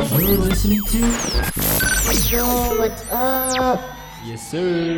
You're 0.00 0.40
listening 0.48 0.80
to 0.96 0.98
Yo, 2.32 2.40
what's 2.80 3.04
up? 3.12 3.76
Yes 4.24 4.40
Sir. 4.48 4.96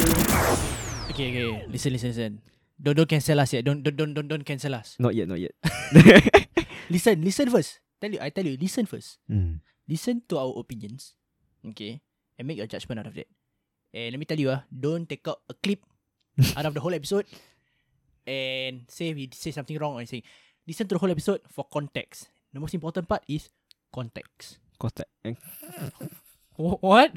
Okay, 1.10 1.26
okay. 1.34 1.66
Listen, 1.66 1.90
listen, 1.90 2.08
listen. 2.14 2.32
Don't 2.78 2.94
don't 2.94 3.10
cancel 3.10 3.34
us 3.42 3.50
yet. 3.50 3.66
Don't 3.66 3.82
don't 3.82 3.98
don't 3.98 4.14
don't, 4.14 4.30
don't 4.30 4.46
cancel 4.46 4.78
us. 4.78 4.94
Not 5.02 5.18
yet, 5.18 5.26
not 5.26 5.42
yet. 5.42 5.58
Listen, 6.86 7.18
listen 7.18 7.50
first. 7.50 7.82
Tell 7.98 8.14
you, 8.14 8.22
I 8.22 8.30
tell 8.30 8.46
you, 8.46 8.54
listen 8.54 8.86
first. 8.86 9.18
mm. 9.26 9.58
Listen 9.90 10.22
to 10.30 10.38
our 10.38 10.54
opinions. 10.54 11.18
Okay? 11.74 11.98
And 12.38 12.46
make 12.46 12.62
your 12.62 12.70
judgment 12.70 13.02
out 13.02 13.10
of 13.10 13.18
that. 13.18 13.26
And 13.90 14.14
let 14.14 14.20
me 14.22 14.26
tell 14.28 14.38
you, 14.38 14.54
ah, 14.54 14.62
don't 14.70 15.08
take 15.08 15.26
out 15.26 15.42
a 15.50 15.54
clip 15.58 15.82
out 16.56 16.66
of 16.66 16.74
the 16.78 16.80
whole 16.84 16.94
episode 16.94 17.26
and 18.22 18.86
say 18.86 19.10
we 19.14 19.26
say 19.34 19.50
something 19.50 19.74
wrong 19.82 19.98
or 19.98 19.98
anything. 19.98 20.22
Listen 20.62 20.86
to 20.86 20.94
the 20.94 21.02
whole 21.02 21.10
episode 21.10 21.42
for 21.50 21.66
context. 21.66 22.30
The 22.54 22.62
most 22.62 22.74
important 22.78 23.08
part 23.10 23.26
is 23.26 23.50
context. 23.90 24.61
Contact. 24.82 25.06
eh, 25.24 25.34
Wh- 26.58 26.82
What? 26.82 27.14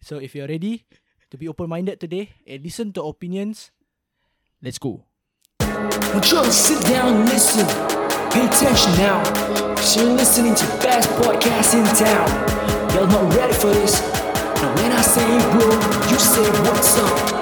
so 0.00 0.18
if 0.22 0.34
you're 0.38 0.46
ready 0.46 0.86
to 1.30 1.36
be 1.36 1.48
open-minded 1.48 1.98
today 1.98 2.30
and 2.46 2.62
listen 2.62 2.92
to 2.94 3.02
opinions, 3.02 3.72
let's 4.62 4.78
go. 4.78 5.02
Won't 6.14 6.30
sit 6.54 6.80
down 6.86 7.10
and 7.16 7.28
listen? 7.28 7.66
Pay 8.30 8.46
attention 8.46 8.92
now. 9.02 9.18
Cause 9.74 9.96
you're 9.96 10.14
listening 10.14 10.54
to 10.54 10.64
the 10.64 10.78
best 10.78 11.08
podcast 11.18 11.74
in 11.74 11.84
town. 11.98 12.28
Y'all 12.94 13.06
not 13.10 13.34
ready 13.34 13.52
for 13.52 13.74
this. 13.74 14.00
Now 14.62 14.70
when 14.78 14.92
I 14.92 15.02
say 15.02 15.26
bro, 15.52 15.66
you 16.08 16.18
say 16.18 16.46
what's 16.62 16.96
up. 17.02 17.35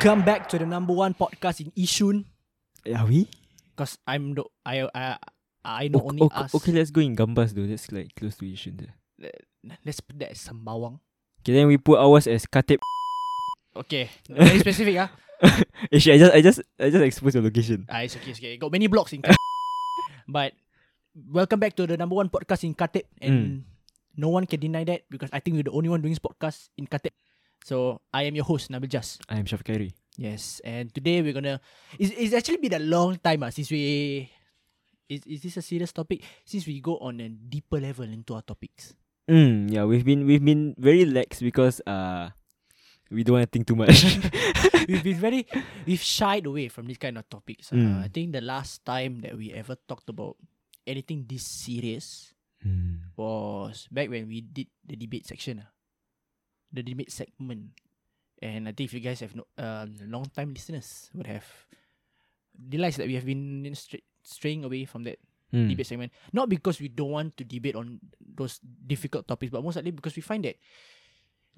Welcome 0.00 0.24
back 0.24 0.48
to 0.48 0.56
the 0.56 0.64
number 0.64 0.96
one 0.96 1.12
podcast 1.12 1.60
in 1.60 1.76
Yishun. 1.76 2.24
Are 2.88 3.04
we? 3.04 3.28
Cause 3.76 4.00
I'm 4.08 4.32
the 4.32 4.48
I 4.64 4.88
I 4.96 5.20
I 5.60 5.92
not 5.92 6.00
Okay, 6.00 6.08
only 6.08 6.22
okay, 6.24 6.40
us. 6.40 6.56
okay, 6.56 6.72
let's 6.72 6.88
go 6.88 7.04
in 7.04 7.12
Gambas 7.12 7.52
though. 7.52 7.68
That's 7.68 7.92
like 7.92 8.16
close 8.16 8.32
to 8.40 8.48
Yishun 8.48 8.80
there. 8.80 8.96
Let's 9.84 10.00
put 10.00 10.16
that 10.24 10.32
as 10.32 10.40
Sembawang. 10.40 11.04
Okay, 11.44 11.52
then 11.52 11.68
we 11.68 11.76
put 11.76 12.00
ours 12.00 12.24
as 12.24 12.48
Katip. 12.48 12.80
Okay, 13.76 14.08
very 14.24 14.64
specific 14.64 14.96
ah. 15.04 15.12
Actually, 15.92 16.16
I 16.16 16.18
just, 16.24 16.32
I 16.32 16.40
just, 16.40 16.58
I 16.80 16.88
just 16.88 17.04
exposed 17.04 17.36
your 17.36 17.44
location. 17.44 17.84
Ah, 17.84 18.00
it's 18.00 18.16
okay, 18.16 18.32
it's 18.32 18.40
okay. 18.40 18.56
Got 18.56 18.72
many 18.72 18.88
blocks 18.88 19.12
in 19.12 19.20
But 20.32 20.56
welcome 21.12 21.60
back 21.60 21.76
to 21.76 21.84
the 21.84 22.00
number 22.00 22.16
one 22.16 22.32
podcast 22.32 22.64
in 22.64 22.72
Khatib. 22.72 23.04
And 23.20 23.68
no 24.16 24.32
one 24.32 24.48
can 24.48 24.64
deny 24.64 24.80
that 24.88 25.04
because 25.12 25.28
I 25.28 25.44
think 25.44 25.60
we're 25.60 25.68
the 25.68 25.76
only 25.76 25.92
one 25.92 26.00
doing 26.00 26.16
this 26.16 26.24
podcast 26.24 26.72
in 26.80 26.88
Khatib. 26.88 27.12
So 27.64 28.00
I 28.12 28.24
am 28.24 28.34
your 28.34 28.44
host, 28.44 28.70
Nabil 28.70 28.88
Jas. 28.88 29.18
I 29.28 29.36
am 29.38 29.44
Shafiq 29.44 29.64
Khairi. 29.64 29.92
Yes. 30.16 30.60
And 30.64 30.92
today 30.92 31.22
we're 31.22 31.32
gonna 31.32 31.60
it's, 31.98 32.12
it's 32.16 32.34
actually 32.34 32.58
been 32.58 32.74
a 32.74 32.84
long 32.84 33.16
time 33.16 33.42
ah, 33.42 33.50
since 33.50 33.70
we 33.70 34.28
is, 35.08 35.26
is 35.26 35.42
this 35.42 35.56
a 35.56 35.62
serious 35.62 35.92
topic? 35.92 36.22
Since 36.44 36.66
we 36.66 36.80
go 36.80 36.96
on 36.98 37.20
a 37.20 37.28
deeper 37.28 37.80
level 37.80 38.04
into 38.04 38.34
our 38.34 38.42
topics. 38.42 38.94
Mm, 39.28 39.70
yeah, 39.70 39.84
we've 39.84 40.04
been, 40.04 40.26
we've 40.26 40.44
been 40.44 40.74
very 40.78 41.04
lax 41.04 41.40
because 41.40 41.80
uh, 41.86 42.30
we 43.10 43.22
don't 43.24 43.34
want 43.34 43.46
to 43.46 43.50
think 43.50 43.66
too 43.66 43.76
much. 43.76 44.02
we've 44.88 45.02
been 45.02 45.18
very 45.18 45.46
we've 45.86 46.02
shied 46.02 46.46
away 46.46 46.68
from 46.68 46.86
this 46.86 46.98
kind 46.98 47.18
of 47.18 47.28
topics. 47.28 47.72
Uh, 47.72 47.76
Mm. 47.76 48.04
I 48.04 48.08
think 48.08 48.32
the 48.32 48.40
last 48.40 48.84
time 48.84 49.20
that 49.22 49.36
we 49.36 49.52
ever 49.52 49.76
talked 49.88 50.08
about 50.08 50.36
anything 50.86 51.26
this 51.28 51.42
serious 51.46 52.34
mm. 52.64 52.98
was 53.16 53.88
back 53.90 54.10
when 54.10 54.28
we 54.28 54.40
did 54.42 54.68
the 54.86 54.96
debate 54.96 55.26
section. 55.26 55.62
ah. 55.66 55.70
The 56.72 56.82
debate 56.82 57.10
segment. 57.10 57.74
And 58.40 58.68
I 58.68 58.72
think 58.72 58.88
if 58.88 58.94
you 58.94 59.00
guys 59.00 59.20
have 59.20 59.34
no 59.36 59.44
um 59.58 59.96
long 60.06 60.24
time 60.32 60.54
listeners 60.54 61.10
would 61.14 61.26
have 61.26 61.44
realized 62.70 62.98
that 62.98 63.06
we 63.06 63.14
have 63.14 63.24
been 63.26 63.64
in 63.66 63.74
stra- 63.74 64.04
straying 64.22 64.64
away 64.64 64.84
from 64.84 65.04
that 65.04 65.18
Mm. 65.50 65.66
debate 65.68 65.86
segment. 65.90 66.12
Not 66.32 66.46
because 66.48 66.78
we 66.78 66.86
don't 66.86 67.10
want 67.10 67.34
to 67.36 67.42
debate 67.42 67.74
on 67.74 67.98
those 68.22 68.60
difficult 68.62 69.26
topics, 69.26 69.50
but 69.50 69.64
most 69.66 69.74
likely 69.74 69.90
because 69.90 70.14
we 70.14 70.22
find 70.22 70.44
that 70.46 70.54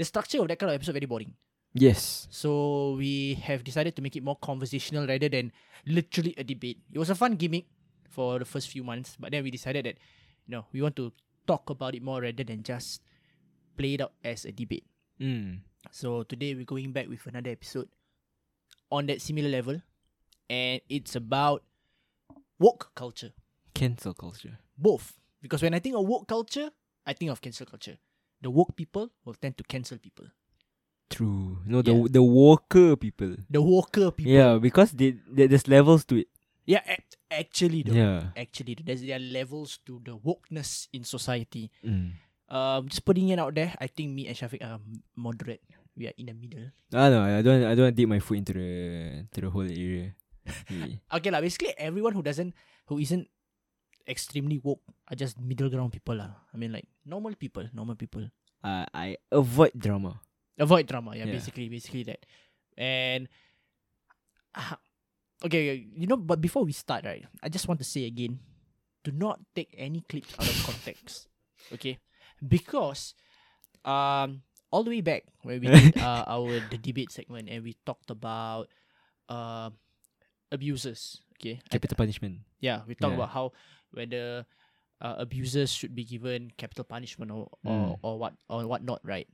the 0.01 0.05
structure 0.09 0.41
of 0.41 0.49
that 0.49 0.57
kind 0.59 0.71
of 0.73 0.77
episode 0.81 0.97
very 0.97 1.05
boring. 1.05 1.35
Yes. 1.77 2.27
So 2.33 2.95
we 2.97 3.35
have 3.45 3.61
decided 3.65 3.95
to 3.97 4.03
make 4.03 4.17
it 4.17 4.25
more 4.25 4.37
conversational 4.41 5.07
rather 5.07 5.29
than 5.29 5.53
literally 5.85 6.33
a 6.41 6.45
debate. 6.45 6.81
It 6.91 6.97
was 6.99 7.11
a 7.11 7.15
fun 7.15 7.37
gimmick 7.37 7.67
for 8.09 8.39
the 8.41 8.47
first 8.49 8.69
few 8.73 8.83
months, 8.83 9.17
but 9.21 9.31
then 9.31 9.45
we 9.45 9.51
decided 9.53 9.85
that 9.85 9.97
you 10.49 10.53
know 10.57 10.65
we 10.73 10.81
want 10.81 10.97
to 10.97 11.13
talk 11.47 11.69
about 11.69 11.95
it 11.95 12.01
more 12.03 12.23
rather 12.25 12.45
than 12.45 12.63
just 12.65 13.03
play 13.77 13.95
it 13.95 14.01
out 14.01 14.13
as 14.25 14.45
a 14.49 14.53
debate. 14.53 14.85
Mm. 15.23 15.61
So 15.91 16.23
today 16.25 16.55
we're 16.55 16.65
going 16.65 16.93
back 16.93 17.09
with 17.09 17.25
another 17.27 17.51
episode 17.51 17.89
on 18.91 19.07
that 19.07 19.21
similar 19.23 19.49
level, 19.49 19.81
and 20.51 20.81
it's 20.89 21.15
about 21.17 21.63
woke 22.59 22.91
culture. 22.95 23.33
Cancel 23.75 24.15
culture. 24.15 24.59
Both, 24.77 25.19
because 25.41 25.63
when 25.63 25.75
I 25.75 25.79
think 25.79 25.95
of 25.97 26.05
woke 26.07 26.27
culture, 26.29 26.71
I 27.07 27.13
think 27.13 27.31
of 27.31 27.41
cancel 27.41 27.67
culture. 27.67 27.97
The 28.41 28.51
woke 28.51 28.75
people 28.77 29.11
will 29.25 29.35
tend 29.35 29.57
to 29.59 29.65
cancel 29.65 29.99
people. 29.99 30.27
True. 31.09 31.59
No, 31.67 31.83
the 31.83 31.93
Yeah. 31.95 32.07
the 32.11 32.23
worker 32.23 32.97
people. 32.97 33.37
The 33.51 33.61
woker 33.63 34.11
people. 34.11 34.33
Yeah, 34.33 34.59
because 34.59 34.93
they, 34.93 35.15
they 35.31 35.47
there's 35.47 35.69
levels 35.69 36.05
to 36.07 36.17
it. 36.17 36.29
Yeah, 36.65 36.81
ac- 36.87 37.19
actually, 37.31 37.83
though. 37.83 37.95
Yeah. 37.95 38.31
Actually, 38.37 38.77
there's 38.83 39.03
there 39.03 39.17
are 39.17 39.21
levels 39.23 39.79
to 39.87 40.01
the 40.05 40.17
wokeness 40.17 40.89
in 40.93 41.05
society. 41.05 41.71
Mm. 41.85 42.13
Um, 42.53 42.85
just 42.93 43.01
putting 43.09 43.33
it 43.33 43.41
out 43.41 43.57
there, 43.57 43.73
I 43.81 43.89
think 43.89 44.13
me 44.13 44.29
and 44.29 44.37
Shafiq 44.37 44.61
are 44.61 44.77
moderate. 45.17 45.65
We 45.97 46.05
are 46.09 46.17
in 46.21 46.29
the 46.29 46.37
middle. 46.37 46.69
Ah 46.93 47.09
no, 47.09 47.25
I 47.25 47.41
don't 47.41 47.65
I 47.65 47.73
don't 47.73 47.97
dip 47.97 48.09
my 48.09 48.21
foot 48.21 48.45
into 48.45 48.53
the 48.53 48.69
to 49.33 49.39
the 49.41 49.49
whole 49.49 49.65
area. 49.65 50.13
Okay, 51.17 51.31
lah. 51.33 51.41
Basically, 51.41 51.73
everyone 51.81 52.13
who 52.13 52.21
doesn't, 52.21 52.53
who 52.93 52.99
isn't 53.01 53.25
extremely 54.05 54.59
woke, 54.61 54.83
are 55.09 55.17
just 55.17 55.39
middle 55.41 55.71
ground 55.73 55.93
people, 55.97 56.17
lah. 56.19 56.35
I 56.53 56.61
mean, 56.61 56.77
like 56.77 56.85
normal 57.09 57.33
people, 57.41 57.65
normal 57.73 57.97
people. 57.97 58.29
uh, 58.61 58.85
I 58.93 59.17
avoid 59.33 59.73
drama. 59.79 60.21
Avoid 60.61 60.87
drama. 60.93 61.17
Yeah, 61.17 61.25
Yeah. 61.31 61.39
basically, 61.41 61.73
basically 61.73 62.05
that. 62.05 62.21
And, 62.77 63.29
ah, 64.55 64.77
okay, 65.45 65.89
you 65.95 66.07
know, 66.07 66.17
but 66.21 66.41
before 66.41 66.65
we 66.65 66.73
start, 66.73 67.05
right, 67.05 67.25
I 67.43 67.49
just 67.49 67.69
want 67.69 67.81
to 67.81 67.87
say 67.89 68.05
again, 68.05 68.41
do 69.05 69.13
not 69.13 69.41
take 69.55 69.73
any 69.79 70.03
clips 70.05 70.35
out 70.39 70.49
of 70.49 70.57
context. 70.67 71.29
Okay, 71.73 71.99
because, 72.43 73.15
um, 73.85 74.43
all 74.71 74.83
the 74.83 74.91
way 74.91 75.01
back 75.01 75.25
when 75.43 75.61
we 75.61 75.67
did 75.73 75.97
uh, 75.99 76.25
our 76.27 76.61
the 76.61 76.79
debate 76.79 77.11
segment 77.13 77.49
and 77.49 77.63
we 77.65 77.77
talked 77.87 78.11
about, 78.11 78.69
uh, 79.29 79.71
abusers. 80.51 81.21
Okay, 81.41 81.61
I- 81.65 81.69
Capital 81.73 81.97
punishment. 81.97 82.41
yeah, 82.61 82.83
we 82.87 82.95
talked 82.95 83.13
Yeah. 83.13 83.23
about 83.25 83.31
how 83.31 83.53
whether 83.93 84.47
uh, 85.03 85.15
abusers 85.19 85.73
should 85.73 85.95
be 85.95 86.05
given 86.05 86.53
capital 86.57 86.85
punishment 86.85 87.31
or 87.31 87.51
or, 87.65 87.97
Mm. 87.97 87.99
or 88.03 88.19
what 88.19 88.35
or 88.49 88.67
what 88.67 88.83
not, 88.85 89.01
right? 89.03 89.27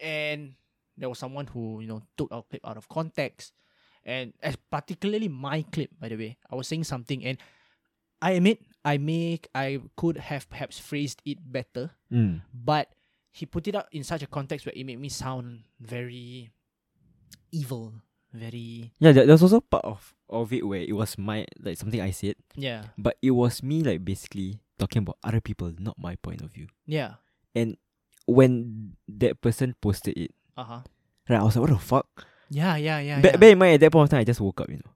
And 0.00 0.54
there 0.96 1.08
was 1.08 1.18
someone 1.18 1.46
who 1.48 1.80
you 1.80 1.88
know 1.88 2.02
took 2.16 2.30
our 2.32 2.42
clip 2.46 2.62
out 2.64 2.76
of 2.78 2.88
context, 2.88 3.52
and 4.06 4.32
as 4.42 4.54
particularly 4.70 5.26
my 5.28 5.62
clip, 5.74 5.90
by 5.98 6.08
the 6.08 6.16
way, 6.16 6.38
I 6.50 6.54
was 6.54 6.68
saying 6.68 6.84
something, 6.84 7.24
and 7.24 7.38
I 8.22 8.32
admit 8.38 8.62
I 8.84 8.98
make 8.98 9.48
I 9.54 9.80
could 9.96 10.16
have 10.18 10.48
perhaps 10.50 10.78
phrased 10.78 11.22
it 11.24 11.38
better, 11.40 11.90
Mm. 12.10 12.42
but 12.52 12.90
he 13.30 13.46
put 13.46 13.66
it 13.68 13.74
out 13.74 13.86
in 13.92 14.04
such 14.04 14.22
a 14.22 14.26
context 14.26 14.66
where 14.66 14.74
it 14.76 14.84
made 14.84 14.98
me 15.00 15.08
sound 15.08 15.64
very 15.80 16.50
evil, 17.50 17.92
very 18.32 18.92
Yeah, 18.98 19.12
there, 19.12 19.26
there 19.26 19.34
was 19.34 19.42
also 19.42 19.60
part 19.60 19.84
of 19.84 20.14
of 20.28 20.52
it 20.52 20.66
where 20.66 20.80
it 20.80 20.92
was 20.96 21.16
my 21.18 21.44
like 21.60 21.76
something 21.78 22.00
I 22.00 22.10
said, 22.10 22.36
yeah, 22.56 22.84
but 22.98 23.16
it 23.22 23.32
was 23.32 23.62
me 23.62 23.82
like 23.82 24.04
basically 24.04 24.60
talking 24.78 25.02
about 25.02 25.18
other 25.22 25.40
people, 25.40 25.72
not 25.78 25.98
my 25.98 26.16
point 26.16 26.40
of 26.42 26.52
view. 26.52 26.66
yeah, 26.86 27.14
And 27.54 27.76
when 28.26 28.96
that 29.08 29.40
person 29.40 29.74
posted 29.80 30.16
it, 30.16 30.32
uh 30.56 30.64
huh, 30.64 30.80
right, 31.28 31.40
I 31.40 31.42
was 31.44 31.56
like, 31.56 31.68
what 31.68 31.70
the 31.70 31.78
fuck? 31.78 32.26
yeah, 32.50 32.76
yeah, 32.76 32.98
yeah, 33.00 33.20
Ba- 33.20 33.30
yeah. 33.32 33.36
Bear 33.36 33.52
in 33.52 33.58
mind, 33.58 33.74
at 33.74 33.80
that 33.80 33.92
point 33.92 34.04
of 34.06 34.10
time, 34.10 34.20
I 34.20 34.24
just 34.24 34.40
woke 34.40 34.60
up, 34.60 34.68
you 34.70 34.76
know. 34.76 34.91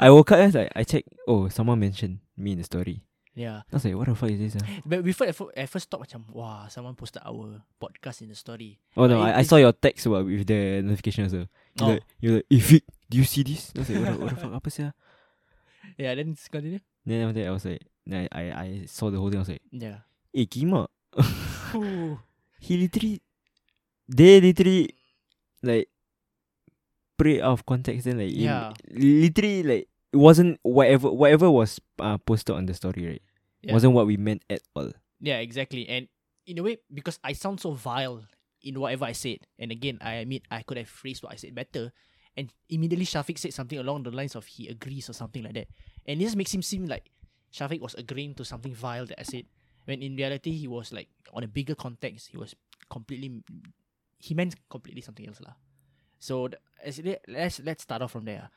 I 0.00 0.10
woke 0.10 0.32
up 0.32 0.38
and 0.38 0.54
I, 0.56 0.70
I 0.76 0.82
checked, 0.84 1.08
oh, 1.28 1.48
someone 1.48 1.80
mentioned 1.80 2.18
me 2.36 2.52
in 2.52 2.58
the 2.58 2.64
story. 2.64 3.02
yeah. 3.34 3.62
I 3.66 3.74
was 3.74 3.84
like, 3.84 3.94
what 3.98 4.06
the 4.08 4.14
fuck 4.14 4.30
is 4.30 4.38
this? 4.54 4.62
ah? 4.62 4.66
But 4.86 5.02
before 5.02 5.26
at, 5.26 5.34
fir- 5.34 5.50
at 5.56 5.68
first 5.68 5.90
thought 5.90 6.06
macam 6.06 6.22
Wah 6.30 6.68
someone 6.70 6.94
posted 6.94 7.22
our 7.26 7.62
podcast 7.82 8.22
in 8.22 8.28
the 8.30 8.38
story 8.38 8.78
Oh 8.94 9.06
no, 9.10 9.18
I, 9.20 9.38
I 9.38 9.42
saw 9.42 9.56
your 9.58 9.74
text 9.74 10.06
about 10.06 10.26
with 10.26 10.46
the 10.46 10.82
notification 10.86 11.24
also. 11.26 11.46
You're 11.74 11.82
Oh. 11.82 11.92
like, 11.98 12.02
you're 12.22 12.34
like, 12.38 12.46
if 12.50 12.66
it, 12.72 12.84
do 13.10 13.18
you 13.18 13.26
see 13.26 13.42
this? 13.42 13.74
I 13.74 13.78
was 13.82 13.90
like, 13.90 13.98
what 13.98 14.10
the, 14.12 14.18
what 14.22 14.30
the 14.30 14.36
fuck, 14.38 14.54
apa 14.54 14.70
sia? 14.70 14.88
Yeah 15.98 16.14
then 16.14 16.34
continue 16.50 16.80
Then 17.04 17.26
after 17.28 17.42
that, 17.42 17.48
I 17.50 17.54
was 17.54 17.64
like, 17.66 17.82
then 18.06 18.28
I, 18.30 18.38
I, 18.38 18.44
I 18.54 18.68
saw 18.86 19.10
the 19.10 19.18
whole 19.18 19.28
thing. 19.34 19.42
I 19.42 19.44
was 19.44 19.52
like, 19.52 19.66
Yeah 19.74 20.06
eh, 20.34 20.46
Kima. 20.46 20.86
He 22.64 22.78
literally, 22.78 23.20
they 24.08 24.40
literally, 24.40 24.88
like, 25.62 25.88
pray 27.16 27.40
out 27.40 27.52
of 27.52 27.66
context. 27.66 28.04
Then 28.06 28.18
like, 28.18 28.32
Yeah. 28.34 28.72
literally 28.90 29.62
like 29.62 29.88
it 30.12 30.16
wasn't 30.16 30.58
whatever 30.62 31.10
whatever 31.10 31.50
was 31.50 31.80
uh, 31.98 32.18
posted 32.18 32.54
on 32.54 32.66
the 32.66 32.74
story, 32.74 33.06
right? 33.06 33.22
Yeah. 33.62 33.72
Wasn't 33.72 33.92
what 33.94 34.06
we 34.06 34.16
meant 34.16 34.44
at 34.50 34.60
all. 34.76 34.92
Yeah, 35.20 35.38
exactly. 35.40 35.88
And 35.88 36.08
in 36.46 36.58
a 36.58 36.62
way, 36.62 36.78
because 36.92 37.18
I 37.24 37.32
sound 37.32 37.60
so 37.60 37.72
vile 37.72 38.22
in 38.62 38.78
whatever 38.78 39.04
I 39.06 39.12
said, 39.12 39.38
and 39.58 39.72
again, 39.72 39.98
I 40.00 40.20
admit 40.20 40.42
I 40.50 40.62
could 40.62 40.76
have 40.76 40.88
phrased 40.88 41.22
what 41.22 41.32
I 41.32 41.36
said 41.36 41.54
better. 41.54 41.92
And 42.36 42.52
immediately 42.68 43.06
Shafiq 43.06 43.38
said 43.38 43.54
something 43.54 43.78
along 43.78 44.02
the 44.02 44.10
lines 44.10 44.34
of 44.34 44.44
he 44.46 44.68
agrees 44.68 45.08
or 45.08 45.12
something 45.14 45.42
like 45.44 45.54
that. 45.54 45.68
And 46.04 46.20
this 46.20 46.34
makes 46.34 46.52
him 46.52 46.62
seem 46.62 46.84
like 46.86 47.08
Shafiq 47.54 47.80
was 47.80 47.94
agreeing 47.94 48.34
to 48.34 48.44
something 48.44 48.74
vile 48.74 49.06
that 49.06 49.20
I 49.20 49.22
said. 49.22 49.46
When 49.86 50.02
in 50.02 50.16
reality, 50.16 50.50
he 50.52 50.66
was 50.66 50.92
like, 50.92 51.08
on 51.32 51.44
a 51.44 51.48
bigger 51.48 51.74
context, 51.74 52.28
he 52.32 52.36
was 52.36 52.54
completely, 52.90 53.42
he 54.18 54.34
meant 54.34 54.56
completely 54.68 55.00
something 55.00 55.26
else. 55.28 55.40
lah. 55.40 55.54
So 56.24 56.48
as 56.82 56.98
it- 56.98 57.20
let's, 57.28 57.60
let's 57.60 57.82
start 57.82 58.00
off 58.00 58.12
from 58.12 58.24
there. 58.24 58.48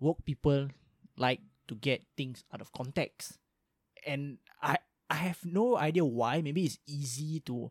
Woke 0.00 0.24
people 0.24 0.68
like 1.18 1.40
to 1.68 1.74
get 1.74 2.00
things 2.16 2.42
out 2.52 2.62
of 2.64 2.72
context. 2.72 3.36
And 4.06 4.38
I, 4.62 4.78
I 5.10 5.16
have 5.28 5.44
no 5.44 5.76
idea 5.76 6.06
why. 6.06 6.40
Maybe 6.40 6.64
it's 6.64 6.78
easy 6.88 7.40
to 7.40 7.70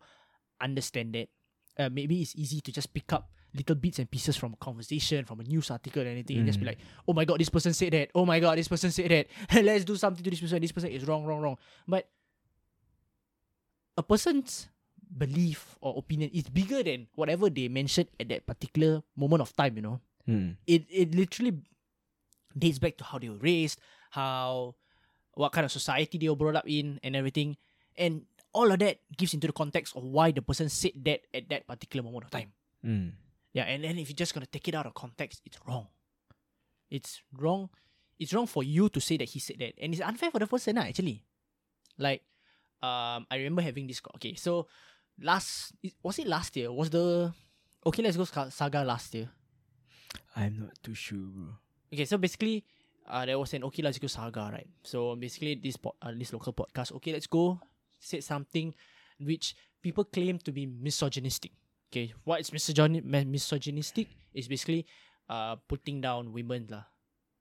understand 0.61 1.15
that. 1.15 1.29
Uh, 1.75 1.89
maybe 1.89 2.21
it's 2.21 2.35
easy 2.35 2.61
to 2.61 2.71
just 2.71 2.93
pick 2.93 3.11
up 3.13 3.31
little 3.55 3.75
bits 3.75 3.97
and 3.97 4.09
pieces 4.11 4.37
from 4.37 4.53
a 4.53 4.57
conversation, 4.57 5.25
from 5.25 5.39
a 5.39 5.43
news 5.43 5.71
article, 5.71 6.01
and 6.03 6.11
anything, 6.11 6.37
and 6.37 6.45
just 6.45 6.59
be 6.59 6.65
Mm. 6.65 6.69
like, 6.69 6.79
"Oh 7.07 7.13
my 7.13 7.25
god, 7.25 7.39
this 7.39 7.49
person 7.49 7.73
said 7.73 7.91
that. 7.93 8.11
Oh 8.13 8.25
my 8.25 8.39
god, 8.39 8.57
this 8.59 8.67
person 8.69 8.91
said 8.91 9.09
that. 9.11 9.27
Let's 9.65 9.83
do 9.83 9.95
something 9.97 10.23
to 10.23 10.29
this 10.29 10.39
person. 10.39 10.61
This 10.61 10.71
person 10.71 10.91
is 10.91 11.03
wrong, 11.05 11.25
wrong, 11.25 11.41
wrong." 11.41 11.57
But 11.87 12.07
a 13.97 14.03
person's 14.03 14.69
belief 15.11 15.75
or 15.81 15.97
opinion 15.97 16.31
is 16.33 16.47
bigger 16.49 16.81
than 16.83 17.07
whatever 17.15 17.49
they 17.49 17.67
mentioned 17.67 18.07
at 18.19 18.29
that 18.29 18.45
particular 18.47 19.03
moment 19.15 19.41
of 19.41 19.55
time. 19.55 19.75
You 19.75 19.81
know, 19.83 19.99
Hmm. 20.25 20.51
it 20.67 20.85
it 20.89 21.15
literally 21.15 21.59
dates 22.57 22.79
back 22.79 22.97
to 22.97 23.03
how 23.03 23.19
they 23.19 23.29
were 23.29 23.37
raised, 23.41 23.79
how 24.11 24.75
what 25.33 25.51
kind 25.51 25.65
of 25.65 25.71
society 25.71 26.17
they 26.17 26.29
were 26.29 26.35
brought 26.35 26.55
up 26.55 26.67
in, 26.67 26.99
and 27.03 27.15
everything, 27.15 27.55
and 27.97 28.25
all 28.53 28.71
of 28.71 28.79
that 28.79 28.99
gives 29.15 29.33
into 29.33 29.47
the 29.47 29.53
context 29.55 29.95
of 29.95 30.03
why 30.03 30.31
the 30.31 30.41
person 30.41 30.67
said 30.67 30.91
that 31.07 31.21
at 31.33 31.47
that 31.49 31.65
particular 31.67 32.03
moment 32.03 32.25
of 32.25 32.31
time. 32.31 32.51
Hmm. 32.83 33.09
Yeah, 33.53 33.63
and 33.63 33.83
then 33.83 33.97
if 33.99 34.09
you're 34.09 34.15
just 34.19 34.33
gonna 34.33 34.45
take 34.45 34.67
it 34.67 34.75
out 34.75 34.85
of 34.85 34.93
context, 34.93 35.41
it's 35.45 35.57
wrong. 35.67 35.87
It's 36.89 37.21
wrong. 37.31 37.69
It's 38.19 38.33
wrong 38.33 38.45
for 38.47 38.63
you 38.63 38.89
to 38.89 38.99
say 39.01 39.17
that 39.17 39.29
he 39.29 39.39
said 39.39 39.57
that, 39.59 39.73
and 39.81 39.93
it's 39.93 40.01
unfair 40.03 40.31
for 40.31 40.39
the 40.39 40.47
person, 40.47 40.77
actually. 40.77 41.23
Like, 41.97 42.21
um, 42.83 43.25
I 43.31 43.37
remember 43.37 43.61
having 43.61 43.87
this. 43.87 43.99
co- 43.99 44.11
Okay, 44.15 44.35
so 44.35 44.67
last 45.19 45.73
was 46.03 46.19
it 46.19 46.27
last 46.27 46.55
year? 46.55 46.71
Was 46.71 46.89
the 46.89 47.33
okay? 47.85 48.03
Let's 48.03 48.17
go 48.17 48.25
saga 48.25 48.83
last 48.83 49.13
year. 49.13 49.29
I'm 50.35 50.59
not 50.59 50.75
too 50.83 50.93
sure, 50.93 51.17
bro. 51.27 51.55
Okay, 51.93 52.05
so 52.05 52.17
basically, 52.17 52.63
uh, 53.07 53.25
there 53.25 53.37
was 53.39 53.53
an 53.53 53.63
okay, 53.65 53.83
let's 53.83 53.99
go 53.99 54.07
saga, 54.07 54.49
right? 54.51 54.67
So 54.83 55.15
basically, 55.15 55.55
this 55.55 55.75
po- 55.77 55.95
uh, 56.01 56.11
this 56.15 56.31
local 56.33 56.53
podcast, 56.53 56.91
okay, 56.99 57.11
let's 57.13 57.27
go, 57.27 57.59
said 57.99 58.23
something 58.23 58.73
which 59.19 59.55
people 59.81 60.03
claim 60.05 60.37
to 60.39 60.51
be 60.51 60.65
misogynistic. 60.65 61.51
Okay, 61.91 62.13
what 62.23 62.39
is 62.39 62.49
misogyni- 62.51 63.03
mi- 63.03 63.25
misogynistic 63.25 64.07
is 64.33 64.47
basically 64.47 64.85
uh 65.27 65.55
putting 65.67 65.99
down 65.99 66.31
women 66.31 66.67
lah. 66.71 66.83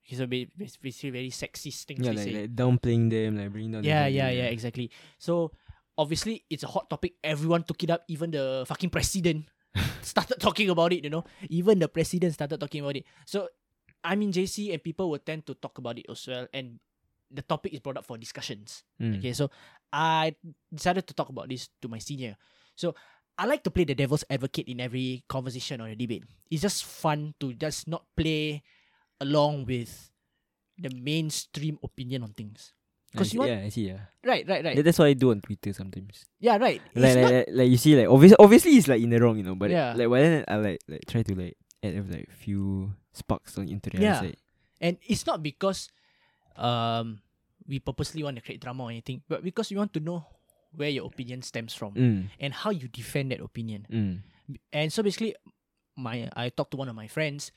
Okay, 0.02 0.16
so 0.18 0.26
ba- 0.26 0.50
ba- 0.58 0.78
basically 0.82 1.10
very 1.10 1.30
sexist 1.30 1.86
things 1.86 2.02
Yeah, 2.02 2.12
like, 2.18 2.26
like 2.34 2.50
downplaying 2.56 3.10
them, 3.10 3.38
like 3.38 3.50
bringing 3.54 3.70
down. 3.72 3.82
the 3.82 3.88
yeah, 3.88 4.06
yeah, 4.10 4.30
yeah, 4.30 4.50
exactly. 4.50 4.90
So 5.18 5.52
obviously, 6.00 6.48
it's 6.48 6.64
a 6.64 6.72
hot 6.72 6.88
topic. 6.88 7.20
Everyone 7.20 7.60
took 7.60 7.84
it 7.84 7.92
up. 7.92 8.08
Even 8.08 8.32
the 8.32 8.64
fucking 8.64 8.88
president 8.88 9.44
started 10.00 10.40
talking 10.40 10.72
about 10.72 10.96
it. 10.96 11.04
You 11.04 11.12
know, 11.12 11.24
even 11.52 11.78
the 11.78 11.92
president 11.92 12.32
started 12.32 12.56
talking 12.56 12.80
about 12.80 12.96
it. 12.96 13.04
So 13.28 13.52
I'm 14.00 14.24
in 14.24 14.32
JC, 14.32 14.72
and 14.72 14.80
people 14.82 15.12
will 15.12 15.20
tend 15.20 15.44
to 15.44 15.54
talk 15.54 15.76
about 15.76 16.00
it 16.00 16.08
as 16.08 16.24
well. 16.24 16.48
And 16.56 16.80
the 17.28 17.44
topic 17.44 17.76
is 17.76 17.84
brought 17.84 18.00
up 18.00 18.08
for 18.08 18.16
discussions. 18.16 18.82
Mm. 18.96 19.20
Okay, 19.20 19.36
so 19.36 19.52
I 19.92 20.34
decided 20.72 21.06
to 21.06 21.14
talk 21.14 21.28
about 21.28 21.52
this 21.52 21.68
to 21.84 21.86
my 21.92 22.00
senior. 22.00 22.40
So 22.74 22.96
I 23.36 23.44
like 23.44 23.62
to 23.64 23.70
play 23.70 23.84
the 23.84 23.94
devil's 23.94 24.24
advocate 24.28 24.68
in 24.68 24.80
every 24.80 25.22
conversation 25.28 25.80
or 25.80 25.88
a 25.88 25.94
debate. 25.94 26.24
It's 26.50 26.64
just 26.64 26.84
fun 26.84 27.36
to 27.40 27.52
just 27.52 27.86
not 27.86 28.08
play 28.16 28.64
along 29.20 29.66
with 29.68 30.10
the 30.80 30.90
mainstream 30.96 31.78
opinion 31.84 32.24
on 32.24 32.32
things. 32.32 32.72
I 33.10 33.18
Because 33.18 33.30
see- 33.30 33.38
want, 33.38 33.50
yeah, 33.50 33.62
I 33.66 33.68
see. 33.70 33.86
Yeah, 33.88 34.00
right, 34.24 34.46
right, 34.46 34.64
right. 34.64 34.76
That- 34.76 34.84
that's 34.84 34.98
what 34.98 35.06
I 35.10 35.14
do 35.14 35.30
on 35.32 35.40
Twitter 35.40 35.72
sometimes. 35.72 36.24
Yeah, 36.38 36.58
right. 36.58 36.80
Like, 36.94 37.16
like, 37.16 37.30
like, 37.32 37.46
like 37.50 37.70
you 37.70 37.76
see, 37.76 37.96
like 37.98 38.06
obviously, 38.08 38.36
obviously, 38.38 38.72
it's 38.78 38.86
like 38.86 39.02
in 39.02 39.10
the 39.10 39.18
wrong, 39.20 39.36
you 39.36 39.42
know. 39.42 39.56
But 39.56 39.70
Yeah. 39.70 39.94
like, 39.98 40.08
but 40.08 40.20
then 40.22 40.44
I 40.46 40.56
like 40.56 40.78
like 40.86 41.02
try 41.10 41.22
to 41.26 41.34
like 41.34 41.56
add 41.82 41.98
like 42.10 42.30
few 42.30 42.94
sparks 43.12 43.58
on 43.58 43.66
into 43.68 43.90
the 43.90 43.98
Yeah. 43.98 44.20
side. 44.20 44.36
and 44.80 44.96
it's 45.04 45.26
not 45.26 45.42
because 45.42 45.90
um 46.56 47.20
we 47.66 47.78
purposely 47.78 48.22
want 48.22 48.36
to 48.36 48.42
create 48.42 48.60
drama 48.62 48.84
or 48.84 48.90
anything, 48.90 49.22
but 49.28 49.42
because 49.42 49.70
we 49.70 49.76
want 49.76 49.92
to 49.94 50.00
know 50.00 50.24
where 50.72 50.88
your 50.88 51.06
opinion 51.06 51.42
stems 51.42 51.74
from 51.74 51.94
Mm. 51.94 52.30
and 52.38 52.54
how 52.54 52.70
you 52.70 52.86
defend 52.88 53.30
that 53.32 53.40
opinion. 53.42 53.86
Mm. 53.90 54.14
And 54.72 54.92
so 54.92 55.02
basically, 55.02 55.34
my 55.96 56.30
I 56.34 56.48
talked 56.50 56.70
to 56.72 56.76
one 56.78 56.88
of 56.88 56.94
my 56.96 57.06
friends, 57.10 57.50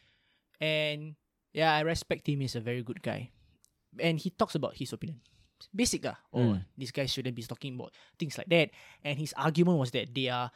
and 0.59 1.15
yeah, 1.53 1.73
I 1.73 1.81
respect 1.81 2.27
him. 2.27 2.41
He's 2.41 2.55
a 2.57 2.61
very 2.61 2.83
good 2.83 3.01
guy, 3.01 3.29
and 3.99 4.19
he 4.19 4.29
talks 4.29 4.53
about 4.55 4.75
his 4.77 4.93
opinion. 4.93 5.21
Basic 5.75 6.05
ah, 6.05 6.17
oh, 6.33 6.57
Mm. 6.57 6.65
this 6.77 6.91
guy 6.91 7.05
shouldn't 7.05 7.35
be 7.35 7.43
talking 7.43 7.75
about 7.75 7.93
things 8.17 8.37
like 8.37 8.47
that. 8.49 8.71
And 9.03 9.19
his 9.19 9.33
argument 9.37 9.77
was 9.79 9.91
that 9.91 10.13
they 10.13 10.27
are 10.29 10.51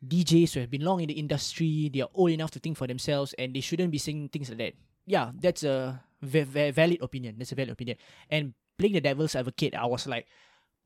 DJs 0.00 0.54
who 0.54 0.60
have 0.60 0.70
been 0.70 0.84
long 0.84 1.00
in 1.00 1.08
the 1.08 1.18
industry. 1.18 1.88
They 1.92 2.00
are 2.00 2.12
old 2.14 2.30
enough 2.30 2.50
to 2.52 2.58
think 2.60 2.76
for 2.76 2.86
themselves, 2.86 3.32
and 3.38 3.54
they 3.54 3.60
shouldn't 3.60 3.90
be 3.90 3.98
saying 3.98 4.28
things 4.30 4.48
like 4.50 4.58
that. 4.58 4.74
Yeah, 5.06 5.32
that's 5.34 5.62
a 5.64 6.02
ve- 6.22 6.42
ve- 6.46 6.70
valid 6.70 7.00
opinion. 7.02 7.36
That's 7.38 7.52
a 7.52 7.54
valid 7.54 7.70
opinion. 7.72 7.96
And 8.30 8.54
playing 8.78 8.94
the 8.94 9.00
devil's 9.00 9.34
advocate, 9.34 9.74
I 9.74 9.86
was 9.86 10.06
like, 10.06 10.26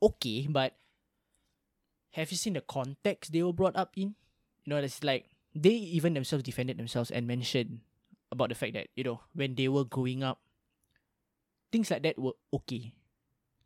okay, 0.02 0.46
but 0.49 0.76
have 2.12 2.31
you 2.31 2.37
seen 2.37 2.55
the 2.55 2.61
context 2.61 3.32
they 3.32 3.43
were 3.43 3.52
brought 3.52 3.76
up 3.76 3.93
in? 3.96 4.14
You 4.64 4.70
know, 4.75 4.76
it's 4.76 5.02
like 5.02 5.26
they 5.55 5.70
even 5.70 6.14
themselves 6.14 6.44
defended 6.44 6.78
themselves 6.78 7.11
and 7.11 7.26
mentioned 7.26 7.81
about 8.31 8.49
the 8.50 8.55
fact 8.55 8.75
that 8.75 8.88
you 8.94 9.02
know 9.02 9.20
when 9.34 9.55
they 9.56 9.67
were 9.69 9.84
growing 9.84 10.22
up, 10.22 10.38
things 11.72 11.90
like 11.90 12.02
that 12.02 12.19
were 12.19 12.34
okay. 12.55 12.93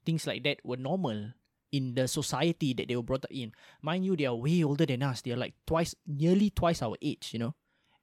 Things 0.05 0.27
like 0.27 0.43
that 0.45 0.61
were 0.65 0.77
normal 0.77 1.33
in 1.73 1.95
the 1.95 2.06
society 2.06 2.73
that 2.75 2.89
they 2.89 2.97
were 2.97 3.03
brought 3.03 3.25
up 3.25 3.33
in. 3.33 3.53
Mind 3.83 4.05
you, 4.05 4.17
they 4.17 4.27
are 4.27 4.35
way 4.35 4.62
older 4.62 4.87
than 4.87 5.03
us. 5.03 5.23
They 5.23 5.33
are 5.33 5.37
like 5.37 5.55
twice, 5.67 5.95
nearly 6.06 6.51
twice 6.51 6.83
our 6.83 6.97
age. 7.03 7.31
You 7.33 7.39
know, 7.41 7.55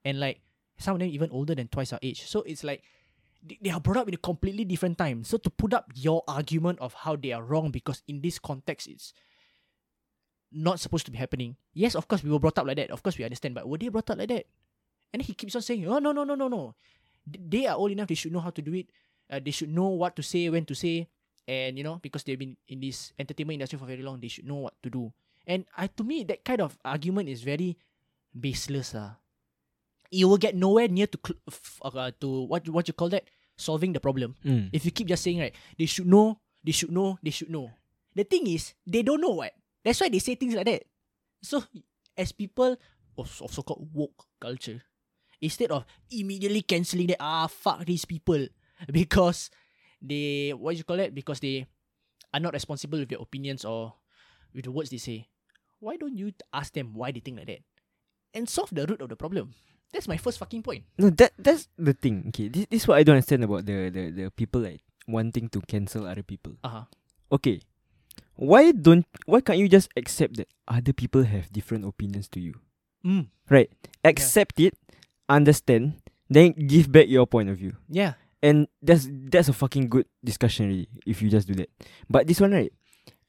and 0.03 0.19
like 0.19 0.41
some 0.77 0.95
of 0.95 0.99
them 0.99 1.09
even 1.09 1.29
older 1.31 1.55
than 1.55 1.67
twice 1.67 1.93
our 1.93 1.99
age. 2.01 2.27
So 2.27 2.41
it's 2.41 2.63
like 2.63 2.83
they 3.61 3.69
are 3.69 3.79
brought 3.79 3.97
up 3.97 4.07
in 4.07 4.13
a 4.13 4.17
completely 4.17 4.65
different 4.65 4.97
time. 4.97 5.23
So 5.23 5.37
to 5.37 5.49
put 5.49 5.73
up 5.73 5.91
your 5.95 6.23
argument 6.27 6.79
of 6.79 6.93
how 6.93 7.15
they 7.15 7.31
are 7.31 7.43
wrong 7.43 7.71
because 7.71 8.03
in 8.07 8.21
this 8.21 8.39
context 8.39 8.87
it's 8.87 9.13
not 10.51 10.79
supposed 10.79 11.05
to 11.05 11.11
be 11.11 11.17
happening. 11.17 11.55
Yes, 11.73 11.95
of 11.95 12.07
course 12.07 12.23
we 12.23 12.29
were 12.29 12.39
brought 12.39 12.57
up 12.59 12.67
like 12.67 12.77
that. 12.77 12.91
Of 12.91 13.01
course 13.03 13.17
we 13.17 13.23
understand, 13.23 13.55
but 13.55 13.67
were 13.67 13.77
they 13.77 13.87
brought 13.87 14.09
up 14.09 14.17
like 14.17 14.29
that? 14.29 14.45
And 15.13 15.21
he 15.21 15.33
keeps 15.33 15.55
on 15.55 15.61
saying, 15.61 15.87
"Oh 15.87 15.99
no, 15.99 16.11
no, 16.11 16.23
no, 16.23 16.35
no, 16.35 16.47
no. 16.47 16.75
They 17.25 17.67
are 17.67 17.75
old 17.75 17.91
enough. 17.91 18.07
They 18.07 18.15
should 18.15 18.31
know 18.33 18.39
how 18.39 18.49
to 18.49 18.61
do 18.61 18.73
it. 18.73 18.87
Uh, 19.29 19.39
they 19.43 19.51
should 19.51 19.69
know 19.69 19.87
what 19.87 20.15
to 20.15 20.23
say, 20.23 20.49
when 20.49 20.65
to 20.65 20.75
say, 20.75 21.07
and 21.47 21.77
you 21.77 21.83
know 21.83 21.97
because 22.01 22.23
they've 22.23 22.39
been 22.39 22.57
in 22.67 22.79
this 22.81 23.13
entertainment 23.17 23.55
industry 23.61 23.79
for 23.79 23.85
very 23.85 24.03
long, 24.03 24.19
they 24.19 24.27
should 24.29 24.45
know 24.45 24.67
what 24.69 24.75
to 24.83 24.89
do." 24.89 25.11
And 25.47 25.65
I, 25.75 25.87
to 25.87 26.03
me, 26.03 26.23
that 26.25 26.45
kind 26.45 26.61
of 26.61 26.77
argument 26.85 27.29
is 27.29 27.41
very 27.41 27.77
baseless. 28.33 28.93
Ah, 28.95 29.17
you 30.11 30.27
will 30.27 30.37
get 30.37 30.55
nowhere 30.55 30.87
near 30.87 31.07
to 31.07 31.17
cl- 31.17 31.39
f- 31.47 31.81
uh, 31.83 32.11
to 32.21 32.45
what 32.45 32.67
what 32.69 32.87
you 32.87 32.93
call 32.93 33.09
that 33.09 33.25
solving 33.57 33.93
the 33.93 33.99
problem. 33.99 34.35
Mm. 34.45 34.69
If 34.73 34.85
you 34.85 34.91
keep 34.91 35.07
just 35.07 35.23
saying 35.23 35.39
right, 35.39 35.53
they 35.77 35.85
should 35.85 36.07
know, 36.07 36.39
they 36.63 36.71
should 36.73 36.91
know, 36.91 37.17
they 37.21 37.31
should 37.31 37.49
know. 37.49 37.71
The 38.15 38.23
thing 38.25 38.47
is, 38.47 38.73
they 38.85 39.01
don't 39.03 39.21
know 39.21 39.37
what. 39.39 39.53
That's 39.85 40.01
why 40.01 40.09
they 40.09 40.19
say 40.19 40.35
things 40.35 40.53
like 40.53 40.65
that. 40.65 40.83
So, 41.41 41.63
as 42.17 42.31
people 42.31 42.75
of, 43.17 43.29
of 43.41 43.53
so-called 43.53 43.87
woke 43.93 44.25
culture, 44.39 44.81
instead 45.39 45.71
of 45.71 45.85
immediately 46.11 46.61
cancelling 46.61 47.07
that, 47.07 47.21
ah, 47.21 47.47
fuck 47.47 47.85
these 47.85 48.05
people, 48.05 48.45
because 48.91 49.49
they, 50.01 50.51
what 50.51 50.75
you 50.75 50.83
call 50.83 50.99
it? 50.99 51.13
Because 51.13 51.39
they 51.39 51.67
are 52.33 52.39
not 52.39 52.53
responsible 52.53 52.99
with 52.99 53.09
their 53.09 53.19
opinions 53.19 53.65
or 53.65 53.93
with 54.53 54.65
the 54.65 54.71
words 54.71 54.89
they 54.89 54.97
say. 54.97 55.27
Why 55.79 55.97
don't 55.97 56.17
you 56.17 56.31
ask 56.53 56.73
them 56.73 56.93
why 56.93 57.11
they 57.11 57.19
think 57.19 57.37
like 57.37 57.47
that? 57.47 57.59
And 58.33 58.47
solve 58.47 58.69
the 58.71 58.85
root 58.85 59.01
of 59.01 59.09
the 59.09 59.15
problem. 59.15 59.53
That's 59.91 60.07
my 60.07 60.17
first 60.17 60.39
fucking 60.39 60.63
point. 60.63 60.85
No, 60.97 61.09
that 61.09 61.33
that's 61.37 61.67
the 61.77 61.91
thing. 61.91 62.25
Okay, 62.29 62.47
this, 62.47 62.65
this 62.71 62.83
is 62.83 62.87
what 62.87 62.97
I 62.97 63.03
don't 63.03 63.19
understand 63.19 63.43
about 63.43 63.65
the, 63.65 63.89
the 63.91 64.03
the 64.11 64.25
people 64.31 64.61
like 64.61 64.79
wanting 65.07 65.49
to 65.49 65.59
cancel 65.67 66.07
other 66.07 66.23
people. 66.23 66.55
Uh-huh. 66.63 66.87
Okay, 67.31 67.59
why 68.35 68.71
don't 68.71 69.05
why 69.25 69.41
can't 69.41 69.59
you 69.59 69.67
just 69.67 69.91
accept 69.97 70.37
that 70.37 70.47
other 70.67 70.93
people 70.93 71.23
have 71.27 71.51
different 71.51 71.83
opinions 71.83 72.29
to 72.29 72.39
you? 72.39 72.55
Mm. 73.03 73.27
Right, 73.49 73.67
accept 74.05 74.63
it, 74.63 74.77
understand, 75.27 75.99
then 76.29 76.55
give 76.55 76.87
back 76.87 77.11
your 77.11 77.27
point 77.27 77.49
of 77.49 77.57
view. 77.57 77.75
Yeah. 77.89 78.15
And 78.43 78.67
that's 78.81 79.07
that's 79.29 79.49
a 79.49 79.53
fucking 79.53 79.89
good 79.89 80.05
discussion 80.23 80.67
really, 80.67 80.89
if 81.05 81.21
you 81.21 81.29
just 81.29 81.47
do 81.47 81.53
that. 81.55 81.69
But 82.09 82.25
this 82.27 82.41
one 82.41 82.51
right, 82.53 82.73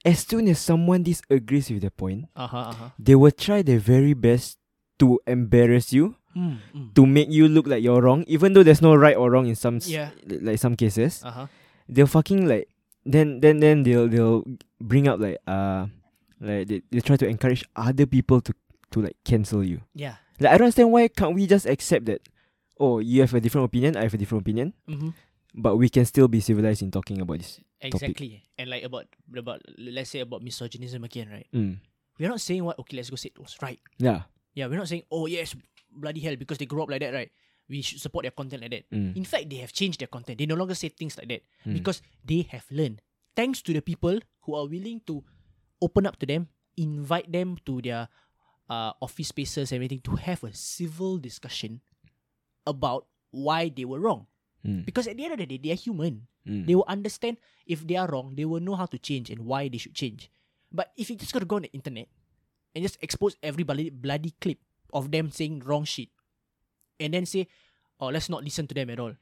as 0.05 0.21
soon 0.25 0.49
as 0.49 0.59
someone 0.59 1.03
disagrees 1.05 1.69
with 1.71 1.83
the 1.83 1.91
point, 1.91 2.27
Uh-huh, 2.35 2.73
uh-huh. 2.73 2.89
they 2.99 3.15
will 3.15 3.31
try 3.31 3.61
their 3.63 3.79
very 3.79 4.15
best 4.15 4.59
to 4.99 5.21
embarrass 5.27 5.93
you 5.93 6.17
Mm, 6.33 6.57
mm. 6.75 6.95
to 6.97 7.05
make 7.05 7.29
you 7.29 7.45
look 7.47 7.67
like 7.69 7.85
you're 7.85 8.01
wrong, 8.01 8.25
even 8.27 8.55
though 8.57 8.63
there's 8.65 8.81
no 8.81 8.95
right 8.97 9.17
or 9.21 9.29
wrong 9.31 9.47
in 9.47 9.55
some 9.55 9.81
Yeah. 9.85 10.17
like 10.25 10.57
some 10.57 10.77
cases. 10.81 11.21
Uh 11.23 11.31
huh. 11.31 11.47
They'll 11.93 12.07
fucking 12.09 12.49
like 12.49 12.73
then 13.05 13.41
then 13.45 13.61
then 13.61 13.83
they'll 13.85 14.09
they'll 14.09 14.41
bring 14.81 15.09
up 15.13 15.21
like 15.21 15.37
uh 15.47 15.93
like 16.41 16.69
they, 16.73 16.81
they 16.89 17.01
try 17.05 17.17
to 17.21 17.29
encourage 17.29 17.69
other 17.77 18.07
people 18.09 18.41
to 18.49 18.55
to 18.97 19.03
like 19.05 19.17
cancel 19.29 19.61
you. 19.63 19.85
Yeah. 19.93 20.17
Like 20.41 20.53
I 20.53 20.57
don't 20.57 20.73
understand 20.73 20.89
why 20.91 21.09
can't 21.13 21.35
we 21.37 21.45
just 21.47 21.67
accept 21.69 22.07
that 22.09 22.25
oh 22.81 22.99
you 22.99 23.21
have 23.21 23.35
a 23.35 23.41
different 23.41 23.67
opinion, 23.67 23.97
I 23.97 24.03
have 24.03 24.15
a 24.15 24.19
different 24.19 24.43
opinion, 24.43 24.73
Mm-hmm. 24.89 25.11
but 25.55 25.77
we 25.77 25.89
can 25.89 26.05
still 26.05 26.29
be 26.29 26.41
civilized 26.41 26.83
in 26.83 26.91
talking 26.91 27.21
about 27.21 27.39
this. 27.39 27.61
Exactly. 27.81 28.43
And 28.59 28.71
like 28.71 28.85
about 28.85 29.07
about 29.37 29.61
let's 29.79 30.11
say 30.11 30.21
about 30.21 30.43
misogynism 30.43 31.03
again, 31.05 31.29
right? 31.31 31.47
Mm. 31.53 31.79
We're 32.19 32.29
not 32.31 32.41
saying 32.41 32.63
what 32.65 32.79
okay, 32.81 32.97
let's 32.97 33.11
go 33.11 33.17
say 33.17 33.31
it 33.35 33.39
was 33.41 33.57
right. 33.63 33.81
Yeah. 33.99 34.23
Yeah, 34.55 34.67
we're 34.69 34.79
not 34.79 34.89
saying 34.89 35.03
oh 35.11 35.27
yes, 35.27 35.55
bloody 35.91 36.21
hell 36.21 36.37
because 36.37 36.59
they 36.59 36.67
grew 36.67 36.83
up 36.83 36.91
like 36.91 37.01
that, 37.01 37.13
right? 37.13 37.31
We 37.69 37.81
should 37.83 38.01
support 38.01 38.23
their 38.25 38.31
content 38.37 38.63
like 38.63 38.71
that. 38.71 38.85
Mm. 38.95 39.17
In 39.17 39.25
fact, 39.25 39.49
they 39.51 39.57
have 39.65 39.73
changed 39.73 40.01
their 40.01 40.09
content. 40.13 40.39
They 40.39 40.47
no 40.47 40.55
longer 40.55 40.75
say 40.75 40.89
things 40.91 41.17
like 41.19 41.29
that 41.29 41.43
Mm. 41.67 41.75
because 41.75 42.03
they 42.25 42.47
have 42.55 42.65
learned. 42.71 43.01
Thanks 43.35 43.63
to 43.63 43.73
the 43.73 43.81
people 43.83 44.21
who 44.45 44.55
are 44.55 44.67
willing 44.69 45.01
to 45.09 45.25
open 45.81 46.07
up 46.07 46.19
to 46.21 46.27
them, 46.27 46.49
invite 46.77 47.33
them 47.33 47.57
to 47.67 47.81
their 47.83 48.09
uh, 48.71 48.93
office 49.03 49.29
spaces 49.29 49.73
and 49.73 49.77
everything 49.83 50.01
to 50.05 50.17
have 50.17 50.45
a 50.45 50.53
civil 50.55 51.19
discussion 51.19 51.81
about 52.67 53.07
why 53.31 53.69
they 53.69 53.85
were 53.85 54.01
wrong. 54.01 54.27
Mm. 54.67 54.85
Because 54.85 55.07
at 55.07 55.17
the 55.17 55.25
end 55.25 55.35
of 55.35 55.39
the 55.39 55.47
day, 55.47 55.59
they 55.59 55.73
are 55.73 55.79
human. 55.79 56.27
Mm. 56.47 56.67
They 56.67 56.75
will 56.75 56.87
understand 56.87 57.37
if 57.67 57.87
they 57.87 57.97
are 57.97 58.09
wrong, 58.09 58.35
they 58.37 58.45
will 58.45 58.61
know 58.61 58.75
how 58.75 58.87
to 58.87 58.99
change 58.99 59.31
and 59.31 59.47
why 59.47 59.69
they 59.69 59.79
should 59.79 59.95
change. 59.95 60.31
But 60.71 60.93
if 60.97 61.11
you 61.11 61.17
just 61.17 61.33
gotta 61.33 61.45
go 61.47 61.57
on 61.57 61.63
the 61.63 61.73
internet 61.73 62.09
and 62.75 62.83
just 62.83 62.99
expose 63.03 63.37
every 63.43 63.63
bloody, 63.63 63.91
bloody 63.91 64.35
clip 64.41 64.59
of 64.93 65.11
them 65.11 65.31
saying 65.31 65.63
wrong 65.65 65.85
shit 65.85 66.09
and 66.99 67.15
then 67.15 67.27
say, 67.27 67.49
oh, 68.01 68.09
let's 68.09 68.29
not 68.29 68.43
listen 68.43 68.67
to 68.67 68.75
them 68.75 68.91
at 68.91 68.99
all, 68.99 69.15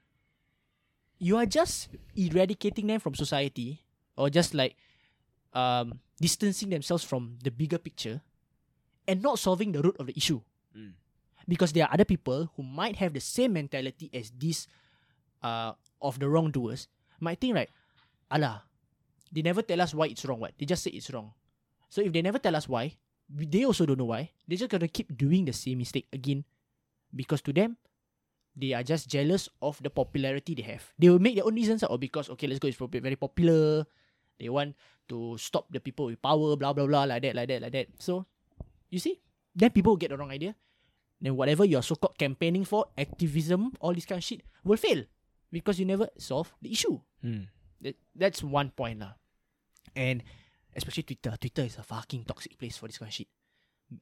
you 1.19 1.37
are 1.37 1.47
just 1.47 1.89
eradicating 2.17 2.87
them 2.87 3.01
from 3.01 3.15
society 3.15 3.83
or 4.17 4.31
just 4.31 4.55
like 4.55 4.77
um, 5.53 6.01
distancing 6.21 6.71
themselves 6.71 7.05
from 7.05 7.37
the 7.43 7.51
bigger 7.51 7.79
picture 7.79 8.21
and 9.07 9.23
not 9.23 9.39
solving 9.39 9.73
the 9.73 9.83
root 9.83 9.97
of 9.99 10.07
the 10.07 10.17
issue. 10.17 10.41
Mm. 10.77 10.93
Because 11.49 11.73
there 11.73 11.85
are 11.85 11.93
other 11.93 12.05
people 12.05 12.51
who 12.57 12.63
might 12.63 12.97
have 12.97 13.13
the 13.13 13.21
same 13.21 13.55
mentality 13.55 14.11
as 14.13 14.31
these 14.37 14.69
uh, 15.43 15.73
of 16.01 16.19
the 16.19 16.29
wrongdoers 16.29 16.89
might 17.21 17.41
think 17.41 17.55
right, 17.55 17.71
Allah, 18.31 18.63
they 19.33 19.43
never 19.43 19.63
tell 19.63 19.81
us 19.81 19.95
why 19.95 20.07
it's 20.07 20.25
wrong. 20.25 20.41
What 20.41 20.55
they 20.59 20.67
just 20.67 20.83
say 20.83 20.91
it's 20.91 21.11
wrong. 21.11 21.33
So 21.89 22.01
if 22.01 22.13
they 22.13 22.23
never 22.23 22.39
tell 22.39 22.55
us 22.55 22.69
why, 22.69 22.97
they 23.29 23.65
also 23.65 23.87
don't 23.87 23.99
know 23.99 24.11
why. 24.11 24.31
They 24.47 24.57
just 24.57 24.71
gonna 24.71 24.89
keep 24.89 25.17
doing 25.17 25.45
the 25.45 25.53
same 25.53 25.79
mistake 25.79 26.07
again, 26.13 26.45
because 27.15 27.43
to 27.43 27.53
them, 27.53 27.77
they 28.55 28.73
are 28.73 28.83
just 28.83 29.09
jealous 29.09 29.49
of 29.63 29.81
the 29.83 29.91
popularity 29.91 30.55
they 30.55 30.67
have. 30.67 30.83
They 30.99 31.09
will 31.09 31.19
make 31.23 31.35
their 31.35 31.47
own 31.47 31.55
reasons 31.55 31.83
or 31.83 31.99
because 31.99 32.31
okay, 32.31 32.47
let's 32.47 32.59
go, 32.59 32.69
it's 32.69 32.79
very 32.79 33.17
popular. 33.17 33.87
They 34.39 34.49
want 34.49 34.75
to 35.09 35.37
stop 35.39 35.67
the 35.71 35.81
people 35.81 36.07
with 36.07 36.23
power, 36.23 36.57
blah 36.57 36.73
blah 36.73 36.87
blah, 36.87 37.05
like 37.05 37.23
that, 37.23 37.35
like 37.35 37.49
that, 37.49 37.63
like 37.63 37.73
that. 37.73 37.87
So, 37.99 38.27
you 38.89 38.99
see, 38.99 39.21
then 39.55 39.71
people 39.71 39.93
will 39.93 40.01
get 40.01 40.11
the 40.11 40.17
wrong 40.17 40.31
idea. 40.31 40.55
Then 41.21 41.37
whatever 41.37 41.65
you're 41.65 41.83
so 41.83 41.97
called 41.97 42.17
campaigning 42.17 42.65
for, 42.65 42.87
activism, 42.97 43.73
all 43.81 43.93
this 43.93 44.07
kind 44.07 44.19
of 44.19 44.25
shit 44.25 44.41
will 44.65 44.77
fail 44.77 45.05
because 45.53 45.79
you 45.79 45.85
never 45.85 46.09
solve 46.17 46.53
the 46.63 46.73
issue. 46.73 46.99
Mm. 47.25 47.47
That, 47.83 47.97
that's 48.17 48.43
one 48.43 48.71
point 48.71 49.01
lah. 49.01 49.13
And 49.95 50.23
especially 50.75 51.03
Twitter. 51.03 51.37
Twitter 51.37 51.63
is 51.63 51.77
a 51.77 51.83
fucking 51.83 52.25
toxic 52.25 52.57
place 52.57 52.77
for 52.77 52.87
this 52.87 52.99
kind 52.99 53.11
of 53.11 53.15
shit. 53.15 53.29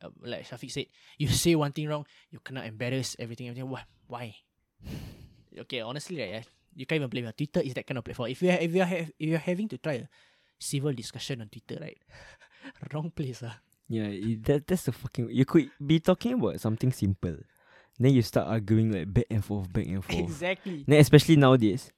Uh, 0.03 0.11
like 0.23 0.47
Shafiq 0.47 0.71
said, 0.71 0.87
you 1.19 1.29
say 1.29 1.55
one 1.55 1.73
thing 1.73 1.89
wrong, 1.89 2.07
you 2.31 2.39
cannot 2.41 2.67
embarrass 2.67 3.17
everything. 3.19 3.49
everything. 3.49 3.69
Why? 3.69 3.83
Why? 4.07 4.37
okay, 5.59 5.81
honestly, 5.81 6.21
right, 6.21 6.35
eh, 6.35 6.43
you 6.77 6.87
can't 6.87 7.01
even 7.01 7.11
blame. 7.11 7.31
Twitter 7.37 7.61
is 7.61 7.75
that 7.75 7.87
kind 7.87 7.99
of 7.99 8.05
platform. 8.05 8.31
If 8.31 8.43
you 8.43 8.51
are, 8.51 8.61
if 8.61 8.75
you 8.75 8.83
are 8.83 8.93
if 8.93 9.11
you're 9.19 9.39
having 9.39 9.69
to 9.69 9.79
try 9.79 9.95
a 9.95 10.09
civil 10.59 10.93
discussion 10.93 11.41
on 11.41 11.49
Twitter, 11.49 11.81
right, 11.81 11.99
wrong 12.93 13.11
place 13.11 13.43
ah. 13.43 13.59
Yeah, 13.89 14.09
that 14.45 14.67
that's 14.67 14.85
the 14.85 14.93
fucking. 14.93 15.31
You 15.31 15.45
could 15.45 15.71
be 15.81 15.99
talking 15.99 16.35
about 16.35 16.61
something 16.61 16.93
simple, 16.93 17.37
then 17.99 18.13
you 18.13 18.23
start 18.23 18.47
arguing 18.47 18.93
like 18.93 19.13
back 19.13 19.27
and 19.31 19.45
forth, 19.45 19.73
back 19.73 19.87
and 19.87 20.05
forth. 20.05 20.19
Exactly. 20.19 20.85
then 20.87 21.01
especially 21.01 21.37
nowadays, 21.37 21.91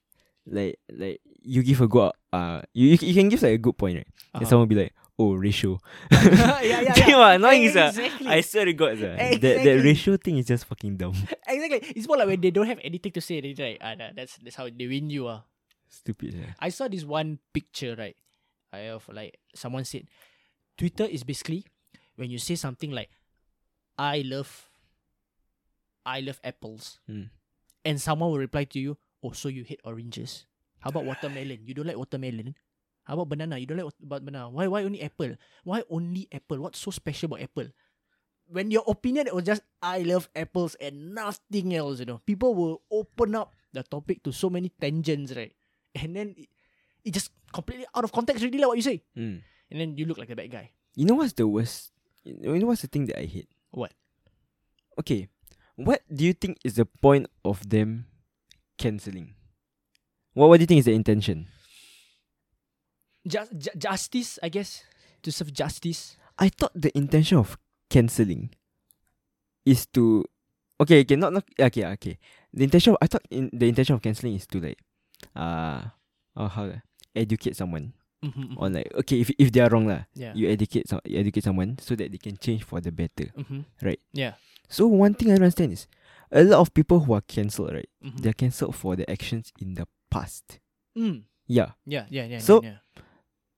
like 0.47 0.79
like 0.89 1.21
you 1.43 1.61
give 1.63 1.81
a 1.81 1.87
good 1.87 2.11
uh 2.33 2.61
you 2.73 2.89
you, 2.89 2.97
you 3.01 3.13
can 3.13 3.29
give 3.29 3.41
like 3.41 3.53
a 3.53 3.57
good 3.57 3.77
point 3.77 3.97
right. 3.97 4.07
Uh-huh. 4.33 4.45
someone 4.45 4.67
be 4.67 4.75
like, 4.75 4.93
oh 5.19 5.33
ratio. 5.33 5.79
yeah, 6.11 6.61
yeah, 6.61 6.81
yeah. 6.87 6.93
Think 6.93 7.17
what 7.17 7.35
annoying 7.35 7.63
is 7.63 7.75
ah. 7.77 7.89
Exactly. 7.89 8.27
I 8.27 8.41
swear 8.41 8.65
to 8.65 8.73
God, 8.73 8.97
sir. 8.97 9.15
That 9.15 9.55
that 9.63 9.77
ratio 9.83 10.17
thing 10.17 10.37
is 10.37 10.47
just 10.47 10.65
fucking 10.65 10.97
dumb. 10.97 11.13
exactly. 11.47 11.93
It's 11.95 12.07
more 12.07 12.17
like 12.17 12.27
when 12.27 12.41
they 12.41 12.51
don't 12.51 12.67
have 12.67 12.79
anything 12.83 13.11
to 13.13 13.21
say, 13.21 13.41
they 13.41 13.53
like, 13.53 13.77
ah, 13.83 13.93
that's 14.15 14.37
that's 14.41 14.55
how 14.55 14.69
they 14.71 14.87
win 14.87 15.09
you 15.09 15.27
ah. 15.27 15.43
Stupid. 15.91 16.33
Yeah. 16.33 16.55
I 16.59 16.69
saw 16.71 16.87
this 16.87 17.03
one 17.03 17.37
picture, 17.53 17.95
right? 17.99 18.15
I 18.71 18.89
have 18.95 19.03
like 19.11 19.37
someone 19.53 19.83
said, 19.83 20.07
Twitter 20.77 21.03
is 21.03 21.23
basically 21.27 21.65
when 22.21 22.29
you 22.29 22.37
say 22.37 22.53
something 22.53 22.93
like, 22.93 23.09
"I 23.97 24.21
love, 24.21 24.69
I 26.05 26.21
love 26.21 26.37
apples," 26.45 27.01
Mm. 27.09 27.29
and 27.85 27.95
someone 28.01 28.29
will 28.29 28.41
reply 28.41 28.65
to 28.69 28.79
you, 28.79 28.97
"Oh, 29.25 29.33
so 29.33 29.49
you 29.49 29.65
hate 29.65 29.81
oranges? 29.83 30.45
How 30.85 30.89
about 30.93 31.05
watermelon? 31.05 31.65
You 31.65 31.73
don't 31.73 31.89
like 31.89 31.97
watermelon? 31.97 32.53
How 33.05 33.17
about 33.17 33.29
banana? 33.33 33.57
You 33.57 33.65
don't 33.65 33.81
like 33.81 33.93
about 34.01 34.21
banana? 34.25 34.49
Why? 34.49 34.69
Why 34.69 34.85
only 34.85 35.01
apple? 35.01 35.33
Why 35.65 35.81
only 35.89 36.29
apple? 36.29 36.61
What's 36.61 36.77
so 36.81 36.93
special 36.93 37.33
about 37.33 37.41
apple?" 37.41 37.69
When 38.51 38.67
your 38.69 38.83
opinion 38.85 39.31
was 39.31 39.47
just 39.47 39.63
I 39.81 40.03
love 40.03 40.27
apples 40.35 40.75
and 40.75 41.15
nothing 41.15 41.71
else, 41.73 42.03
you 42.03 42.05
know, 42.09 42.19
people 42.27 42.51
will 42.53 42.83
open 42.91 43.33
up 43.33 43.55
the 43.71 43.79
topic 43.81 44.21
to 44.27 44.35
so 44.35 44.49
many 44.51 44.67
tangents, 44.75 45.31
right? 45.31 45.55
And 45.95 46.15
then 46.19 46.35
it, 46.35 46.49
it 47.05 47.11
just 47.15 47.31
completely 47.55 47.87
out 47.95 48.03
of 48.03 48.11
context 48.11 48.43
really 48.43 48.59
like 48.59 48.67
what 48.67 48.75
you 48.75 48.83
say. 48.83 49.03
Mm. 49.15 49.39
And 49.71 49.75
then 49.79 49.95
you 49.95 50.03
look 50.03 50.19
like 50.19 50.29
a 50.29 50.35
bad 50.35 50.51
guy. 50.51 50.75
You 50.99 51.07
know 51.07 51.15
what's 51.15 51.31
the 51.31 51.47
worst? 51.47 51.90
You 52.23 52.59
know 52.59 52.67
what's 52.67 52.81
the 52.81 52.87
thing 52.87 53.05
that 53.07 53.19
I 53.19 53.25
hate? 53.25 53.49
What? 53.71 53.93
Okay, 54.99 55.27
what 55.75 56.01
do 56.13 56.25
you 56.25 56.33
think 56.33 56.57
is 56.63 56.75
the 56.75 56.85
point 56.85 57.27
of 57.43 57.69
them 57.69 58.05
canceling? 58.77 59.33
What 60.33 60.49
What 60.49 60.57
do 60.57 60.63
you 60.63 60.67
think 60.67 60.79
is 60.79 60.85
the 60.85 60.93
intention? 60.93 61.47
Just, 63.25 63.53
ju- 63.57 63.77
justice, 63.77 64.39
I 64.41 64.49
guess. 64.49 64.83
To 65.23 65.31
serve 65.31 65.53
justice. 65.53 66.17
I 66.39 66.49
thought 66.49 66.73
the 66.73 66.89
intention 66.97 67.37
of 67.37 67.57
canceling 67.89 68.49
is 69.65 69.85
to 69.93 70.25
okay, 70.81 71.01
okay, 71.05 71.15
not 71.15 71.33
not 71.33 71.45
okay, 71.59 71.85
okay. 71.93 72.17
The 72.53 72.63
intention 72.65 72.93
of, 72.93 72.97
I 73.01 73.05
thought 73.05 73.21
in 73.29 73.49
the 73.53 73.69
intention 73.69 73.93
of 73.93 74.01
canceling 74.01 74.33
is 74.33 74.47
to 74.49 74.57
like 74.59 74.81
uh 75.37 75.93
oh 76.35 76.47
how 76.49 76.65
to- 76.73 76.81
educate 77.13 77.55
someone 77.55 77.93
Mm-hmm, 78.21 78.57
on 78.61 78.73
like 78.73 78.85
okay 79.01 79.19
if 79.21 79.31
if 79.41 79.49
they 79.51 79.61
are 79.61 79.69
wrong 79.69 79.87
lah, 79.89 80.05
yeah. 80.13 80.29
you 80.37 80.45
educate 80.47 80.85
some 80.87 81.01
you 81.05 81.17
educate 81.17 81.41
someone 81.43 81.77
so 81.81 81.95
that 81.97 82.11
they 82.13 82.21
can 82.21 82.37
change 82.37 82.61
for 82.63 82.77
the 82.79 82.91
better. 82.93 83.33
mm-hmm. 83.33 83.61
Right. 83.81 83.97
Yeah. 84.13 84.37
So 84.69 84.85
one 84.85 85.15
thing 85.17 85.29
I 85.33 85.41
don't 85.41 85.49
understand 85.49 85.73
is 85.73 85.87
a 86.31 86.43
lot 86.45 86.61
of 86.61 86.69
people 86.73 87.01
who 87.01 87.13
are 87.17 87.25
cancelled, 87.25 87.73
right? 87.73 87.89
Mm-hmm. 88.05 88.17
They're 88.21 88.37
cancelled 88.37 88.75
for 88.77 88.95
their 88.95 89.09
actions 89.09 89.51
in 89.59 89.73
the 89.73 89.87
past. 90.13 90.59
Mm. 90.95 91.23
Yeah. 91.47 91.73
Yeah, 91.85 92.05
yeah, 92.13 92.25
yeah. 92.25 92.39
So- 92.39 92.61
yeah, 92.63 92.77
yeah. 92.95 93.03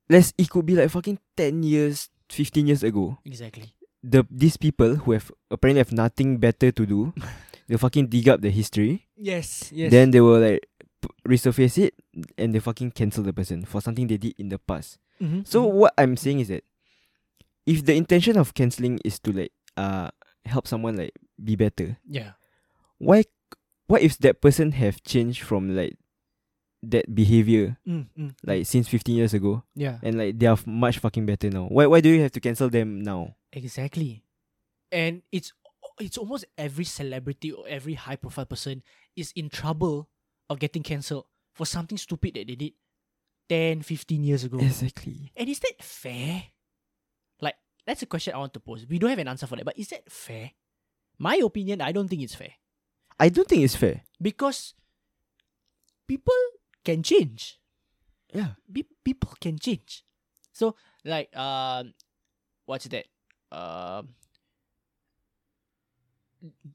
Let's 0.09 0.33
it 0.37 0.49
could 0.49 0.65
be 0.65 0.75
like 0.75 0.89
fucking 0.91 1.19
ten 1.35 1.63
years, 1.63 2.09
fifteen 2.29 2.67
years 2.67 2.83
ago. 2.83 3.17
Exactly. 3.25 3.71
The 4.03 4.23
these 4.31 4.57
people 4.57 4.95
who 4.95 5.11
have 5.15 5.31
apparently 5.51 5.79
have 5.79 5.91
nothing 5.95 6.37
better 6.39 6.71
to 6.71 6.83
do, 6.85 7.13
they 7.67 7.77
fucking 7.79 8.07
dig 8.07 8.27
up 8.27 8.41
the 8.43 8.51
history. 8.51 9.07
Yes, 9.15 9.71
yes. 9.71 9.91
Then 9.91 10.11
they 10.11 10.19
will 10.19 10.39
like 10.43 10.67
resurface 11.27 11.77
it 11.77 11.93
and 12.37 12.53
they 12.53 12.59
fucking 12.59 12.91
cancel 12.91 13.23
the 13.23 13.33
person 13.33 13.65
for 13.65 13.81
something 13.81 14.07
they 14.07 14.17
did 14.17 14.35
in 14.37 14.49
the 14.49 14.59
past. 14.59 14.97
mm-hmm. 15.21 15.41
So 15.45 15.65
what 15.65 15.93
I'm 15.97 16.17
saying 16.17 16.39
is 16.41 16.47
that 16.49 16.63
if 17.65 17.85
the 17.85 17.95
intention 17.95 18.37
of 18.37 18.53
cancelling 18.53 18.99
is 19.05 19.19
to 19.19 19.31
like 19.31 19.51
uh 19.77 20.09
help 20.45 20.67
someone 20.67 20.97
like 20.97 21.13
be 21.43 21.55
better, 21.55 21.97
yeah. 22.07 22.31
why 22.97 23.23
what 23.87 24.01
if 24.01 24.17
that 24.19 24.41
person 24.41 24.71
have 24.73 25.01
changed 25.03 25.41
from 25.43 25.75
like 25.75 25.97
that 26.83 27.15
behavior 27.15 27.77
Mm, 27.87 28.07
mm, 28.17 28.35
like 28.43 28.65
since 28.67 28.89
15 28.89 29.15
years 29.15 29.33
ago 29.33 29.63
yeah. 29.75 29.99
and 30.03 30.17
like 30.17 30.37
they 30.37 30.47
are 30.47 30.59
f- 30.59 30.67
much 30.67 30.99
fucking 30.99 31.25
better 31.25 31.49
now 31.49 31.65
why 31.71 31.85
why 31.87 32.01
do 32.01 32.09
you 32.09 32.21
have 32.21 32.31
to 32.33 32.39
cancel 32.41 32.69
them 32.69 33.01
now 33.01 33.35
Exactly. 33.53 34.23
And 34.91 35.21
it's 35.31 35.53
it's 35.99 36.17
almost 36.17 36.43
every 36.57 36.83
celebrity 36.85 37.51
or 37.51 37.65
every 37.69 37.93
high 37.93 38.15
profile 38.17 38.45
person 38.47 38.81
is 39.15 39.31
in 39.35 39.47
trouble 39.49 40.09
of 40.53 40.59
getting 40.59 40.83
cancelled 40.83 41.25
for 41.53 41.65
something 41.65 41.97
stupid 41.97 42.33
that 42.35 42.47
they 42.47 42.55
did 42.55 42.73
10, 43.49 43.81
15 43.81 44.23
years 44.23 44.43
ago. 44.45 44.57
exactly 44.59 45.31
And 45.35 45.49
is 45.49 45.59
that 45.59 45.83
fair? 45.83 46.43
Like, 47.41 47.55
that's 47.85 48.01
a 48.01 48.05
question 48.07 48.33
I 48.33 48.37
want 48.37 48.53
to 48.53 48.59
pose. 48.61 48.85
We 48.87 48.97
don't 48.99 49.09
have 49.09 49.19
an 49.19 49.27
answer 49.27 49.45
for 49.47 49.57
that, 49.57 49.65
but 49.65 49.77
is 49.77 49.89
that 49.89 50.09
fair? 50.09 50.51
My 51.19 51.35
opinion, 51.43 51.81
I 51.81 51.91
don't 51.91 52.07
think 52.07 52.21
it's 52.23 52.35
fair. 52.35 52.53
i 53.19 53.29
don't 53.29 53.47
think 53.47 53.61
it's 53.63 53.75
fair 53.75 54.01
Because 54.21 54.73
people 56.07 56.33
can 56.83 57.03
change. 57.03 57.59
yeah 58.33 58.55
Be- 58.71 58.87
people 59.03 59.33
can 59.39 59.59
change. 59.59 60.03
So, 60.53 60.75
like, 61.05 61.35
um, 61.35 61.93
what's 62.65 62.85
that? 62.87 63.05
Um, 63.51 64.09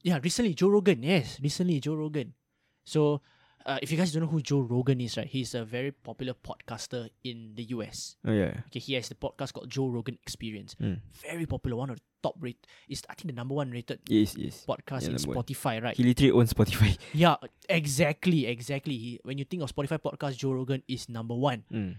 yeah, 0.02 0.18
recently 0.22 0.54
Joe 0.54 0.68
Rogan. 0.68 1.02
Yes, 1.02 1.38
recently 1.42 1.80
Joe 1.80 1.94
Rogan. 1.94 2.34
So, 2.84 3.20
uh, 3.68 3.78
if 3.82 3.92
you 3.92 3.98
guys 3.98 4.12
don't 4.12 4.22
know 4.22 4.28
who 4.28 4.40
Joe 4.40 4.60
Rogan 4.60 5.00
is, 5.00 5.16
right? 5.16 5.26
He's 5.26 5.54
a 5.54 5.62
very 5.64 5.92
popular 5.92 6.32
podcaster 6.34 7.08
in 7.22 7.52
the 7.54 7.64
US. 7.76 8.16
Oh 8.26 8.32
yeah. 8.32 8.54
Okay, 8.68 8.80
he 8.80 8.94
has 8.94 9.08
the 9.08 9.14
podcast 9.14 9.52
called 9.52 9.68
Joe 9.70 9.88
Rogan 9.88 10.18
Experience. 10.22 10.74
Mm. 10.80 11.00
Very 11.28 11.44
popular, 11.46 11.76
one 11.76 11.90
of 11.90 11.96
the 11.96 12.02
top 12.22 12.34
rate. 12.40 12.66
Is 12.88 13.02
I 13.08 13.14
think 13.14 13.26
the 13.28 13.32
number 13.34 13.54
one 13.54 13.70
rated 13.70 14.00
Yes, 14.08 14.34
yes. 14.36 14.64
podcast 14.66 15.02
Yeah, 15.02 15.08
in 15.08 15.14
number 15.16 15.32
one. 15.34 15.44
Spotify, 15.44 15.82
right? 15.82 15.96
He 15.96 16.02
literally 16.02 16.32
owns 16.32 16.52
Spotify. 16.54 16.96
yeah, 17.12 17.36
exactly, 17.68 18.46
exactly. 18.46 18.96
He, 18.96 19.20
when 19.22 19.38
you 19.38 19.44
think 19.44 19.62
of 19.62 19.74
Spotify 19.74 19.98
podcast, 19.98 20.38
Joe 20.38 20.52
Rogan 20.52 20.82
is 20.88 21.08
number 21.08 21.34
one. 21.34 21.64
Mm. 21.72 21.96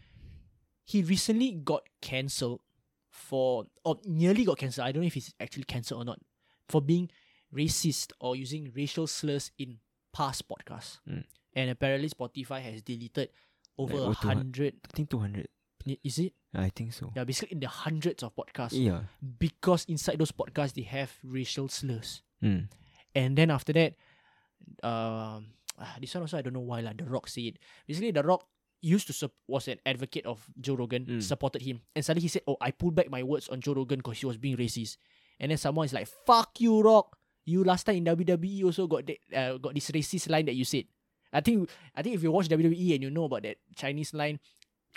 He 0.86 1.04
recently 1.04 1.52
got 1.52 1.84
cancelled 2.02 2.62
for, 3.12 3.66
or 3.86 4.00
nearly 4.06 4.44
got 4.44 4.58
cancelled. 4.58 4.88
I 4.88 4.92
don't 4.92 5.02
know 5.04 5.08
if 5.08 5.14
he's 5.14 5.34
actually 5.40 5.66
cancelled 5.66 6.02
or 6.02 6.06
not, 6.06 6.20
for 6.68 6.82
being 6.82 7.10
racist 7.56 8.12
or 8.20 8.36
using 8.36 8.72
racial 8.76 9.06
slurs 9.08 9.52
in 9.60 9.78
past 10.14 10.48
podcasts. 10.50 10.98
Mm. 11.08 11.24
And 11.56 11.70
apparently, 11.72 12.10
Spotify 12.10 12.62
has 12.62 12.82
deleted 12.82 13.30
over 13.78 13.96
Like, 13.96 14.18
a 14.18 14.22
200 14.22 14.38
hundred. 14.38 14.74
I 14.86 14.92
think 14.96 15.10
two 15.10 15.20
hundred. 15.20 15.48
Is 16.04 16.20
it? 16.20 16.34
I 16.54 16.70
think 16.70 16.94
so. 16.94 17.10
Yeah, 17.16 17.24
basically 17.24 17.54
in 17.54 17.60
the 17.62 17.68
hundreds 17.72 18.22
of 18.22 18.36
podcasts. 18.36 18.76
Yeah. 18.78 19.08
Because 19.22 19.86
inside 19.88 20.20
those 20.20 20.32
podcasts, 20.34 20.74
they 20.74 20.84
have 20.84 21.10
racial 21.24 21.68
slurs. 21.70 22.22
Mm. 22.44 22.68
And 23.16 23.38
then 23.38 23.50
after 23.50 23.74
that, 23.74 23.96
um, 24.84 25.56
ah, 25.80 25.96
this 26.00 26.14
one 26.14 26.24
also 26.24 26.38
I 26.38 26.42
don't 26.42 26.54
know 26.54 26.60
why 26.66 26.82
lah. 26.82 26.94
The 26.96 27.06
Rock 27.06 27.28
said 27.28 27.56
it. 27.56 27.58
Basically, 27.88 28.12
The 28.12 28.24
Rock 28.24 28.46
used 28.82 29.08
to 29.08 29.14
sup- 29.14 29.36
was 29.48 29.68
an 29.68 29.80
advocate 29.86 30.26
of 30.26 30.46
Joe 30.60 30.76
Rogan, 30.76 31.06
Mm. 31.06 31.24
supported 31.24 31.62
him, 31.64 31.82
and 31.96 32.04
suddenly 32.06 32.24
he 32.24 32.32
said, 32.32 32.44
"Oh, 32.48 32.58
I 32.62 32.72
pulled 32.72 32.96
back 32.96 33.10
my 33.10 33.24
words 33.24 33.50
on 33.50 33.60
Joe 33.62 33.74
Rogan 33.74 34.00
because 34.00 34.20
he 34.20 34.26
was 34.26 34.38
being 34.38 34.58
racist." 34.58 34.98
And 35.40 35.52
then 35.52 35.58
someone 35.58 35.86
is 35.86 35.94
like, 35.94 36.08
"Fuck 36.28 36.60
you, 36.62 36.80
Rock! 36.82 37.18
You 37.46 37.64
last 37.64 37.86
time 37.86 37.96
in 37.98 38.04
WWE 38.06 38.64
also 38.64 38.86
got 38.88 39.08
that, 39.08 39.18
uh, 39.34 39.58
got 39.58 39.74
this 39.74 39.90
racist 39.92 40.30
line 40.30 40.46
that 40.46 40.56
you 40.56 40.64
said." 40.66 40.86
I 41.32 41.42
think 41.42 41.70
I 41.96 42.02
think 42.02 42.16
if 42.16 42.24
you 42.24 42.32
watch 42.32 42.50
WWE 42.50 42.96
and 42.96 43.04
you 43.04 43.10
know 43.10 43.26
about 43.26 43.44
that 43.44 43.58
Chinese 43.76 44.14
line, 44.14 44.40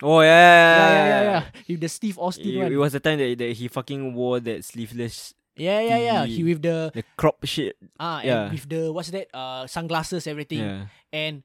Oh 0.01 0.21
yeah. 0.21 0.27
yeah, 0.27 0.89
yeah, 0.89 1.05
yeah, 1.05 1.21
yeah, 1.23 1.43
with 1.69 1.81
the 1.81 1.89
Steve 1.89 2.17
Austin 2.17 2.49
It, 2.49 2.57
one, 2.57 2.71
it 2.73 2.75
was 2.81 2.93
the 2.93 2.99
time 2.99 3.19
that, 3.19 3.37
that 3.37 3.53
he 3.53 3.67
fucking 3.69 4.13
wore 4.17 4.39
that 4.41 4.65
sleeveless, 4.65 5.33
yeah, 5.55 5.79
yeah, 5.81 5.97
yeah. 6.01 6.25
He 6.25 6.41
with 6.43 6.61
the 6.65 6.89
the 6.93 7.03
crop 7.15 7.37
shit. 7.45 7.77
ah, 7.99 8.17
and 8.19 8.25
Yeah. 8.25 8.49
with 8.49 8.65
the 8.67 8.89
what's 8.91 9.11
that? 9.13 9.29
Uh, 9.29 9.67
sunglasses, 9.69 10.25
everything. 10.25 10.65
Yeah. 10.65 10.87
And 11.13 11.43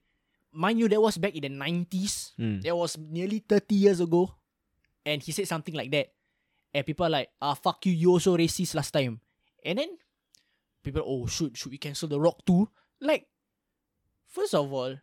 mind 0.51 0.79
you, 0.81 0.89
that 0.89 1.01
was 1.01 1.19
back 1.21 1.37
in 1.37 1.45
the 1.45 1.53
90s. 1.53 2.33
Mm. 2.41 2.63
That 2.65 2.73
was 2.75 2.97
nearly 2.97 3.45
30 3.45 3.75
years 3.77 4.01
ago. 4.01 4.33
And 5.05 5.21
he 5.23 5.33
said 5.33 5.47
something 5.47 5.75
like 5.77 5.91
that. 5.93 6.09
And 6.73 6.87
people 6.89 7.05
are 7.05 7.11
like, 7.13 7.29
ah, 7.41 7.53
fuck 7.53 7.85
you, 7.85 7.93
you 7.93 8.09
also 8.17 8.33
racist 8.37 8.75
last 8.75 8.93
time. 8.97 9.21
And 9.65 9.79
then 9.79 9.93
people, 10.83 11.03
oh, 11.05 11.27
should, 11.29 11.57
should 11.57 11.73
we 11.73 11.79
cancel 11.79 12.09
The 12.09 12.19
Rock 12.21 12.41
too? 12.49 12.69
Like, 13.01 13.27
first 14.29 14.55
of 14.55 14.73
all, 14.73 14.97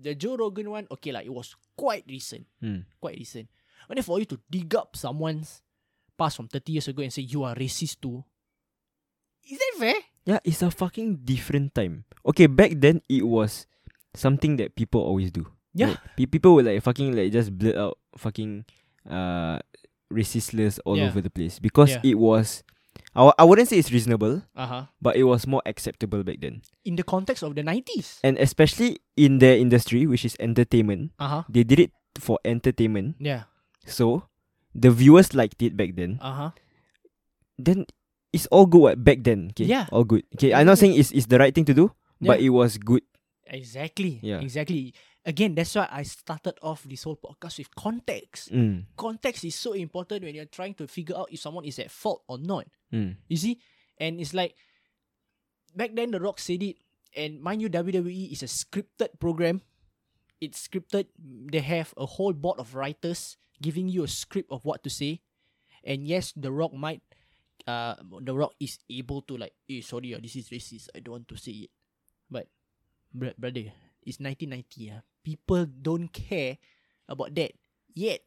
the 0.00 0.14
Joe 0.14 0.36
Rogan 0.36 0.70
one, 0.70 0.86
okay, 0.90 1.12
like, 1.12 1.26
it 1.26 1.32
was 1.32 1.54
quite 1.76 2.04
recent. 2.08 2.46
Mm. 2.62 2.84
Quite 3.00 3.16
recent. 3.18 3.48
But 3.86 3.96
then 3.96 4.04
for 4.04 4.18
you 4.18 4.24
to 4.26 4.38
dig 4.50 4.74
up 4.74 4.96
someone's 4.96 5.62
past 6.18 6.36
from 6.36 6.48
30 6.48 6.72
years 6.72 6.88
ago 6.88 7.02
and 7.02 7.12
say 7.12 7.22
you 7.22 7.44
are 7.44 7.54
racist 7.54 8.00
too, 8.00 8.24
is 9.50 9.58
that 9.58 9.72
fair? 9.78 9.94
Yeah, 10.26 10.38
it's 10.44 10.60
a 10.62 10.70
fucking 10.70 11.24
different 11.24 11.74
time. 11.74 12.04
Okay, 12.26 12.46
back 12.46 12.72
then 12.76 13.00
it 13.08 13.22
was 13.24 13.66
something 14.14 14.56
that 14.56 14.74
people 14.76 15.00
always 15.00 15.30
do. 15.30 15.46
Yeah. 15.74 15.88
Like, 15.96 15.98
pe- 16.16 16.26
people 16.26 16.54
would 16.54 16.66
like 16.66 16.82
fucking 16.82 17.16
like 17.16 17.32
just 17.32 17.56
blurt 17.56 17.76
out 17.76 17.98
fucking 18.16 18.64
uh 19.08 19.58
racist 20.12 20.80
all 20.84 20.96
Yeah. 20.98 21.06
over 21.08 21.20
the 21.20 21.30
place 21.30 21.58
because 21.58 21.90
Yeah. 21.90 22.00
it 22.04 22.14
was 22.18 22.62
I, 23.16 23.20
w- 23.24 23.36
I 23.38 23.44
wouldn't 23.44 23.68
say 23.68 23.78
it's 23.78 23.90
reasonable, 23.90 24.42
Uh 24.54 24.66
huh. 24.66 24.84
but 25.00 25.16
it 25.16 25.24
was 25.24 25.46
more 25.46 25.62
acceptable 25.66 26.22
back 26.22 26.40
then. 26.40 26.62
In 26.84 26.96
the 26.96 27.02
context 27.02 27.42
of 27.42 27.54
the 27.56 27.62
90s. 27.62 28.20
And 28.22 28.36
especially 28.38 29.00
in 29.16 29.38
their 29.40 29.56
industry, 29.56 30.06
which 30.06 30.24
is 30.24 30.36
entertainment, 30.38 31.12
Uh 31.18 31.28
huh. 31.28 31.42
they 31.48 31.64
did 31.64 31.80
it 31.80 31.92
for 32.20 32.38
entertainment. 32.44 33.16
Yeah. 33.18 33.48
So 33.86 34.28
the 34.74 34.90
viewers 34.92 35.32
liked 35.34 35.62
it 35.62 35.76
back 35.76 35.96
then. 35.96 36.18
Uh 36.20 36.32
huh. 36.34 36.50
Then 37.58 37.86
it's 38.32 38.46
all 38.52 38.66
good 38.66 38.80
what, 38.82 38.96
back 39.02 39.24
then. 39.24 39.50
Okay. 39.56 39.64
Yeah. 39.64 39.86
All 39.90 40.04
good. 40.04 40.22
Okay. 40.36 40.52
I'm 40.54 40.66
not 40.66 40.78
saying 40.78 40.94
it's, 40.94 41.10
it's 41.10 41.26
the 41.26 41.38
right 41.38 41.54
thing 41.54 41.64
to 41.66 41.74
do, 41.74 41.90
but 42.20 42.40
it 42.40 42.50
was 42.50 42.76
good. 42.78 43.02
Exactly. 43.48 44.20
Yeah. 44.22 44.40
Exactly. 44.44 44.92
Again, 45.28 45.52
that's 45.54 45.76
why 45.76 45.84
I 45.92 46.08
started 46.08 46.56
off 46.64 46.88
this 46.88 47.04
whole 47.04 47.20
podcast 47.20 47.60
with 47.60 47.68
context. 47.76 48.48
Mm. 48.48 48.88
Context 48.96 49.44
is 49.44 49.54
so 49.54 49.76
important 49.76 50.24
when 50.24 50.34
you're 50.34 50.48
trying 50.48 50.72
to 50.80 50.88
figure 50.88 51.12
out 51.20 51.28
if 51.30 51.44
someone 51.44 51.68
is 51.68 51.78
at 51.78 51.92
fault 51.92 52.24
or 52.32 52.38
not. 52.40 52.64
Mm. 52.88 53.16
You 53.28 53.36
see? 53.36 53.60
And 54.00 54.18
it's 54.24 54.32
like 54.32 54.56
back 55.76 55.92
then 55.92 56.12
The 56.12 56.20
Rock 56.20 56.40
said 56.40 56.62
it, 56.62 56.80
and 57.12 57.42
mind 57.44 57.60
you, 57.60 57.68
WWE 57.68 58.32
is 58.32 58.42
a 58.42 58.48
scripted 58.48 59.20
program. 59.20 59.60
It's 60.40 60.66
scripted. 60.66 61.12
They 61.20 61.60
have 61.60 61.92
a 62.00 62.06
whole 62.06 62.32
board 62.32 62.58
of 62.58 62.74
writers 62.74 63.36
giving 63.60 63.88
you 63.92 64.04
a 64.04 64.08
script 64.08 64.48
of 64.50 64.64
what 64.64 64.82
to 64.84 64.90
say. 64.90 65.20
And 65.84 66.08
yes, 66.08 66.32
The 66.32 66.48
Rock 66.48 66.72
might 66.72 67.02
uh 67.66 68.00
The 68.00 68.32
Rock 68.32 68.56
is 68.60 68.78
able 68.88 69.20
to 69.28 69.36
like, 69.36 69.52
eh, 69.68 69.84
sorry, 69.84 70.14
ah, 70.16 70.20
this 70.22 70.36
is 70.40 70.48
racist. 70.48 70.88
I 70.96 71.04
don't 71.04 71.20
want 71.20 71.28
to 71.28 71.36
say 71.36 71.68
it. 71.68 71.70
But 72.30 72.48
br- 73.12 73.36
brother, 73.36 73.76
it's 74.08 74.20
1990. 74.20 74.92
Ah. 74.96 75.04
People 75.22 75.66
don't 75.66 76.08
care 76.08 76.58
about 77.08 77.34
that 77.34 77.52
yet. 77.94 78.20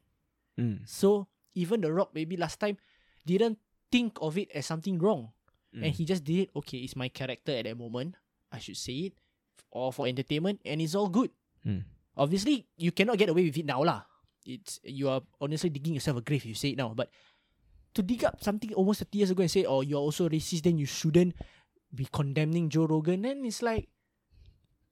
Mm. 0.59 0.87
So 0.87 1.27
even 1.55 1.81
The 1.81 1.91
Rock 1.91 2.11
maybe 2.13 2.37
last 2.37 2.59
time 2.59 2.77
didn't 3.25 3.59
think 3.91 4.17
of 4.21 4.37
it 4.37 4.51
as 4.53 4.65
something 4.65 4.97
wrong. 4.99 5.31
Mm. 5.75 5.85
And 5.85 5.91
he 5.93 6.05
just 6.05 6.23
did 6.23 6.47
it, 6.47 6.49
okay, 6.55 6.79
it's 6.79 6.95
my 6.95 7.09
character 7.09 7.51
at 7.51 7.65
that 7.65 7.77
moment. 7.77 8.15
I 8.51 8.59
should 8.59 8.77
say 8.77 9.11
it. 9.11 9.13
Or 9.71 9.93
for 9.93 10.05
entertainment, 10.05 10.59
and 10.65 10.81
it's 10.81 10.95
all 10.95 11.07
good. 11.07 11.31
Mm. 11.65 11.87
Obviously, 12.17 12.67
you 12.75 12.91
cannot 12.91 13.17
get 13.17 13.29
away 13.29 13.47
with 13.47 13.55
it 13.55 13.63
now 13.63 13.81
lah. 13.83 14.03
It's 14.43 14.83
you 14.83 15.07
are 15.07 15.21
honestly 15.39 15.69
digging 15.69 15.93
yourself 15.95 16.17
a 16.17 16.21
grave 16.21 16.43
if 16.43 16.51
you 16.51 16.59
say 16.59 16.75
it 16.75 16.77
now. 16.77 16.91
But 16.91 17.07
to 17.93 18.03
dig 18.03 18.25
up 18.25 18.43
something 18.43 18.73
almost 18.73 18.99
30 18.99 19.17
years 19.17 19.31
ago 19.31 19.41
and 19.41 19.51
say, 19.51 19.63
oh, 19.63 19.79
you're 19.79 20.03
also 20.03 20.27
racist, 20.27 20.63
then 20.63 20.77
you 20.77 20.85
shouldn't 20.85 21.35
be 21.95 22.07
condemning 22.11 22.67
Joe 22.67 22.83
Rogan. 22.85 23.21
Then 23.21 23.45
it's 23.45 23.61
like, 23.61 23.87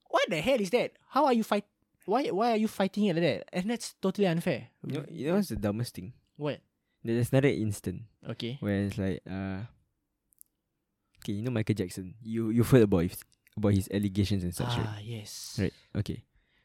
what 0.08 0.30
the 0.30 0.40
hell 0.40 0.60
is 0.60 0.70
that? 0.70 0.92
How 1.08 1.26
are 1.26 1.34
you 1.34 1.44
fight? 1.44 1.64
Why 2.10 2.26
why 2.34 2.50
are 2.52 2.60
you 2.60 2.66
fighting 2.66 3.06
it 3.06 3.14
like 3.14 3.22
that? 3.22 3.46
And 3.54 3.70
that's 3.70 3.94
totally 4.02 4.26
unfair. 4.26 4.66
You 4.82 4.98
know, 4.98 5.04
you 5.06 5.22
know 5.30 5.34
what's 5.38 5.54
the 5.54 5.56
dumbest 5.62 5.94
thing? 5.94 6.10
What? 6.34 6.58
There's 7.06 7.30
another 7.30 7.48
instant 7.54 8.02
Okay. 8.34 8.58
where 8.58 8.82
it's 8.82 8.98
like 8.98 9.22
uh 9.30 9.70
Okay, 11.22 11.38
you 11.38 11.42
know 11.46 11.52
Michael 11.54 11.76
Jackson. 11.78 12.14
You 12.20 12.50
you've 12.50 12.68
heard 12.70 12.82
about 12.82 13.06
his 13.06 13.16
about 13.56 13.74
his 13.78 13.88
allegations 13.92 14.42
and 14.42 14.50
such, 14.54 14.74
right? 14.74 14.88
ah, 14.88 14.98
yes. 15.04 15.54
Right. 15.60 15.72
Okay. 16.02 16.24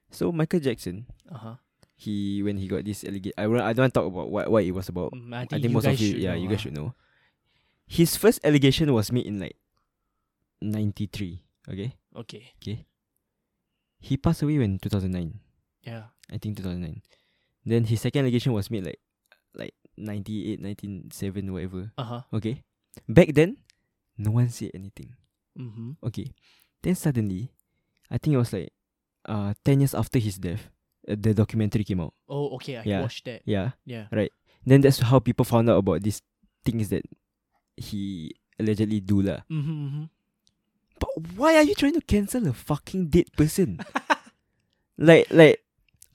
So 0.10 0.31
Michael 0.31 0.60
Jackson, 0.63 1.05
Uh 1.29 1.38
huh. 1.38 1.55
he 1.95 2.41
when 2.41 2.58
he 2.58 2.67
got 2.67 2.81
this 2.88 3.03
allegation 3.03 3.36
I, 3.38 3.45
won't- 3.47 3.62
I 3.67 3.73
don't 3.73 3.84
want 3.84 3.93
to 3.93 3.99
talk 3.99 4.08
about 4.10 4.29
what, 4.31 4.49
what 4.49 4.63
it 4.63 4.71
was 4.71 4.89
about. 4.89 5.12
Mm, 5.13 5.29
I 5.29 5.36
I 5.36 5.39
think, 5.45 5.49
think 5.62 5.63
you 5.65 5.75
most 5.75 5.86
of 5.86 5.99
you 5.99 6.17
yeah, 6.23 6.34
know, 6.34 6.41
you 6.41 6.47
guys 6.49 6.58
ah. 6.60 6.63
should 6.71 6.77
know. 6.77 6.95
His 7.86 8.15
first 8.17 8.39
allegation 8.43 8.89
was 8.95 9.12
made 9.12 9.27
in 9.27 9.39
like 9.39 9.60
ninety 10.62 11.05
three. 11.05 11.43
Okay? 11.67 11.93
Okay. 12.15 12.53
Okay. 12.63 12.86
He 14.05 14.17
passed 14.21 14.45
away 14.45 14.61
thousand 14.77 15.11
nine. 15.17 15.41
Yeah. 15.81 16.13
I 16.29 16.37
think 16.37 16.57
2009. 16.57 17.01
Then 17.65 17.85
his 17.85 18.01
second 18.01 18.21
allegation 18.21 18.53
was 18.53 18.69
made 18.69 18.85
like 18.85 19.01
like 19.57 19.73
98, 19.97 20.61
197, 20.61 21.53
whatever. 21.53 21.91
Uh 21.97 22.03
huh. 22.03 22.21
Okay. 22.33 22.61
Back 23.09 23.33
then, 23.33 23.57
no 24.17 24.31
one 24.31 24.49
said 24.49 24.71
anything. 24.77 25.09
Mm-hmm. 25.57 25.97
Okay. 26.05 26.33
Then 26.83 26.93
suddenly, 26.95 27.49
I 28.11 28.17
think 28.21 28.35
it 28.35 28.37
was 28.37 28.53
like 28.53 28.69
uh 29.25 29.53
10 29.65 29.79
years 29.81 29.95
after 29.97 30.19
his 30.19 30.37
death, 30.37 30.69
uh, 31.09 31.15
the 31.17 31.33
documentary 31.33 31.83
came 31.83 32.01
out. 32.01 32.13
Oh, 32.29 32.53
okay. 32.61 32.77
I 32.77 32.83
Yeah. 32.85 33.01
watched 33.01 33.25
that. 33.25 33.41
Yeah. 33.45 33.71
Yeah. 33.85 34.05
Right. 34.11 34.31
Then 34.65 34.81
that's 34.81 34.99
how 34.99 35.17
people 35.17 35.45
found 35.45 35.69
out 35.69 35.77
about 35.81 36.01
these 36.05 36.21
things 36.63 36.89
that 36.89 37.01
he 37.77 38.33
allegedly 38.59 38.99
do 39.01 39.21
lah. 39.21 39.41
Mm-hmm, 39.49 39.77
mm-hmm. 39.87 40.05
But 40.99 41.10
why 41.36 41.55
are 41.55 41.63
you 41.63 41.75
trying 41.75 41.93
to 41.93 42.01
cancel 42.01 42.47
a 42.47 42.53
fucking 42.53 43.08
dead 43.08 43.31
person? 43.34 43.79
like 44.97 45.27
like 45.29 45.62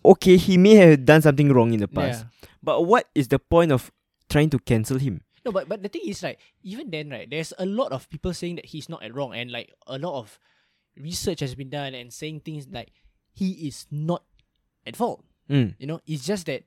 okay, 0.05 0.37
he 0.37 0.57
may 0.57 0.75
have 0.77 1.05
done 1.05 1.23
something 1.23 1.53
wrong 1.53 1.73
in 1.73 1.81
the 1.81 1.89
past. 1.89 2.25
Yeah. 2.25 2.49
But 2.63 2.83
what 2.83 3.09
is 3.15 3.29
the 3.29 3.39
point 3.39 3.73
of 3.73 3.91
trying 4.29 4.51
to 4.51 4.59
cancel 4.59 4.99
him? 4.99 5.23
No, 5.45 5.53
but 5.53 5.69
but 5.69 5.83
the 5.83 5.89
thing 5.89 6.03
is, 6.05 6.23
like, 6.23 6.39
even 6.63 6.91
then, 6.91 7.11
right, 7.11 7.29
there's 7.29 7.53
a 7.59 7.65
lot 7.67 7.93
of 7.93 8.09
people 8.11 8.35
saying 8.35 8.57
that 8.57 8.67
he's 8.67 8.89
not 8.89 9.03
at 9.03 9.15
wrong, 9.15 9.35
and 9.35 9.51
like 9.51 9.73
a 9.87 9.99
lot 9.99 10.19
of 10.19 10.39
research 10.97 11.41
has 11.41 11.55
been 11.55 11.71
done 11.71 11.95
and 11.95 12.13
saying 12.13 12.41
things 12.41 12.69
like 12.71 12.93
he 13.33 13.69
is 13.69 13.87
not 13.91 14.23
at 14.87 14.97
fault. 14.97 15.25
Mm. 15.49 15.75
You 15.79 15.87
know, 15.87 16.01
it's 16.07 16.27
just 16.27 16.47
that 16.47 16.65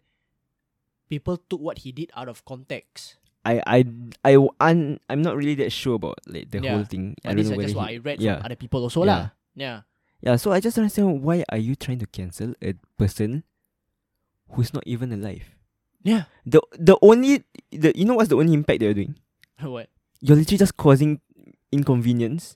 people 1.09 1.37
took 1.37 1.61
what 1.61 1.79
he 1.79 1.91
did 1.91 2.09
out 2.15 2.29
of 2.29 2.45
context. 2.45 3.17
I 3.45 3.61
I 3.67 3.77
I 4.23 4.47
I'm, 4.59 4.99
I'm 5.09 5.21
not 5.21 5.35
really 5.35 5.55
that 5.55 5.71
sure 5.71 5.95
about 5.95 6.19
like 6.27 6.49
the 6.51 6.59
Yeah. 6.63 6.75
whole 6.75 6.85
thing. 6.85 7.15
I 7.25 7.29
But 7.35 7.43
don't 7.43 7.49
know 7.51 7.59
is 7.59 7.65
just 7.71 7.75
what 7.75 7.89
he- 7.89 7.95
I 7.95 7.97
read 7.99 8.21
yeah. 8.21 8.37
from 8.37 8.45
other 8.45 8.55
people 8.55 8.81
also 8.83 9.03
Yeah. 9.03 9.11
lah. 9.11 9.23
Yeah. 9.55 9.77
Yeah, 10.23 10.35
so 10.39 10.51
I 10.55 10.61
just 10.63 10.75
don't 10.79 10.83
understand 10.87 11.19
why 11.21 11.43
are 11.51 11.57
you 11.59 11.75
trying 11.75 11.99
to 11.99 12.07
cancel 12.07 12.55
a 12.63 12.73
person 12.97 13.43
who's 14.55 14.73
not 14.73 14.83
even 14.87 15.11
alive? 15.11 15.43
Yeah. 16.03 16.31
The 16.47 16.61
the 16.79 16.95
only 17.03 17.43
the 17.71 17.91
you 17.95 18.05
know 18.07 18.15
what's 18.15 18.29
the 18.31 18.39
only 18.39 18.53
impact 18.55 18.79
they're 18.79 18.93
doing? 18.95 19.19
what? 19.59 19.89
You're 20.23 20.37
literally 20.39 20.57
just 20.63 20.77
causing 20.79 21.19
inconvenience 21.71 22.55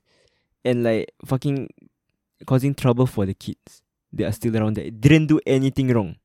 and 0.63 0.83
like 0.83 1.11
fucking 1.25 1.69
causing 2.45 2.73
trouble 2.75 3.05
for 3.07 3.25
the 3.25 3.33
kids. 3.33 3.81
They 4.13 4.23
are 4.23 4.31
still 4.31 4.55
around 4.55 4.75
there. 4.77 4.89
Didn't 4.89 5.27
do 5.27 5.39
anything 5.45 5.91
wrong. 5.91 6.15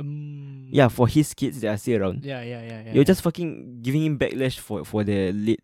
Um, 0.00 0.68
Yeah, 0.72 0.88
for 0.88 1.06
his 1.06 1.34
kids, 1.34 1.60
they 1.60 1.68
are 1.68 1.76
still 1.76 2.00
around. 2.00 2.24
Yeah, 2.24 2.42
yeah, 2.42 2.62
yeah, 2.62 2.80
yeah. 2.86 2.92
You're 2.92 3.04
just 3.04 3.22
fucking 3.22 3.82
giving 3.82 4.04
him 4.04 4.18
backlash 4.18 4.58
for 4.58 4.84
for 4.84 5.04
the 5.04 5.32
late 5.32 5.60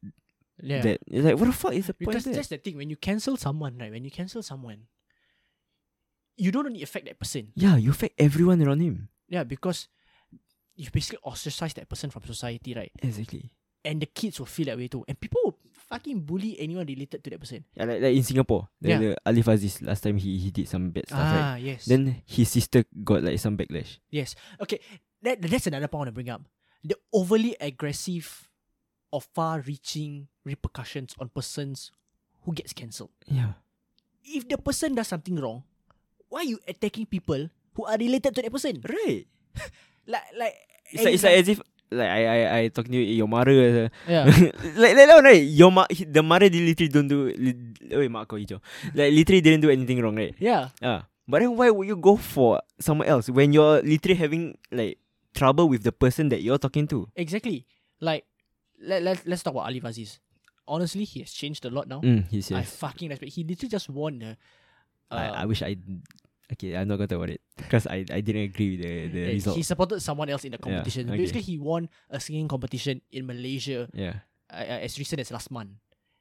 yeah. 0.62 0.82
that. 0.82 1.00
It's 1.06 1.24
like 1.24 1.38
what 1.38 1.46
the 1.46 1.52
fuck 1.52 1.72
is 1.72 1.86
the 1.86 1.94
because 1.94 2.14
point 2.14 2.24
there? 2.24 2.34
that's 2.34 2.48
the 2.48 2.58
thing. 2.58 2.76
When 2.76 2.90
you 2.90 2.96
cancel 2.96 3.36
someone, 3.36 3.78
right? 3.78 3.90
When 3.90 4.04
you 4.04 4.10
cancel 4.10 4.42
someone, 4.42 4.86
you 6.36 6.52
don't 6.52 6.66
only 6.66 6.82
affect 6.82 7.06
that 7.06 7.18
person. 7.18 7.52
Yeah, 7.54 7.76
you 7.76 7.90
affect 7.90 8.14
everyone 8.18 8.62
around 8.62 8.80
him. 8.80 9.08
Yeah, 9.28 9.44
because 9.44 9.88
you 10.76 10.90
basically 10.92 11.18
ostracize 11.24 11.74
that 11.74 11.88
person 11.88 12.10
from 12.10 12.24
society, 12.24 12.74
right? 12.74 12.92
Exactly. 13.02 13.50
And 13.84 14.02
the 14.02 14.06
kids 14.06 14.38
will 14.38 14.46
feel 14.46 14.66
that 14.66 14.76
way 14.76 14.88
too. 14.88 15.04
And 15.08 15.18
people 15.18 15.40
will 15.44 15.58
fucking 15.86 16.20
bully 16.26 16.58
anyone 16.58 16.86
related 16.86 17.22
to 17.22 17.30
that 17.30 17.40
person. 17.40 17.64
Yeah, 17.74 17.84
like, 17.86 18.02
like 18.02 18.14
in 18.16 18.22
Singapore, 18.22 18.68
the, 18.80 18.88
Yeah. 18.88 18.98
the 18.98 19.10
Alif 19.24 19.46
Aziz 19.48 19.82
last 19.82 20.02
time 20.02 20.16
he, 20.18 20.36
he 20.38 20.50
did 20.50 20.68
some 20.68 20.90
bad 20.90 21.06
stuff, 21.06 21.18
right? 21.18 21.46
ah, 21.52 21.56
yes. 21.56 21.86
Then 21.86 22.22
his 22.26 22.48
sister 22.50 22.84
got 23.04 23.22
like 23.22 23.38
some 23.38 23.56
backlash. 23.56 23.98
yes. 24.10 24.34
Okay. 24.60 24.80
That 25.22 25.40
that's 25.42 25.66
another 25.66 25.88
point 25.88 25.96
I 25.96 26.02
want 26.02 26.08
to 26.12 26.18
bring 26.18 26.30
up. 26.30 26.42
The 26.84 26.94
overly 27.12 27.56
aggressive 27.60 28.46
or 29.10 29.22
far-reaching 29.22 30.28
repercussions 30.44 31.14
on 31.18 31.30
persons 31.30 31.90
who 32.44 32.52
gets 32.52 32.72
cancelled. 32.72 33.10
Yeah. 33.26 33.54
If 34.22 34.46
the 34.48 34.58
person 34.58 34.94
does 34.94 35.08
something 35.08 35.34
wrong, 35.38 35.62
why 36.28 36.40
are 36.40 36.50
you 36.50 36.58
attacking 36.66 37.06
people 37.06 37.48
who 37.74 37.84
are 37.86 37.96
related 37.96 38.34
to 38.34 38.42
that 38.42 38.52
person? 38.52 38.82
Right. 38.82 39.26
Like 40.06 40.22
like 40.38 40.54
It's 40.92 41.02
like 41.02 41.14
it's 41.18 41.24
like 41.26 41.38
as 41.42 41.48
if 41.50 41.58
like 41.90 42.10
I 42.10 42.20
I 42.26 42.38
I 42.58 42.60
talking 42.68 42.92
to 42.92 42.98
you, 42.98 43.22
your 43.22 43.28
mother. 43.28 43.52
uh, 43.52 43.88
yeah. 44.10 44.24
like 44.76 44.94
like 44.94 45.06
that 45.06 45.14
one, 45.14 45.24
right? 45.30 45.42
Your 45.42 45.70
ma- 45.70 45.86
he- 45.90 46.04
the 46.08 46.22
mother 46.22 46.48
did 46.48 46.62
literally 46.62 46.90
don't 46.90 47.08
do. 47.08 47.30
Li- 47.30 47.56
wait, 47.94 48.10
mak 48.10 48.26
kau 48.28 48.36
hijau. 48.36 48.58
Like 48.94 49.12
literally 49.14 49.40
didn't 49.40 49.62
do 49.62 49.70
anything 49.70 50.02
wrong, 50.02 50.16
right? 50.16 50.34
yeah. 50.38 50.74
Ah, 50.82 51.06
but 51.28 51.40
then 51.42 51.54
why 51.56 51.70
would 51.70 51.86
you 51.86 51.96
go 51.96 52.16
for 52.16 52.60
someone 52.78 53.06
else 53.08 53.30
when 53.30 53.52
you're 53.52 53.82
literally 53.82 54.18
having 54.18 54.58
like 54.70 54.98
trouble 55.34 55.68
with 55.68 55.82
the 55.84 55.92
person 55.92 56.28
that 56.30 56.42
you're 56.42 56.58
talking 56.58 56.86
to? 56.90 57.06
Exactly. 57.14 57.66
Like 58.00 58.24
let, 58.82 59.02
let 59.02 59.22
let's 59.26 59.42
talk 59.42 59.54
about 59.54 59.70
Alif 59.70 59.84
Aziz. 59.84 60.18
Honestly, 60.66 61.04
he 61.06 61.20
has 61.22 61.30
changed 61.30 61.62
a 61.64 61.70
lot 61.70 61.86
now. 61.86 62.02
Mm, 62.02 62.26
he's 62.26 62.50
I 62.50 62.66
yes. 62.66 62.74
fucking 62.76 63.08
respect. 63.08 63.32
He 63.32 63.44
literally 63.46 63.70
just 63.70 63.86
won 63.88 64.18
the. 64.18 64.34
Uh, 65.10 65.14
I, 65.14 65.24
I 65.28 65.44
wish 65.46 65.62
I. 65.62 65.76
Okay, 66.52 66.78
I'm 66.78 66.86
not 66.86 66.96
gonna 67.02 67.10
talk 67.10 67.18
about 67.18 67.30
it 67.34 67.42
because 67.58 67.86
I, 67.90 68.06
I 68.06 68.22
didn't 68.22 68.46
agree 68.54 68.78
with 68.78 68.86
the 68.86 68.94
the 69.10 69.22
uh, 69.26 69.34
result. 69.34 69.56
He 69.58 69.66
supported 69.66 69.98
someone 69.98 70.30
else 70.30 70.46
in 70.46 70.54
the 70.54 70.60
Yeah, 70.62 70.66
competition. 70.78 71.10
okay. 71.10 71.18
Basically, 71.18 71.42
he 71.42 71.58
won 71.58 71.90
a 72.06 72.22
singing 72.22 72.46
competition 72.46 73.02
in 73.10 73.26
Malaysia 73.26 73.90
yeah. 73.90 74.22
uh, 74.46 74.86
as 74.86 74.94
recent 74.98 75.18
as 75.18 75.34
last 75.34 75.50
month. 75.50 75.74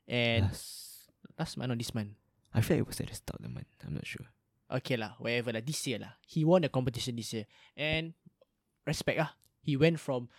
And 0.09 0.49
Last- 0.49 1.13
last 1.38 1.53
month 1.61 1.71
or 1.73 1.77
this 1.77 1.93
month. 1.93 2.17
I 2.57 2.61
feel 2.65 2.77
like 2.77 2.85
it 2.85 2.89
was 2.89 2.99
at 3.01 3.09
the 3.11 3.15
start 3.17 3.38
of 3.38 3.45
the 3.45 3.53
month. 3.53 3.69
I'm 3.85 3.93
not 3.93 4.07
sure. 4.07 4.25
Okay 4.65 4.97
lah, 4.97 5.13
wherever 5.21 5.53
lah. 5.53 5.61
This 5.61 5.85
year 5.85 6.01
lah. 6.01 6.17
He 6.25 6.41
won 6.41 6.65
the 6.65 6.73
competition 6.73 7.13
this 7.21 7.29
year. 7.29 7.45
And 7.77 8.17
respect 8.88 9.19
ah. 9.21 9.38
He 9.61 9.77
went 9.77 9.99
from 10.01 10.29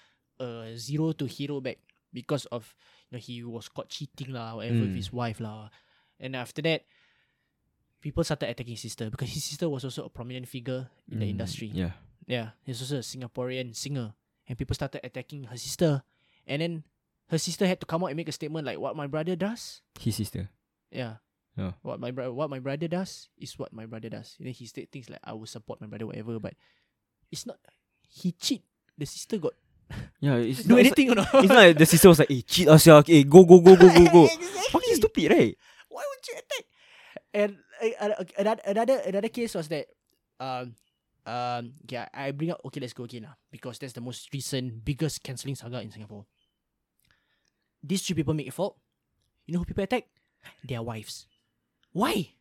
uh, 0.43 0.75
zero 0.75 1.13
to 1.15 1.27
hero 1.31 1.63
back 1.63 1.79
because 2.11 2.47
of 2.51 2.75
you 3.07 3.19
know 3.19 3.23
he 3.23 3.43
was 3.47 3.71
caught 3.71 3.87
cheating 3.91 4.35
lah, 4.35 4.59
whatever 4.59 4.83
with 4.87 4.95
Mm. 4.95 5.03
his 5.03 5.15
wife 5.15 5.39
lah. 5.39 5.71
And 6.19 6.35
after 6.35 6.59
that, 6.67 6.87
people 8.01 8.23
started 8.25 8.49
attacking 8.51 8.75
his 8.75 8.83
sister 8.83 9.11
because 9.11 9.31
his 9.33 9.45
sister 9.45 9.69
was 9.69 9.85
also 9.85 10.05
a 10.05 10.09
prominent 10.11 10.49
figure 10.49 10.89
in 11.11 11.19
the 11.21 11.27
Mm, 11.27 11.31
industry. 11.31 11.71
Yeah. 11.75 11.93
Yeah, 12.27 12.51
he's 12.65 12.81
also 12.83 12.97
a 12.99 13.07
Singaporean 13.07 13.75
singer, 13.75 14.15
and 14.49 14.59
people 14.59 14.75
started 14.75 15.01
attacking 15.07 15.45
her 15.45 15.57
sister, 15.57 16.03
and 16.47 16.61
then 16.63 16.83
her 17.31 17.39
sister 17.39 17.67
had 17.67 17.79
to 17.81 17.87
come 17.87 18.03
out 18.03 18.09
and 18.11 18.17
make 18.17 18.29
a 18.29 18.33
statement 18.35 18.67
like, 18.67 18.79
"What 18.83 18.97
my 18.97 19.07
brother 19.07 19.37
does, 19.37 19.81
His 20.01 20.17
sister. 20.17 20.51
yeah, 20.91 21.23
Oh. 21.57 21.75
what 21.83 22.01
my 22.01 22.11
brother, 22.11 22.33
what 22.35 22.51
my 22.51 22.59
brother 22.59 22.89
does 22.89 23.29
is 23.39 23.55
what 23.59 23.73
my 23.73 23.87
brother 23.87 24.09
does." 24.11 24.35
And 24.39 24.47
then 24.51 24.55
he 24.55 24.67
said 24.67 24.91
things 24.91 25.09
like, 25.09 25.21
"I 25.23 25.35
will 25.39 25.47
support 25.47 25.81
my 25.81 25.87
brother, 25.87 26.07
whatever," 26.07 26.39
but 26.41 26.55
it's 27.31 27.47
not. 27.47 27.59
He 28.11 28.33
cheat. 28.33 28.63
The 28.99 29.07
sister 29.07 29.39
got 29.39 29.55
Yeah. 30.21 30.37
It's 30.43 30.65
do 30.65 30.71
not, 30.75 30.81
it's 30.83 30.87
anything 30.99 31.11
or 31.13 31.15
not? 31.23 31.31
It's 31.35 31.47
not 31.49 31.63
like 31.63 31.79
the 31.79 31.87
sister 31.87 32.09
was 32.11 32.19
like, 32.19 32.29
"Hey, 32.29 32.43
cheat 32.43 32.67
us, 32.67 32.87
yeah. 32.87 32.95
Okay, 33.07 33.23
go, 33.23 33.45
go, 33.45 33.61
go, 33.61 33.77
go, 33.77 33.87
go, 33.87 34.05
go." 34.11 34.25
exactly. 34.35 34.67
Fucking 34.75 34.95
stupid, 34.99 35.31
right? 35.31 35.55
Why 35.89 36.03
would 36.03 36.27
you 36.27 36.35
attack? 36.35 36.67
And 37.37 37.61
uh, 38.01 38.25
another 38.65 38.97
another 39.05 39.29
case 39.29 39.53
was 39.53 39.69
that 39.69 39.93
um 40.41 40.73
um 41.29 41.77
yeah 41.85 42.09
I 42.17 42.33
bring 42.33 42.49
up 42.57 42.65
okay 42.65 42.81
let's 42.81 42.97
go 42.97 43.05
again 43.05 43.29
lah 43.29 43.37
because 43.53 43.77
that's 43.77 43.93
the 43.93 44.01
most 44.01 44.33
recent 44.33 44.81
biggest 44.81 45.21
cancelling 45.21 45.53
saga 45.53 45.85
in 45.85 45.93
Singapore. 45.93 46.25
These 47.85 48.09
three 48.09 48.17
people 48.17 48.33
make 48.33 48.49
a 48.49 48.57
fault. 48.57 48.81
You 49.45 49.53
know 49.53 49.61
who 49.61 49.69
people 49.69 49.85
attack? 49.85 50.09
Their 50.65 50.81
wives. 50.81 51.29
Why? 51.93 52.33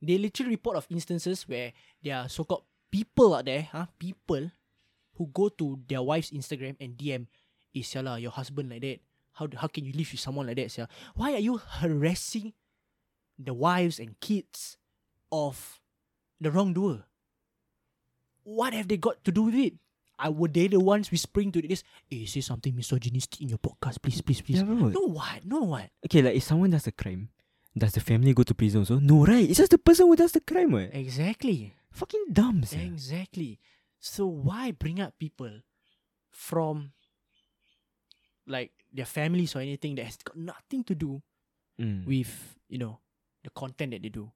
They 0.00 0.16
literally 0.16 0.56
report 0.56 0.80
of 0.80 0.88
instances 0.88 1.44
where 1.44 1.76
there 2.00 2.16
are 2.24 2.28
so-called 2.28 2.64
people 2.88 3.36
out 3.36 3.44
there, 3.44 3.68
huh? 3.70 3.92
People 4.00 4.50
who 5.20 5.28
go 5.28 5.48
to 5.48 5.78
their 5.86 6.02
wife's 6.02 6.32
Instagram 6.32 6.80
and 6.80 6.96
DM, 6.96 7.28
is 7.76 7.92
lah, 7.96 8.16
your 8.16 8.32
husband 8.32 8.70
like 8.72 8.82
that. 8.82 8.98
How 9.36 9.48
how 9.56 9.68
can 9.68 9.84
you 9.84 9.92
live 9.92 10.10
with 10.10 10.22
someone 10.22 10.46
like 10.46 10.56
that, 10.56 10.70
sia? 10.70 10.88
Why 11.14 11.34
are 11.34 11.42
you 11.42 11.58
harassing 11.58 12.54
the 13.38 13.54
wives 13.54 13.98
and 13.98 14.18
kids 14.20 14.76
of 15.32 15.80
the 16.40 16.50
wrongdoer? 16.50 17.04
What 18.44 18.74
have 18.74 18.88
they 18.88 18.96
got 18.96 19.24
to 19.24 19.32
do 19.32 19.42
with 19.42 19.54
it? 19.54 19.74
I 20.18 20.28
were 20.28 20.48
they 20.48 20.68
the 20.68 20.78
ones 20.78 21.10
whispering 21.10 21.50
to 21.52 21.62
this? 21.62 21.82
Hey, 22.08 22.24
say 22.26 22.40
something 22.40 22.74
misogynistic 22.76 23.40
in 23.42 23.48
your 23.48 23.58
podcast, 23.58 24.00
please, 24.00 24.20
please, 24.22 24.40
please. 24.40 24.58
Yeah. 24.58 24.64
No 24.68 25.08
what? 25.10 25.44
No 25.44 25.62
what? 25.62 25.90
Okay, 26.06 26.22
like 26.22 26.36
if 26.36 26.44
someone 26.44 26.70
does 26.70 26.86
a 26.86 26.92
crime, 26.92 27.30
does 27.76 27.92
the 27.92 28.00
family 28.00 28.32
go 28.32 28.44
to 28.44 28.54
prison 28.54 28.80
also? 28.82 28.98
No, 29.00 29.24
right? 29.26 29.48
It's 29.48 29.58
just 29.58 29.72
the 29.72 29.78
person 29.78 30.06
who 30.06 30.14
does 30.14 30.30
the 30.32 30.40
crime, 30.40 30.72
right? 30.74 30.90
Exactly. 30.92 31.74
Fucking 31.90 32.26
dumb, 32.32 32.62
sia. 32.64 32.82
Exactly. 32.82 33.58
So 33.98 34.26
why 34.26 34.70
bring 34.70 35.00
up 35.00 35.18
people 35.18 35.50
from 36.30 36.92
like 38.46 38.70
their 38.92 39.06
families 39.06 39.56
or 39.56 39.60
anything 39.60 39.94
that 39.96 40.04
has 40.04 40.16
got 40.18 40.36
nothing 40.36 40.84
to 40.84 40.94
do 40.94 41.22
Mm. 41.80 42.06
with 42.06 42.54
you 42.68 42.78
know 42.78 43.00
the 43.44 43.52
content 43.52 43.92
that 43.92 44.00
they 44.00 44.08
do 44.08 44.32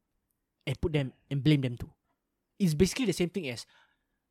and 0.68 0.76
put 0.76 0.92
them 0.92 1.16
and 1.32 1.40
blame 1.40 1.64
them 1.64 1.80
too. 1.80 1.88
It's 2.60 2.76
basically 2.76 3.08
the 3.08 3.16
same 3.16 3.32
thing 3.32 3.48
as 3.48 3.64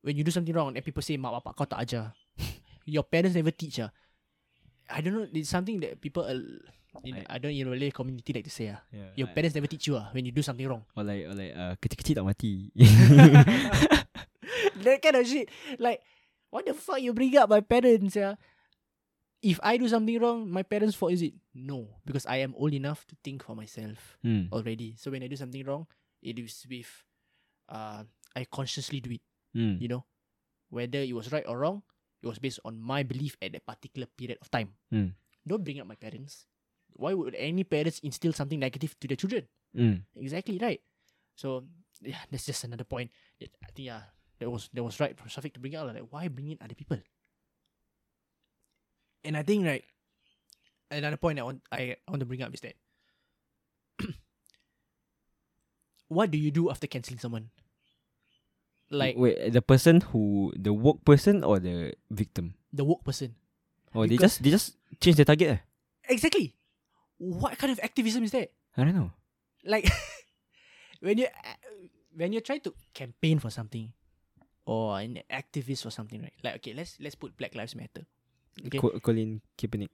when 0.06 0.16
you 0.16 0.24
do 0.24 0.32
something 0.32 0.54
wrong 0.54 0.78
and 0.78 0.86
people 0.86 1.02
say 1.02 1.18
mak 1.18 1.34
bapak 1.34 1.58
kau 1.58 1.66
tak 1.66 1.82
ajar. 1.82 2.14
Your 2.88 3.04
parents 3.04 3.36
never 3.36 3.52
teach 3.52 3.82
ah. 3.82 3.90
I 4.88 5.04
don't 5.04 5.18
know. 5.18 5.28
It's 5.34 5.52
something 5.52 5.82
that 5.84 6.00
people 6.00 6.24
uh, 6.24 6.40
in, 7.04 7.26
I, 7.28 7.36
don't 7.42 7.52
in 7.52 7.68
Malay 7.68 7.92
community 7.92 8.32
like 8.32 8.48
to 8.48 8.54
say 8.54 8.72
ah. 8.72 8.80
Yeah, 8.94 9.12
Your 9.18 9.30
parents 9.34 9.58
never 9.58 9.68
teach 9.68 9.90
you 9.90 9.98
ah 10.00 10.14
when 10.14 10.24
you 10.24 10.32
do 10.32 10.46
something 10.46 10.64
wrong. 10.64 10.86
or 10.96 11.04
like 11.04 11.28
or 11.28 11.36
like 11.36 11.54
uh, 11.58 11.74
kecil-kecil 11.82 12.22
tak 12.22 12.26
mati. 12.26 12.72
that 14.86 14.98
kind 15.04 15.18
of 15.20 15.26
shit. 15.28 15.52
Like, 15.82 16.00
what 16.54 16.64
the 16.64 16.78
fuck 16.78 17.04
you 17.04 17.12
bring 17.12 17.36
up 17.36 17.52
my 17.52 17.60
parents, 17.60 18.16
yeah? 18.16 18.40
If 19.48 19.64
I 19.64 19.80
do 19.80 19.88
something 19.88 20.20
wrong, 20.20 20.52
my 20.52 20.64
parents' 20.64 21.00
fault 21.00 21.16
is 21.16 21.24
it? 21.24 21.32
No, 21.56 21.88
because 22.04 22.28
I 22.28 22.44
am 22.44 22.52
old 22.60 22.76
enough 22.76 23.08
to 23.08 23.16
think 23.24 23.48
for 23.48 23.56
myself 23.56 24.20
mm. 24.20 24.52
already. 24.52 25.00
So 25.00 25.08
when 25.08 25.24
I 25.24 25.32
do 25.32 25.40
something 25.40 25.64
wrong, 25.64 25.88
it 26.20 26.36
is 26.36 26.68
with, 26.68 26.92
uh, 27.72 28.04
I 28.36 28.44
consciously 28.52 29.00
do 29.00 29.16
it. 29.16 29.24
Mm. 29.56 29.80
You 29.80 29.88
know, 29.88 30.04
whether 30.68 31.00
it 31.00 31.16
was 31.16 31.32
right 31.32 31.48
or 31.48 31.64
wrong, 31.64 31.82
it 32.22 32.28
was 32.28 32.44
based 32.44 32.60
on 32.68 32.76
my 32.76 33.08
belief 33.08 33.40
at 33.40 33.56
that 33.56 33.64
particular 33.64 34.08
period 34.20 34.38
of 34.42 34.52
time. 34.52 34.76
Mm. 34.92 35.16
Don't 35.48 35.64
bring 35.64 35.80
up 35.80 35.88
my 35.88 35.96
parents. 35.96 36.44
Why 36.92 37.14
would 37.14 37.36
any 37.36 37.64
parents 37.64 38.04
instill 38.04 38.34
something 38.34 38.60
negative 38.60 39.00
to 39.00 39.08
their 39.08 39.16
children? 39.16 39.48
Mm. 39.72 40.04
Exactly 40.20 40.60
right. 40.60 40.82
So 41.36 41.64
yeah, 42.02 42.20
that's 42.30 42.46
just 42.46 42.66
another 42.66 42.84
point. 42.84 43.12
That 43.40 43.56
I 43.64 43.72
think 43.72 43.88
yeah, 43.88 44.12
that 44.40 44.50
was 44.50 44.70
that 44.74 44.84
was 44.84 45.00
right 45.00 45.16
for 45.16 45.30
Shafiq 45.30 45.54
to 45.54 45.60
bring 45.60 45.76
out 45.76 45.88
like 45.88 46.04
why 46.10 46.28
bring 46.28 46.50
in 46.50 46.58
other 46.60 46.76
people. 46.76 47.00
And 49.24 49.36
I 49.36 49.44
think 49.44 49.66
right, 49.66 49.84
another 50.92 51.18
point 51.18 51.40
I 51.40 51.44
want 51.44 51.62
I 51.72 51.98
want 52.08 52.20
to 52.22 52.26
bring 52.26 52.42
up 52.42 52.54
is 52.54 52.62
that 52.62 52.76
what 56.08 56.32
do 56.32 56.38
you 56.38 56.52
do 56.52 56.70
after 56.70 56.88
canceling 56.88 57.20
someone? 57.20 57.50
Like 58.90 59.18
wait, 59.18 59.52
the 59.52 59.62
person 59.62 60.02
who 60.02 60.54
the 60.56 60.72
work 60.72 61.04
person 61.04 61.44
or 61.44 61.60
the 61.60 61.94
victim? 62.10 62.56
the 62.72 62.84
woke 62.84 63.04
person. 63.04 63.36
Or 63.94 64.06
they 64.08 64.18
just 64.18 64.44
they 64.44 64.52
just 64.52 64.78
change 65.02 65.18
the 65.18 65.26
target. 65.26 65.50
Eh? 65.50 65.60
Exactly. 66.14 66.56
What 67.18 67.58
kind 67.58 67.72
of 67.72 67.80
activism 67.82 68.24
is 68.24 68.32
that? 68.32 68.52
I 68.78 68.84
don't 68.84 68.96
know. 68.96 69.12
like 69.66 69.90
when 71.02 71.18
you 71.18 71.28
when 72.16 72.32
you're 72.32 72.46
trying 72.46 72.62
to 72.62 72.74
campaign 72.94 73.40
for 73.40 73.50
something 73.50 73.92
or 74.66 75.00
an 75.00 75.20
activist 75.32 75.86
or 75.86 75.92
something 75.92 76.22
right 76.22 76.34
like 76.44 76.56
okay 76.56 76.74
let's 76.74 76.98
let's 77.00 77.16
put 77.16 77.36
black 77.38 77.56
lives 77.56 77.76
matter 77.76 78.06
okay 78.66 78.80
Co- 78.80 78.98
Colin 79.00 79.42
Kaepernick. 79.58 79.94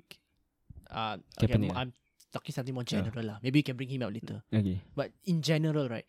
uh 0.91 1.17
okay, 1.41 1.54
I'm, 1.54 1.71
ah. 1.71 1.80
I'm 1.84 1.91
talking 2.32 2.54
something 2.54 2.73
more 2.73 2.86
Yeah. 2.88 3.02
general 3.04 3.26
lah 3.36 3.38
maybe 3.43 3.60
you 3.60 3.67
can 3.67 3.76
bring 3.78 3.89
him 3.89 4.02
out 4.04 4.13
later 4.13 4.41
Okay. 4.54 4.82
but 4.95 5.12
in 5.26 5.41
general 5.41 5.89
right 5.89 6.06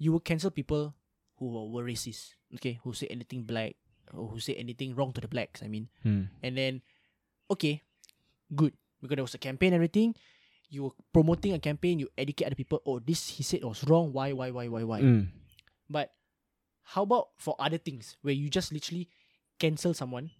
you 0.00 0.12
will 0.12 0.22
cancel 0.24 0.50
people 0.50 0.94
who 1.38 1.46
were, 1.70 1.84
racist 1.84 2.34
okay 2.54 2.78
who 2.82 2.92
say 2.92 3.06
anything 3.10 3.44
black 3.44 3.76
or 4.12 4.28
who 4.28 4.40
say 4.40 4.54
anything 4.58 4.94
wrong 4.94 5.12
to 5.14 5.20
the 5.20 5.28
blacks 5.30 5.62
i 5.62 5.68
mean 5.68 5.88
Hmm. 6.02 6.28
and 6.42 6.56
then 6.56 6.82
okay 7.50 7.82
good 8.54 8.74
because 9.00 9.16
there 9.16 9.24
was 9.26 9.34
a 9.34 9.42
campaign 9.42 9.72
and 9.72 9.80
everything 9.80 10.14
you 10.70 10.84
were 10.86 10.94
promoting 11.12 11.50
a 11.50 11.58
campaign, 11.58 11.98
you 11.98 12.06
educate 12.16 12.46
other 12.46 12.54
people. 12.54 12.78
Oh, 12.86 13.00
this 13.02 13.26
he 13.34 13.42
said 13.42 13.64
was 13.66 13.82
wrong. 13.90 14.12
Why, 14.14 14.30
why, 14.30 14.54
why, 14.54 14.68
why, 14.70 14.84
why? 14.86 15.00
Mm. 15.02 15.26
But 15.90 16.14
how 16.94 17.02
about 17.02 17.34
for 17.42 17.56
other 17.58 17.74
things 17.78 18.14
where 18.22 18.30
you 18.30 18.46
just 18.46 18.70
literally 18.70 19.10
cancel 19.58 19.94
someone, 19.98 20.30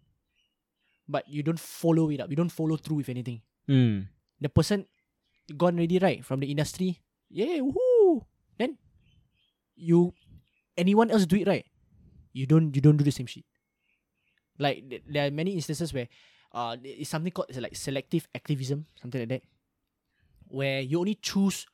but 1.11 1.27
you 1.27 1.42
don't 1.42 1.59
follow 1.59 2.07
it 2.14 2.23
up. 2.23 2.31
You 2.31 2.38
don't 2.38 2.55
follow 2.55 2.79
through 2.79 3.03
with 3.03 3.11
anything. 3.11 3.42
Mm. 3.66 4.07
The 4.38 4.49
person 4.49 4.87
gone 5.59 5.75
already, 5.75 5.99
right? 5.99 6.23
From 6.25 6.38
the 6.38 6.46
industry. 6.46 7.03
Yeah, 7.29 7.59
woohoo. 7.59 8.23
Then 8.59 8.79
you 9.75 10.14
anyone 10.79 11.11
else 11.11 11.27
do 11.27 11.37
it 11.42 11.51
right. 11.51 11.66
You 12.33 12.46
don't 12.46 12.70
you 12.75 12.81
don't 12.81 12.96
do 12.96 13.03
the 13.03 13.11
same 13.14 13.27
shit. 13.27 13.42
Like 14.59 14.87
th- 14.87 15.03
there 15.09 15.27
are 15.27 15.35
many 15.35 15.59
instances 15.59 15.90
where 15.92 16.07
uh 16.55 16.77
it's 16.83 17.11
something 17.11 17.33
called 17.35 17.51
like 17.59 17.75
selective 17.75 18.29
activism, 18.35 18.87
something 19.03 19.20
like 19.27 19.33
that. 19.35 19.42
Where 20.46 20.81
you 20.81 20.99
only 21.03 21.14
choose 21.18 21.66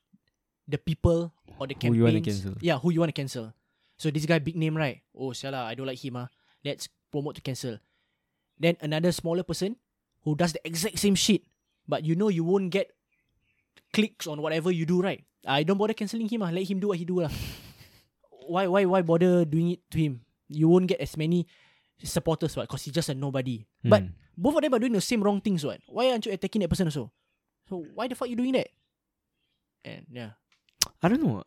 the 0.68 0.78
people 0.78 1.32
or 1.58 1.66
the 1.66 1.74
Who 1.74 1.80
campaigns. 1.80 1.96
you 1.96 2.04
wanna 2.04 2.20
cancel. 2.24 2.54
Yeah, 2.60 2.78
who 2.78 2.92
you 2.92 3.00
want 3.00 3.12
to 3.14 3.18
cancel. 3.20 3.52
So 3.98 4.10
this 4.10 4.26
guy 4.26 4.38
big 4.38 4.56
name, 4.56 4.76
right? 4.76 5.00
Oh, 5.16 5.32
sialah, 5.32 5.64
I 5.64 5.74
don't 5.74 5.86
like 5.86 6.02
him. 6.04 6.16
Ah. 6.16 6.28
Let's 6.64 6.88
promote 7.10 7.36
to 7.36 7.40
cancel. 7.40 7.78
Then 8.58 8.76
another 8.80 9.12
smaller 9.12 9.42
person 9.42 9.76
who 10.24 10.34
does 10.34 10.52
the 10.52 10.60
exact 10.66 10.98
same 10.98 11.14
shit, 11.14 11.42
but 11.86 12.04
you 12.04 12.16
know 12.16 12.28
you 12.28 12.42
won't 12.44 12.70
get 12.70 12.90
clicks 13.92 14.26
on 14.26 14.40
whatever 14.42 14.70
you 14.70 14.86
do, 14.86 15.02
right? 15.02 15.24
I 15.46 15.62
don't 15.62 15.78
bother 15.78 15.94
cancelling 15.94 16.28
him. 16.28 16.42
Ah. 16.42 16.50
Let 16.50 16.66
him 16.68 16.80
do 16.80 16.88
what 16.88 16.98
he 16.98 17.04
do. 17.04 17.20
lah. 17.22 17.30
why, 18.48 18.66
why, 18.66 18.84
why 18.84 19.02
bother 19.02 19.44
doing 19.44 19.70
it 19.78 19.80
to 19.92 19.98
him? 19.98 20.20
You 20.48 20.68
won't 20.68 20.86
get 20.86 21.00
as 21.00 21.16
many 21.16 21.46
supporters, 22.02 22.56
what? 22.56 22.68
Because 22.68 22.82
he's 22.84 22.94
just 22.94 23.08
a 23.08 23.14
nobody. 23.14 23.66
But 23.84 24.02
Mm. 24.04 24.12
both 24.36 24.56
of 24.56 24.62
them 24.62 24.74
are 24.74 24.78
doing 24.82 24.92
the 24.92 25.00
same 25.00 25.22
wrong 25.22 25.40
things, 25.40 25.64
what? 25.64 25.80
Why 25.86 26.10
aren't 26.10 26.26
you 26.26 26.32
attacking 26.32 26.60
that 26.62 26.68
person 26.68 26.86
also? 26.88 27.10
So 27.68 27.84
why 27.94 28.06
the 28.08 28.14
fuck 28.14 28.28
you 28.28 28.36
doing 28.36 28.52
that? 28.52 28.68
And 29.84 30.06
yeah, 30.10 30.30
I 31.02 31.08
don't 31.08 31.22
know. 31.22 31.42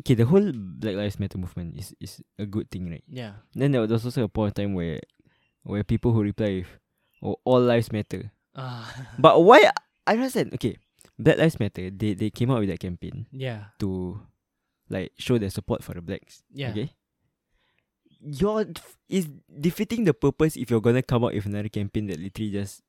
Okay, 0.00 0.14
the 0.14 0.24
whole 0.26 0.50
Black 0.54 0.94
Lives 0.96 1.18
Matter 1.18 1.38
movement 1.38 1.76
is 1.78 1.94
is 2.00 2.22
a 2.38 2.46
good 2.46 2.70
thing, 2.70 2.90
right? 2.90 3.04
yeah, 3.06 3.42
Then 3.54 3.72
there 3.72 3.82
was 3.82 4.04
also 4.04 4.24
a 4.24 4.28
point 4.30 4.50
of 4.50 4.54
time 4.62 4.74
where 4.74 5.00
where 5.62 5.84
people 5.84 6.12
who 6.12 6.22
reply 6.22 6.62
with, 6.64 6.72
"Oh, 7.22 7.36
all 7.44 7.60
lives 7.60 7.92
matter." 7.92 8.32
ah, 8.56 8.84
But 9.18 9.40
why? 9.42 9.70
I 10.06 10.12
understand. 10.14 10.54
Okay, 10.54 10.76
Black 11.18 11.38
Lives 11.38 11.60
Matter. 11.60 11.90
They 11.90 12.14
they 12.14 12.30
came 12.30 12.50
out 12.50 12.60
with 12.60 12.68
that 12.70 12.80
campaign 12.80 13.26
yeah, 13.30 13.76
to 13.78 14.20
like 14.88 15.12
show 15.18 15.38
their 15.38 15.50
support 15.50 15.84
for 15.84 15.94
the 15.94 16.00
blacks. 16.02 16.42
yeah. 16.50 16.70
Okay. 16.70 16.90
You're 18.20 18.66
is 19.08 19.28
defeating 19.48 20.04
the 20.04 20.12
purpose 20.12 20.56
if 20.56 20.68
you're 20.70 20.80
gonna 20.84 21.02
come 21.02 21.24
out 21.24 21.32
with 21.32 21.46
another 21.46 21.68
campaign 21.70 22.06
that 22.08 22.20
literally 22.20 22.50
just 22.52 22.82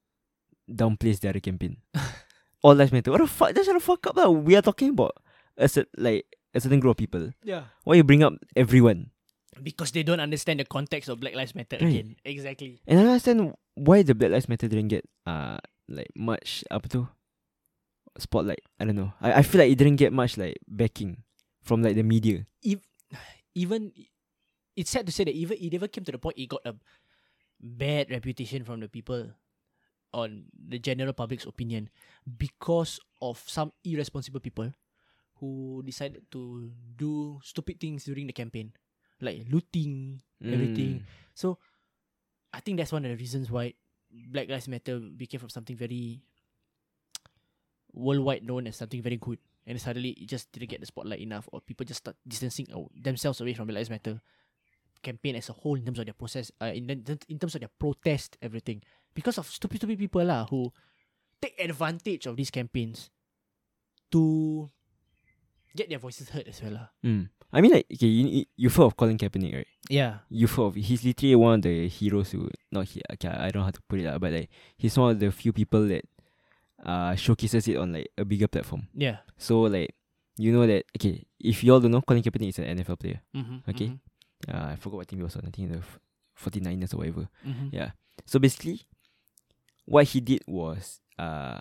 downplays 0.70 1.20
the 1.20 1.30
other 1.30 1.40
campaign. 1.40 1.78
All 2.64 2.76
lives 2.76 2.92
matter. 2.92 3.12
What 3.12 3.22
the 3.22 3.28
fuck? 3.28 3.54
That's 3.54 3.68
what 3.68 3.74
the 3.74 3.80
fuck 3.80 4.06
up 4.08 4.18
lah. 4.18 4.30
We 4.30 4.56
are 4.56 4.62
talking 4.62 4.90
about 4.90 5.16
a 5.58 5.70
cer- 5.70 5.88
like 5.98 6.26
a 6.54 6.60
certain 6.60 6.80
group 6.82 6.92
of 6.92 6.98
people. 6.98 7.32
Yeah. 7.44 7.64
Why 7.86 7.96
you 7.96 8.04
bring 8.04 8.24
up 8.24 8.34
everyone? 8.56 9.12
Because 9.60 9.92
they 9.92 10.04
don't 10.04 10.24
understand 10.24 10.60
the 10.60 10.66
context 10.66 11.10
of 11.10 11.20
Black 11.20 11.36
Lives 11.36 11.54
Matter 11.56 11.76
Right. 11.82 11.92
again. 11.92 12.16
Exactly. 12.24 12.80
And 12.88 13.00
I 13.00 13.04
don't 13.04 13.12
understand 13.12 13.54
why 13.76 14.02
the 14.04 14.16
Black 14.16 14.32
Lives 14.32 14.48
Matter 14.48 14.68
didn't 14.72 14.88
get 14.88 15.04
uh 15.28 15.60
like 15.92 16.08
much 16.16 16.64
apa 16.72 16.88
tu 16.88 17.04
spotlight. 18.18 18.64
I 18.80 18.86
don't 18.88 18.96
know. 18.96 19.12
I, 19.20 19.40
I 19.40 19.44
feel 19.44 19.60
like 19.60 19.72
it 19.72 19.78
didn't 19.80 20.00
get 20.00 20.14
much 20.16 20.38
like 20.40 20.60
backing 20.68 21.24
from 21.64 21.84
like 21.84 21.96
the 21.96 22.04
media. 22.04 22.48
If, 22.64 22.80
Even 23.52 23.92
it's 24.80 24.90
sad 24.92 25.04
to 25.06 25.12
say 25.12 25.28
that 25.28 25.36
even 25.36 25.60
it 25.60 25.76
never 25.76 25.92
came 25.92 26.08
to 26.08 26.12
the 26.16 26.18
point 26.22 26.40
it 26.40 26.48
got 26.48 26.64
a 26.64 26.76
bad 27.60 28.10
reputation 28.10 28.64
from 28.64 28.80
the 28.80 28.88
people 28.88 29.28
on 30.16 30.48
the 30.56 30.80
general 30.80 31.12
public's 31.12 31.44
opinion 31.46 31.92
because 32.24 33.00
of 33.22 33.44
some 33.48 33.72
irresponsible 33.84 34.40
people 34.40 34.72
who 35.40 35.84
decided 35.84 36.24
to 36.32 36.72
do 36.96 37.40
stupid 37.44 37.80
things 37.80 38.06
during 38.08 38.28
the 38.28 38.34
campaign. 38.36 38.72
Like 39.22 39.46
looting, 39.50 40.22
everything. 40.44 41.06
So 41.34 41.58
I 42.54 42.60
think 42.60 42.78
that's 42.78 42.92
one 42.92 43.06
of 43.06 43.12
the 43.12 43.18
reasons 43.18 43.50
why 43.50 43.74
Black 44.10 44.50
Lives 44.50 44.68
Matter 44.68 45.00
became 45.00 45.40
from 45.40 45.50
something 45.50 45.78
very 45.78 46.22
worldwide 47.94 48.44
known 48.44 48.68
as 48.68 48.76
something 48.78 49.02
very 49.02 49.18
good. 49.18 49.40
And 49.68 49.80
suddenly 49.80 50.10
it 50.18 50.28
just 50.28 50.52
didn't 50.52 50.70
get 50.70 50.80
the 50.80 50.88
spotlight 50.88 51.20
enough 51.20 51.48
or 51.52 51.62
people 51.62 51.86
just 51.86 52.00
start 52.02 52.18
distancing 52.28 52.68
themselves 53.00 53.40
away 53.42 53.54
from 53.54 53.68
Black 53.68 53.78
Lives 53.78 53.90
Matter 53.90 54.22
campaign 55.02 55.36
as 55.36 55.50
a 55.50 55.54
whole 55.54 55.76
in 55.76 55.86
terms 55.86 56.00
of 56.00 56.06
their 56.06 56.14
process 56.14 56.52
uh, 56.62 56.66
in, 56.66 56.88
in 57.28 57.40
terms 57.40 57.56
of 57.56 57.62
their 57.62 57.74
protest 57.80 58.38
everything 58.42 58.82
because 59.16 59.38
of 59.40 59.48
stupid 59.48 59.78
stupid 59.78 59.98
people 59.98 60.24
lah 60.24 60.46
who 60.46 60.72
take 61.42 61.58
advantage 61.60 62.28
of 62.28 62.38
these 62.38 62.52
campaigns 62.52 63.10
to 64.12 64.70
get 65.76 65.90
their 65.90 66.00
voices 66.00 66.30
heard 66.30 66.48
as 66.48 66.62
well 66.62 66.74
lah. 66.74 66.88
Mm. 67.04 67.30
I 67.54 67.62
mean 67.62 67.72
like 67.72 67.88
okay, 67.94 68.08
you 68.08 68.28
you- 68.28 68.46
you've 68.56 68.76
heard 68.76 68.86
of 68.86 68.96
Colin 68.98 69.18
Kaepernick, 69.18 69.54
right? 69.56 69.68
Yeah. 69.90 70.20
You've 70.30 70.52
heard 70.56 70.64
of 70.72 70.76
he's 70.76 71.04
literally 71.04 71.36
one 71.36 71.56
of 71.56 71.62
the 71.64 71.88
heroes 71.88 72.32
who 72.32 72.50
not 72.72 72.88
he 72.88 73.02
okay, 73.14 73.28
I 73.30 73.52
don't 73.52 73.62
know 73.62 73.66
how 73.66 73.72
to 73.76 73.82
put 73.88 74.00
it 74.00 74.08
out, 74.08 74.20
but 74.22 74.32
like 74.32 74.50
he's 74.78 74.98
one 74.98 75.12
of 75.12 75.20
the 75.20 75.32
few 75.32 75.52
people 75.54 75.88
that 75.88 76.06
uh 76.86 77.16
showcases 77.16 77.68
it 77.68 77.78
on 77.78 77.94
like 77.94 78.10
a 78.18 78.26
bigger 78.26 78.48
platform. 78.48 78.88
Yeah. 78.96 79.18
So 79.38 79.62
like 79.68 79.94
you 80.38 80.52
know 80.52 80.66
that 80.66 80.86
okay, 80.98 81.24
if 81.40 81.64
you 81.64 81.74
all 81.74 81.80
don't 81.80 81.92
know, 81.92 82.02
Colin 82.02 82.24
Kaepernick 82.24 82.50
is 82.50 82.60
an 82.60 82.78
NFL 82.78 83.00
player. 83.00 83.22
Mm-hmm. 83.36 83.70
Okay. 83.70 83.92
Uh, 84.48 84.74
I 84.74 84.76
forgot 84.76 84.98
what 84.98 85.08
team 85.08 85.20
he 85.20 85.24
was 85.24 85.36
on. 85.36 85.44
I 85.46 85.52
think 85.52 85.70
the 85.72 85.78
f- 85.80 86.00
49ers 86.40 86.94
or 86.96 86.98
whatever. 86.98 87.30
Mm-hmm. 87.46 87.70
Yeah. 87.76 87.92
So 88.26 88.40
basically, 88.40 88.82
what 89.86 90.08
he 90.08 90.20
did 90.22 90.42
was 90.48 91.00
uh 91.20 91.60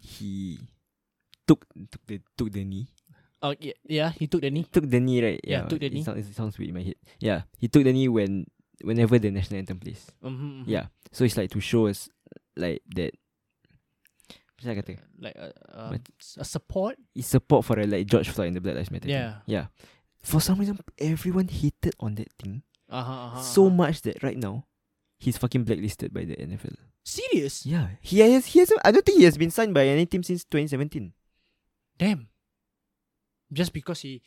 he 0.00 0.58
took 1.46 1.66
took 1.90 2.02
the 2.06 2.20
took 2.36 2.50
the 2.50 2.64
knee. 2.64 2.88
Oh 3.42 3.54
yeah, 3.58 3.78
yeah. 3.86 4.10
He 4.10 4.26
took 4.26 4.40
the 4.42 4.50
knee. 4.50 4.66
Took 4.66 4.88
the 4.90 5.00
knee, 5.00 5.22
right? 5.22 5.40
Yeah, 5.44 5.62
took 5.66 5.80
the 5.80 5.86
it 5.86 5.92
knee. 5.92 6.02
Sounds, 6.02 6.26
it 6.28 6.34
sounds 6.34 6.58
weird 6.58 6.70
in 6.70 6.74
my 6.74 6.82
head. 6.82 6.98
Yeah. 7.20 7.42
He 7.56 7.68
took 7.68 7.84
the 7.84 7.92
knee 7.92 8.08
when 8.08 8.46
whenever 8.82 9.18
the 9.18 9.30
national 9.30 9.58
anthem 9.58 9.78
plays. 9.78 10.06
Mm-hmm, 10.24 10.62
Yeah. 10.66 10.86
So 11.12 11.24
it's 11.24 11.36
like 11.36 11.50
to 11.52 11.60
show 11.60 11.86
us 11.86 12.08
like 12.56 12.82
that 12.94 13.14
Macam 14.58 14.74
kata? 14.74 14.98
Like 15.22 15.36
a, 15.38 15.54
um, 15.70 16.02
a 16.38 16.44
support. 16.44 16.98
It's 17.14 17.30
support 17.30 17.62
for 17.64 17.78
uh, 17.78 17.86
like 17.86 18.06
George 18.10 18.28
Floyd 18.30 18.48
and 18.50 18.56
the 18.58 18.60
Black 18.60 18.74
Lives 18.74 18.90
Matter. 18.90 19.06
thing. 19.06 19.14
Yeah. 19.14 19.38
Yeah. 19.46 19.66
For 20.18 20.42
some 20.42 20.58
reason 20.58 20.78
everyone 20.98 21.46
hated 21.46 21.94
on 22.02 22.18
that 22.18 22.34
thing 22.42 22.66
Uh 22.90 23.02
huh. 23.02 23.12
Uh-huh, 23.12 23.40
so 23.40 23.66
uh-huh. 23.66 23.74
much 23.86 24.02
that 24.02 24.18
right 24.22 24.36
now 24.36 24.66
he's 25.18 25.38
fucking 25.38 25.62
blacklisted 25.62 26.10
by 26.12 26.26
the 26.26 26.34
NFL. 26.34 26.74
serious. 27.06 27.64
Yeah, 27.64 27.94
he 28.02 28.18
has. 28.20 28.46
He 28.50 28.58
has. 28.58 28.72
I 28.84 28.90
don't 28.90 29.06
think 29.06 29.18
he 29.18 29.24
has 29.30 29.38
been 29.38 29.50
signed 29.54 29.72
by 29.72 29.86
any 29.86 30.06
team 30.06 30.22
since 30.22 30.42
2017. 30.44 31.12
Damn. 31.96 32.28
Just 33.52 33.72
because 33.72 34.00
he. 34.00 34.22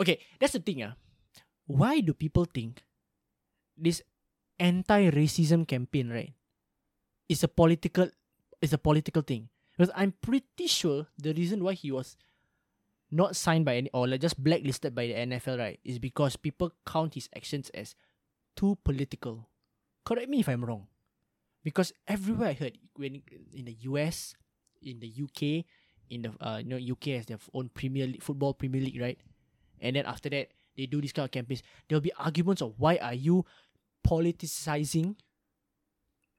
Okay, 0.00 0.18
that's 0.40 0.52
the 0.52 0.60
thing. 0.60 0.82
Ah, 0.82 0.94
why 1.66 2.00
do 2.00 2.12
people 2.12 2.44
think 2.44 2.82
this 3.76 4.02
anti-racism 4.58 5.66
campaign, 5.66 6.10
right, 6.10 6.34
is 7.28 7.42
a 7.42 7.48
political, 7.48 8.10
is 8.60 8.72
a 8.72 8.78
political 8.78 9.22
thing? 9.22 9.48
Because 9.76 9.92
I'm 9.94 10.12
pretty 10.20 10.66
sure 10.66 11.06
the 11.18 11.34
reason 11.34 11.62
why 11.62 11.74
he 11.74 11.90
was 11.90 12.16
not 13.10 13.36
signed 13.36 13.64
by 13.64 13.76
any 13.76 13.90
or 13.92 14.06
like 14.08 14.20
just 14.20 14.42
blacklisted 14.42 14.94
by 14.94 15.06
the 15.06 15.14
NFL, 15.14 15.58
right, 15.58 15.80
is 15.84 15.98
because 15.98 16.36
people 16.36 16.72
count 16.86 17.14
his 17.14 17.28
actions 17.34 17.70
as 17.70 17.94
too 18.56 18.78
political. 18.84 19.48
Correct 20.04 20.28
me 20.28 20.40
if 20.40 20.48
I'm 20.48 20.64
wrong. 20.64 20.86
Because 21.62 21.92
everywhere 22.06 22.50
I 22.50 22.52
heard, 22.52 22.78
when 22.96 23.22
in 23.54 23.64
the 23.64 23.76
US, 23.88 24.34
in 24.82 25.00
the 25.00 25.08
UK, 25.08 25.64
in 26.10 26.22
the 26.22 26.32
uh, 26.40 26.58
you 26.58 26.68
know 26.68 26.76
UK 26.76 27.16
has 27.16 27.26
their 27.26 27.38
own 27.52 27.68
Premier 27.72 28.06
League, 28.06 28.22
football 28.22 28.54
Premier 28.54 28.80
League, 28.80 29.00
right? 29.00 29.18
And 29.80 29.96
then 29.96 30.06
after 30.06 30.28
that, 30.30 30.48
they 30.76 30.86
do 30.86 31.00
this 31.00 31.12
kind 31.12 31.24
of 31.24 31.30
campaigns. 31.30 31.62
There 31.88 31.96
will 31.96 32.02
be 32.02 32.12
arguments 32.18 32.62
of 32.62 32.74
why 32.78 32.96
are 32.96 33.14
you 33.14 33.44
politicizing 34.06 35.16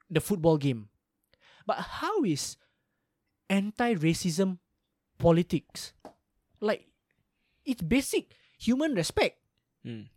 the 0.09 0.21
football 0.21 0.57
game? 0.57 0.89
But 1.65 1.77
how 1.77 2.23
is 2.23 2.57
anti-racism 3.49 4.57
politics? 5.17 5.93
Like, 6.61 6.87
it's 7.65 7.81
basic 7.81 8.31
human 8.57 8.93
respect. 8.93 9.39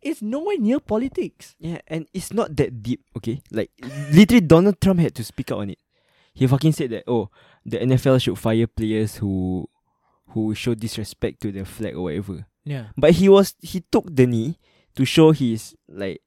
It's 0.01 0.21
nowhere 0.21 0.57
near 0.57 0.79
politics. 0.79 1.55
Yeah, 1.59 1.81
and 1.87 2.07
it's 2.13 2.33
not 2.33 2.55
that 2.57 2.81
deep. 2.81 3.05
Okay, 3.17 3.41
like 3.51 3.69
literally 4.11 4.41
Donald 4.41 4.81
Trump 4.81 4.99
had 4.99 5.13
to 5.15 5.23
speak 5.23 5.51
out 5.51 5.59
on 5.59 5.69
it. 5.69 5.79
He 6.39 6.47
fucking 6.47 6.71
said 6.71 6.89
that 6.95 7.03
oh, 7.07 7.27
the 7.67 7.79
NFL 7.83 8.21
should 8.23 8.39
fire 8.39 8.65
players 8.67 9.17
who 9.19 9.67
who 10.31 10.55
show 10.55 10.71
disrespect 10.73 11.41
to 11.43 11.51
the 11.51 11.65
flag 11.67 11.95
or 11.99 12.03
whatever. 12.07 12.45
Yeah. 12.63 12.95
But 12.95 13.11
he 13.19 13.27
was 13.27 13.55
he 13.59 13.81
took 13.91 14.07
the 14.07 14.23
knee 14.25 14.55
to 14.95 15.03
show 15.03 15.31
his 15.35 15.75
like 15.91 16.21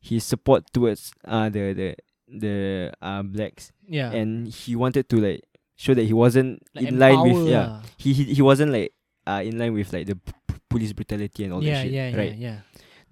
his 0.00 0.22
support 0.22 0.70
towards 0.72 1.10
uh 1.26 1.48
the 1.48 1.72
the 1.74 1.88
the 2.28 2.92
uh 3.02 3.22
blacks 3.26 3.72
Yeah. 3.88 4.12
and 4.12 4.46
he 4.48 4.76
wanted 4.76 5.08
to 5.10 5.16
like 5.18 5.42
show 5.76 5.94
that 5.94 6.04
he 6.04 6.12
wasn't 6.12 6.62
like 6.74 6.86
in 6.88 6.98
line 6.98 7.18
with 7.24 7.48
yeah 7.48 7.80
he, 7.96 8.12
he 8.12 8.34
he 8.38 8.42
wasn't 8.42 8.70
like 8.72 8.92
uh 9.26 9.42
in 9.44 9.58
line 9.58 9.72
with 9.74 9.92
like 9.92 10.06
the 10.06 10.14
p- 10.16 10.32
police 10.68 10.92
brutality 10.92 11.44
and 11.44 11.52
all 11.52 11.62
yeah, 11.64 11.74
that 11.74 11.82
shit 11.82 11.92
yeah, 11.92 12.08
yeah, 12.10 12.16
right 12.16 12.34
yeah. 12.36 12.58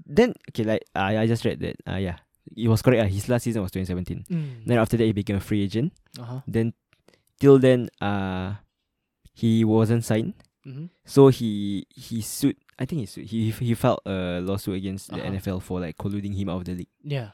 then 0.07 0.35
okay 0.51 0.65
like 0.65 0.85
uh, 0.95 1.17
I 1.17 1.27
just 1.27 1.45
read 1.45 1.59
that 1.61 1.77
uh 1.89 1.97
yeah 1.97 2.19
it 2.57 2.69
was 2.69 2.83
correct 2.83 3.03
uh, 3.03 3.07
his 3.09 3.29
last 3.29 3.45
season 3.45 3.63
was 3.63 3.71
2017 3.71 4.25
Mm. 4.31 4.67
then 4.67 4.79
after 4.79 4.97
that 4.97 5.05
he 5.05 5.13
became 5.13 5.37
a 5.37 5.41
free 5.41 5.63
agent 5.63 5.93
Uh-huh. 6.19 6.41
then 6.47 6.73
till 7.41 7.59
then 7.59 7.89
uh 8.01 8.55
he 9.35 9.65
wasn't 9.65 10.05
signed. 10.05 10.35
Mm-hmm. 10.67 10.87
So 11.05 11.29
he 11.29 11.87
he 11.91 12.21
sued. 12.21 12.55
I 12.79 12.85
think 12.85 13.01
he 13.01 13.07
sued. 13.07 13.27
He 13.27 13.51
he 13.51 13.75
filed 13.75 14.01
a 14.07 14.39
lawsuit 14.45 14.77
against 14.77 15.09
the 15.11 15.17
Uh-huh. 15.19 15.33
NFL 15.33 15.63
for 15.63 15.81
like 15.81 15.97
colluding 15.97 16.37
him 16.37 16.51
out 16.51 16.59
of 16.63 16.65
the 16.67 16.75
league. 16.85 16.93
Yeah. 17.03 17.31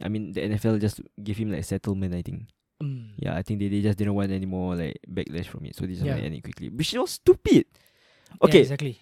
I 0.00 0.08
mean, 0.08 0.32
the 0.32 0.40
NFL 0.48 0.80
just 0.80 1.02
gave 1.20 1.36
him 1.36 1.50
like 1.52 1.64
settlement. 1.64 2.14
I 2.14 2.22
think. 2.22 2.48
Mm. 2.80 3.18
Yeah, 3.18 3.36
I 3.36 3.42
think 3.42 3.58
they, 3.60 3.68
they 3.68 3.82
just 3.82 3.98
didn't 3.98 4.14
want 4.14 4.30
any 4.32 4.46
more 4.46 4.76
like 4.76 4.96
backlash 5.04 5.46
from 5.50 5.66
it, 5.66 5.74
so 5.76 5.84
they 5.84 5.92
just 5.98 6.06
Yeah. 6.06 6.16
end 6.16 6.34
it 6.38 6.40
quickly. 6.40 6.70
Which 6.70 6.94
was 6.94 7.10
stupid. 7.20 7.66
Yeah, 7.68 8.46
Okay, 8.48 8.60
exactly. 8.64 8.96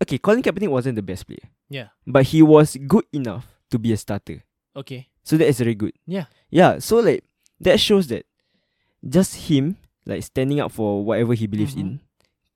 okay. 0.00 0.16
Colin 0.18 0.40
Kaepernick 0.40 0.70
wasn't 0.70 0.94
the 0.96 1.02
best 1.04 1.26
player, 1.26 1.50
Yeah. 1.68 1.88
but 2.06 2.24
he 2.32 2.40
was 2.40 2.78
good 2.86 3.04
enough 3.12 3.44
to 3.74 3.78
be 3.78 3.92
a 3.92 3.98
starter. 3.98 4.40
Okay. 4.76 5.08
So 5.24 5.36
that 5.36 5.48
is 5.48 5.58
very 5.58 5.74
good. 5.74 5.92
Yeah. 6.06 6.26
Yeah. 6.50 6.78
So 6.78 7.00
like 7.00 7.24
that 7.60 7.80
shows 7.80 8.06
that 8.08 8.26
just 9.00 9.48
him 9.48 9.76
like 10.04 10.22
standing 10.22 10.60
up 10.60 10.70
for 10.72 11.02
whatever 11.04 11.34
he 11.34 11.46
believes 11.48 11.74
Mhm. 11.74 11.80
in 11.80 11.90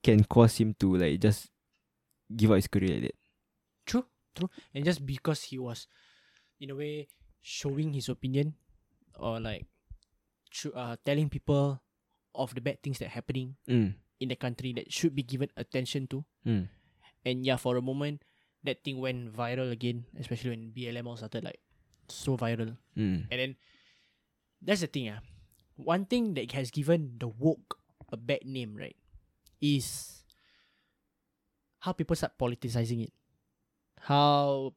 can 0.02 0.24
cause 0.24 0.56
him 0.60 0.74
to 0.80 0.96
like 0.96 1.18
just 1.20 1.48
give 2.30 2.50
up 2.52 2.56
his 2.60 2.68
career 2.68 2.94
like 3.00 3.02
that. 3.10 3.16
True. 3.86 4.06
True. 4.36 4.50
And 4.74 4.84
just 4.84 5.04
because 5.04 5.42
he 5.50 5.58
was, 5.58 5.88
in 6.60 6.70
a 6.70 6.76
way, 6.76 7.08
showing 7.42 7.92
his 7.92 8.08
opinion, 8.08 8.54
or 9.18 9.40
like, 9.40 9.66
tru- 10.50 10.72
uh, 10.72 10.96
telling 11.04 11.28
people 11.28 11.80
of 12.34 12.54
the 12.54 12.60
bad 12.60 12.78
things 12.82 12.98
that 13.00 13.06
are 13.06 13.16
happening 13.18 13.56
Mm. 13.66 13.94
in 14.20 14.28
the 14.28 14.36
country 14.36 14.72
that 14.74 14.92
should 14.92 15.14
be 15.16 15.22
given 15.24 15.50
attention 15.56 16.06
to. 16.08 16.24
Mm. 16.46 16.68
And 17.26 17.44
yeah, 17.44 17.56
for 17.56 17.76
a 17.76 17.82
moment, 17.82 18.22
that 18.62 18.84
thing 18.84 19.00
went 19.00 19.32
viral 19.34 19.72
again, 19.72 20.04
especially 20.16 20.50
when 20.50 20.70
BLM 20.72 21.06
all 21.08 21.16
started 21.16 21.42
like 21.44 21.60
so 22.14 22.36
viral. 22.36 22.76
Mm. 22.96 23.26
And 23.30 23.38
then 23.40 23.56
that's 24.60 24.80
the 24.80 24.86
thing, 24.86 25.10
ah. 25.10 25.20
One 25.76 26.04
thing 26.04 26.34
that 26.34 26.52
has 26.52 26.70
given 26.70 27.16
the 27.18 27.28
woke 27.28 27.80
a 28.12 28.16
bad 28.16 28.44
name, 28.44 28.76
right, 28.76 28.96
is 29.60 30.22
how 31.80 31.92
people 31.92 32.16
start 32.16 32.36
politicizing 32.38 33.04
it. 33.04 33.12
How 34.00 34.74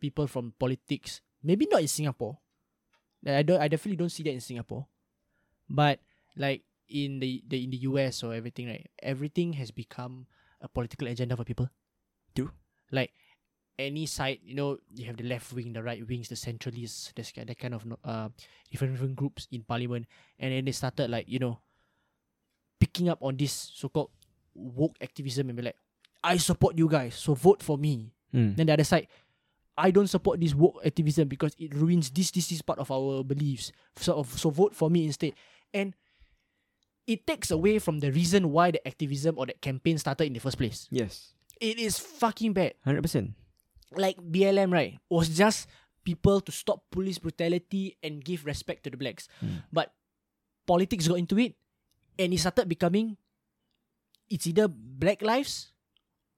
people 0.00 0.26
from 0.26 0.54
politics, 0.58 1.20
maybe 1.42 1.66
not 1.70 1.82
in 1.82 1.88
Singapore. 1.88 2.38
I 3.26 3.42
don't. 3.42 3.60
I 3.60 3.68
definitely 3.68 3.96
don't 3.96 4.12
see 4.12 4.22
that 4.24 4.34
in 4.34 4.40
Singapore, 4.40 4.86
but 5.68 5.98
like 6.36 6.62
in 6.88 7.18
the, 7.18 7.42
the 7.48 7.64
in 7.64 7.70
the 7.70 7.82
US 7.90 8.22
or 8.22 8.34
everything, 8.34 8.68
right? 8.68 8.86
Everything 9.02 9.54
has 9.54 9.70
become 9.70 10.26
a 10.60 10.68
political 10.68 11.08
agenda 11.08 11.36
for 11.36 11.44
people. 11.44 11.68
True. 12.34 12.50
Like 12.92 13.12
any 13.78 14.06
side, 14.06 14.40
you 14.44 14.54
know, 14.54 14.78
you 14.94 15.06
have 15.06 15.16
the 15.16 15.24
left 15.24 15.52
wing, 15.52 15.72
the 15.72 15.82
right 15.82 16.06
wings, 16.06 16.28
the 16.28 16.34
centralists. 16.34 17.12
Ki- 17.14 17.44
that 17.44 17.58
kind 17.58 17.74
of 17.74 17.84
uh 18.04 18.28
different 18.70 18.94
different 18.94 19.16
groups 19.16 19.48
in 19.52 19.62
parliament, 19.62 20.06
and 20.38 20.52
then 20.52 20.64
they 20.64 20.72
started 20.72 21.10
like 21.10 21.28
you 21.28 21.38
know 21.38 21.58
picking 22.78 23.08
up 23.08 23.18
on 23.22 23.36
this 23.36 23.72
so-called 23.74 24.10
woke 24.54 24.96
activism 25.00 25.48
and 25.48 25.56
be 25.56 25.62
like, 25.62 25.76
I 26.22 26.36
support 26.36 26.76
you 26.76 26.88
guys, 26.88 27.14
so 27.14 27.34
vote 27.34 27.62
for 27.62 27.78
me. 27.78 28.12
Mm. 28.34 28.56
Then 28.56 28.66
the 28.66 28.72
other 28.72 28.84
side, 28.84 29.08
I 29.76 29.90
don't 29.90 30.08
support 30.08 30.40
this 30.40 30.54
woke 30.54 30.80
activism 30.84 31.28
because 31.28 31.54
it 31.58 31.74
ruins 31.74 32.10
this, 32.10 32.30
this, 32.30 32.48
this 32.48 32.62
part 32.62 32.78
of 32.78 32.90
our 32.90 33.22
beliefs. 33.22 33.72
So, 33.96 34.22
so 34.24 34.50
vote 34.50 34.74
for 34.74 34.90
me 34.90 35.06
instead. 35.06 35.32
And 35.72 35.94
it 37.06 37.26
takes 37.26 37.50
away 37.50 37.78
from 37.78 38.00
the 38.00 38.10
reason 38.10 38.50
why 38.50 38.72
the 38.72 38.86
activism 38.86 39.38
or 39.38 39.46
the 39.46 39.54
campaign 39.54 39.98
started 39.98 40.24
in 40.24 40.32
the 40.32 40.40
first 40.40 40.58
place. 40.58 40.88
Yes. 40.90 41.32
It 41.60 41.78
is 41.78 41.98
fucking 41.98 42.52
bad. 42.52 42.74
Hundred 42.84 43.02
percent. 43.02 43.32
Like 43.94 44.16
BLM, 44.18 44.72
right, 44.72 44.98
was 45.08 45.28
just 45.28 45.68
people 46.04 46.40
to 46.40 46.52
stop 46.52 46.82
police 46.90 47.18
brutality 47.18 47.96
and 48.02 48.24
give 48.24 48.44
respect 48.46 48.84
to 48.84 48.90
the 48.90 48.96
blacks. 48.96 49.28
Mm. 49.44 49.62
But 49.72 49.92
politics 50.66 51.06
got 51.08 51.18
into 51.18 51.38
it 51.38 51.54
and 52.18 52.32
it 52.32 52.38
started 52.38 52.68
becoming 52.68 53.16
it's 54.30 54.46
either 54.46 54.66
black 54.68 55.22
lives 55.22 55.72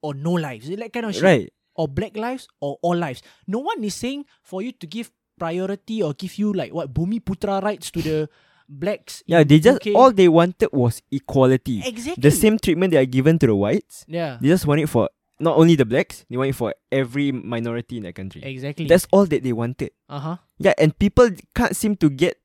or 0.01 0.13
no 0.13 0.33
lives. 0.33 0.69
It's 0.69 0.79
like 0.79 0.93
kind 0.93 1.05
of 1.07 1.13
shit 1.13 1.23
Right. 1.23 1.49
or 1.75 1.87
black 1.87 2.15
lives 2.15 2.47
or 2.61 2.77
all 2.81 2.95
lives. 2.95 3.21
No 3.47 3.59
one 3.59 3.83
is 3.83 3.95
saying 3.95 4.25
for 4.43 4.61
you 4.61 4.71
to 4.73 4.85
give 4.87 5.11
priority 5.39 6.03
or 6.03 6.13
give 6.13 6.37
you 6.37 6.53
like 6.53 6.73
what 6.73 6.93
Bumiputera 6.93 7.61
rights 7.63 7.89
to 7.91 8.01
the 8.01 8.29
blacks. 8.67 9.23
Yeah, 9.25 9.43
they 9.43 9.59
just 9.59 9.81
UK. 9.85 9.95
all 9.95 10.11
they 10.11 10.27
wanted 10.27 10.69
was 10.71 11.01
equality. 11.11 11.81
exactly 11.85 12.21
The 12.21 12.31
same 12.31 12.59
treatment 12.59 12.91
they 12.91 12.97
are 13.01 13.05
given 13.09 13.39
to 13.39 13.47
the 13.47 13.55
whites. 13.55 14.05
Yeah, 14.07 14.37
They 14.41 14.49
just 14.49 14.67
want 14.67 14.81
it 14.81 14.87
for 14.87 15.09
not 15.39 15.57
only 15.57 15.75
the 15.75 15.85
blacks, 15.85 16.25
they 16.29 16.37
want 16.37 16.49
it 16.49 16.55
for 16.55 16.73
every 16.91 17.31
minority 17.31 17.97
in 17.97 18.03
that 18.03 18.15
country. 18.15 18.43
exactly. 18.43 18.85
That's 18.87 19.07
all 19.11 19.25
that 19.25 19.43
they 19.43 19.53
wanted. 19.53 19.91
uh 20.09 20.19
huh. 20.19 20.37
Yeah, 20.59 20.73
and 20.77 20.97
people 20.97 21.29
can't 21.55 21.75
seem 21.75 21.95
to 21.97 22.09
get 22.09 22.37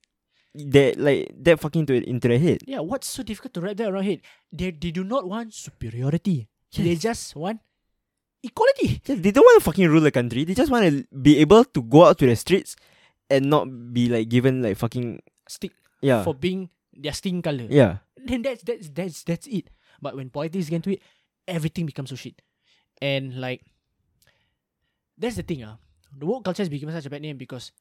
that 0.54 0.94
like 0.98 1.34
that 1.42 1.58
fucking 1.58 1.80
into 1.82 1.98
into 2.08 2.28
their 2.28 2.38
head. 2.38 2.62
Yeah, 2.66 2.80
what's 2.80 3.08
so 3.08 3.22
difficult 3.22 3.54
to 3.54 3.60
wrap 3.60 3.76
that 3.78 3.90
around 3.90 4.04
head? 4.04 4.20
They 4.52 4.70
they 4.70 4.90
do 4.94 5.02
not 5.02 5.26
want 5.26 5.52
superiority. 5.54 6.46
They 6.74 6.94
just 6.94 7.34
want 7.34 7.60
equality. 8.42 9.00
Yeah, 9.06 9.16
they 9.18 9.30
don't 9.30 9.44
want 9.44 9.58
to 9.62 9.64
fucking 9.64 9.88
rule 9.88 10.00
the 10.00 10.10
country. 10.10 10.44
They 10.44 10.54
just 10.54 10.70
want 10.70 10.86
to 10.86 11.04
be 11.10 11.38
able 11.38 11.64
to 11.64 11.82
go 11.82 12.06
out 12.06 12.18
to 12.18 12.26
the 12.26 12.36
streets 12.36 12.76
and 13.30 13.50
not 13.50 13.66
be 13.92 14.08
like 14.08 14.28
given 14.28 14.62
like 14.62 14.76
fucking 14.76 15.22
Stick 15.48 15.72
yeah 16.00 16.22
for 16.24 16.34
being 16.34 16.70
their 16.92 17.12
skin 17.12 17.42
color. 17.42 17.66
yeah 17.68 17.98
then 18.16 18.42
that's 18.42 18.62
that's 18.62 18.88
that's 18.90 19.22
that's 19.24 19.46
it. 19.46 19.68
But 20.00 20.16
when 20.16 20.30
politics 20.30 20.68
get 20.68 20.76
into 20.76 20.90
it, 20.92 21.02
everything 21.48 21.86
becomes 21.86 22.10
so 22.10 22.16
shit. 22.16 22.40
And 23.00 23.40
like 23.40 23.62
that's 25.18 25.36
the 25.36 25.42
thing, 25.42 25.64
ah. 25.64 25.78
The 26.16 26.26
woke 26.26 26.44
culture 26.44 26.62
has 26.62 26.68
become 26.68 26.90
such 26.90 27.06
a 27.06 27.10
bad 27.10 27.22
name 27.22 27.36
because 27.36 27.72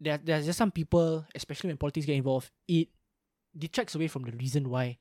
there 0.00 0.18
there's 0.18 0.46
just 0.46 0.58
some 0.58 0.70
people, 0.70 1.24
especially 1.34 1.68
when 1.68 1.76
politics 1.76 2.06
get 2.06 2.16
involved, 2.16 2.50
it 2.66 2.88
detracts 3.56 3.94
away 3.94 4.08
from 4.08 4.24
the 4.24 4.32
reason 4.32 4.68
why 4.68 4.98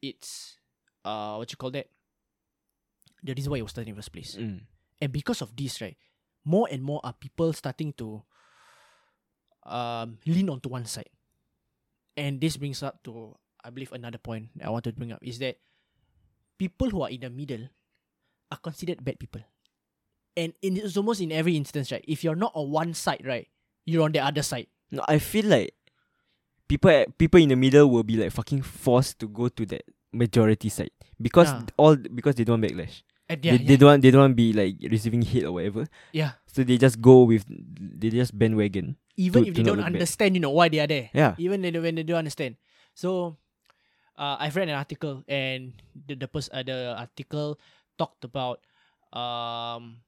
it's 0.00 0.56
uh 1.04 1.36
what 1.36 1.50
you 1.50 1.56
call 1.56 1.70
that? 1.72 1.88
The 3.22 3.34
reason 3.34 3.50
why 3.50 3.58
it 3.58 3.62
was 3.62 3.72
started 3.72 3.90
in 3.90 3.94
the 3.96 3.98
first 3.98 4.12
place. 4.12 4.36
Mm. 4.36 4.62
And 5.00 5.12
because 5.12 5.42
of 5.42 5.54
this, 5.54 5.80
right, 5.80 5.96
more 6.44 6.68
and 6.70 6.82
more 6.82 7.00
are 7.04 7.12
people 7.12 7.52
starting 7.52 7.92
to 7.94 8.22
um, 9.66 10.18
lean 10.26 10.48
onto 10.48 10.68
one 10.68 10.86
side. 10.86 11.10
And 12.16 12.40
this 12.40 12.56
brings 12.56 12.82
up 12.82 13.02
to, 13.04 13.36
I 13.62 13.70
believe, 13.70 13.92
another 13.92 14.18
point 14.18 14.50
that 14.56 14.66
I 14.66 14.70
wanted 14.70 14.92
to 14.94 14.98
bring 14.98 15.12
up 15.12 15.22
is 15.22 15.38
that 15.38 15.58
people 16.58 16.90
who 16.90 17.02
are 17.02 17.10
in 17.10 17.20
the 17.20 17.30
middle 17.30 17.68
are 18.50 18.58
considered 18.58 19.04
bad 19.04 19.18
people. 19.18 19.42
And 20.36 20.52
in, 20.62 20.76
it's 20.76 20.96
almost 20.96 21.20
in 21.20 21.32
every 21.32 21.56
instance, 21.56 21.90
right? 21.92 22.04
If 22.06 22.22
you're 22.22 22.36
not 22.38 22.52
on 22.54 22.70
one 22.70 22.94
side, 22.94 23.22
right, 23.26 23.48
you're 23.84 24.04
on 24.04 24.12
the 24.12 24.20
other 24.20 24.42
side. 24.42 24.66
No, 24.90 25.04
I 25.08 25.18
feel 25.18 25.46
like 25.46 25.74
people 26.68 26.90
at- 26.90 27.16
people 27.18 27.40
in 27.40 27.48
the 27.50 27.56
middle 27.56 27.88
will 27.90 28.04
be 28.04 28.16
like 28.16 28.32
fucking 28.32 28.62
forced 28.62 29.18
to 29.20 29.28
go 29.28 29.48
to 29.48 29.66
that 29.66 29.82
majority 30.12 30.68
side 30.68 30.90
because 31.20 31.48
Ah. 31.50 31.64
all 31.76 31.96
because 31.96 32.36
they 32.36 32.44
don't 32.44 32.60
want 32.60 32.70
backlash. 32.72 33.02
And 33.28 33.42
they, 33.42 33.50
yeah, 33.50 33.58
they 33.60 33.76
don't 33.76 33.88
want, 33.92 34.00
they 34.02 34.10
don't 34.10 34.20
want 34.24 34.32
to 34.32 34.40
be 34.40 34.52
like 34.56 34.76
receiving 34.90 35.20
hate 35.20 35.44
or 35.44 35.52
whatever. 35.52 35.84
yeah. 36.12 36.40
So 36.48 36.64
they 36.64 36.78
just 36.78 36.96
go 37.02 37.24
with 37.28 37.44
they 37.48 38.08
just 38.08 38.32
bandwagon. 38.32 38.96
Even 39.20 39.44
to- 39.44 39.48
if 39.50 39.54
they 39.54 39.62
don't 39.66 39.76
look 39.76 39.84
bad. 39.84 39.92
understand, 40.00 40.34
you 40.36 40.40
know, 40.40 40.50
why 40.54 40.68
they 40.70 40.80
are 40.80 40.86
there. 40.88 41.10
Yeah. 41.12 41.34
even 41.36 41.60
when 41.60 41.72
they, 41.74 41.80
when 41.80 41.94
they 41.96 42.04
don't 42.04 42.18
understand. 42.24 42.56
So, 42.94 43.36
uh, 44.16 44.36
I've 44.40 44.56
read 44.56 44.68
an 44.72 44.74
article 44.80 45.22
and 45.28 45.74
the 45.94 46.14
the, 46.16 46.28
pers- 46.28 46.48
uh, 46.52 46.62
the 46.64 46.96
article 46.96 47.58
talked 47.98 48.24
about 48.24 48.60
um 49.12 50.00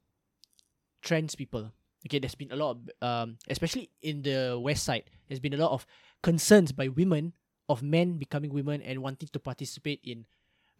trans 1.02 1.34
people. 1.34 1.72
Okay, 2.06 2.18
there's 2.18 2.34
been 2.34 2.52
a 2.52 2.56
lot 2.56 2.76
of 2.76 2.78
um, 3.02 3.36
especially 3.48 3.90
in 4.00 4.22
the 4.22 4.58
west 4.60 4.84
side, 4.84 5.04
there's 5.28 5.40
been 5.40 5.52
a 5.52 5.60
lot 5.60 5.72
of 5.72 5.84
concerns 6.22 6.72
by 6.72 6.88
women 6.88 7.32
of 7.68 7.82
men 7.82 8.16
becoming 8.16 8.52
women 8.52 8.80
and 8.82 9.02
wanting 9.02 9.28
to 9.32 9.38
participate 9.38 10.00
in 10.04 10.24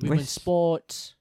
women's 0.01 0.33
West? 0.33 0.35
sports. 0.35 1.15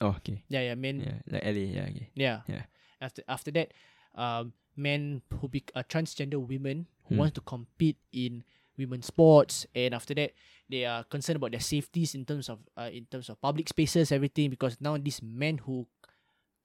Oh 0.00 0.18
okay. 0.18 0.42
Yeah, 0.48 0.60
yeah, 0.60 0.74
men. 0.74 1.00
Yeah, 1.00 1.18
like 1.30 1.44
LA. 1.44 1.64
Yeah, 1.70 1.82
okay. 1.82 2.10
Yeah. 2.14 2.40
Yeah. 2.48 2.62
After 3.00 3.22
after 3.28 3.50
that, 3.52 3.72
um, 4.14 4.52
men 4.76 5.22
who 5.40 5.46
be 5.48 5.62
uh, 5.74 5.82
transgender 5.86 6.42
women 6.42 6.86
who 7.06 7.14
Hmm. 7.14 7.20
want 7.20 7.34
to 7.36 7.40
compete 7.42 7.98
in 8.12 8.42
women's 8.76 9.06
sports, 9.06 9.66
and 9.74 9.94
after 9.94 10.14
that, 10.14 10.32
they 10.68 10.84
are 10.84 11.04
concerned 11.04 11.36
about 11.36 11.50
their 11.52 11.60
safeties 11.60 12.14
in 12.14 12.24
terms 12.24 12.48
of 12.48 12.58
uh, 12.76 12.90
in 12.92 13.06
terms 13.06 13.28
of 13.28 13.40
public 13.40 13.68
spaces, 13.68 14.10
everything. 14.12 14.50
Because 14.50 14.80
now 14.80 14.96
these 14.96 15.22
men 15.22 15.58
who 15.58 15.86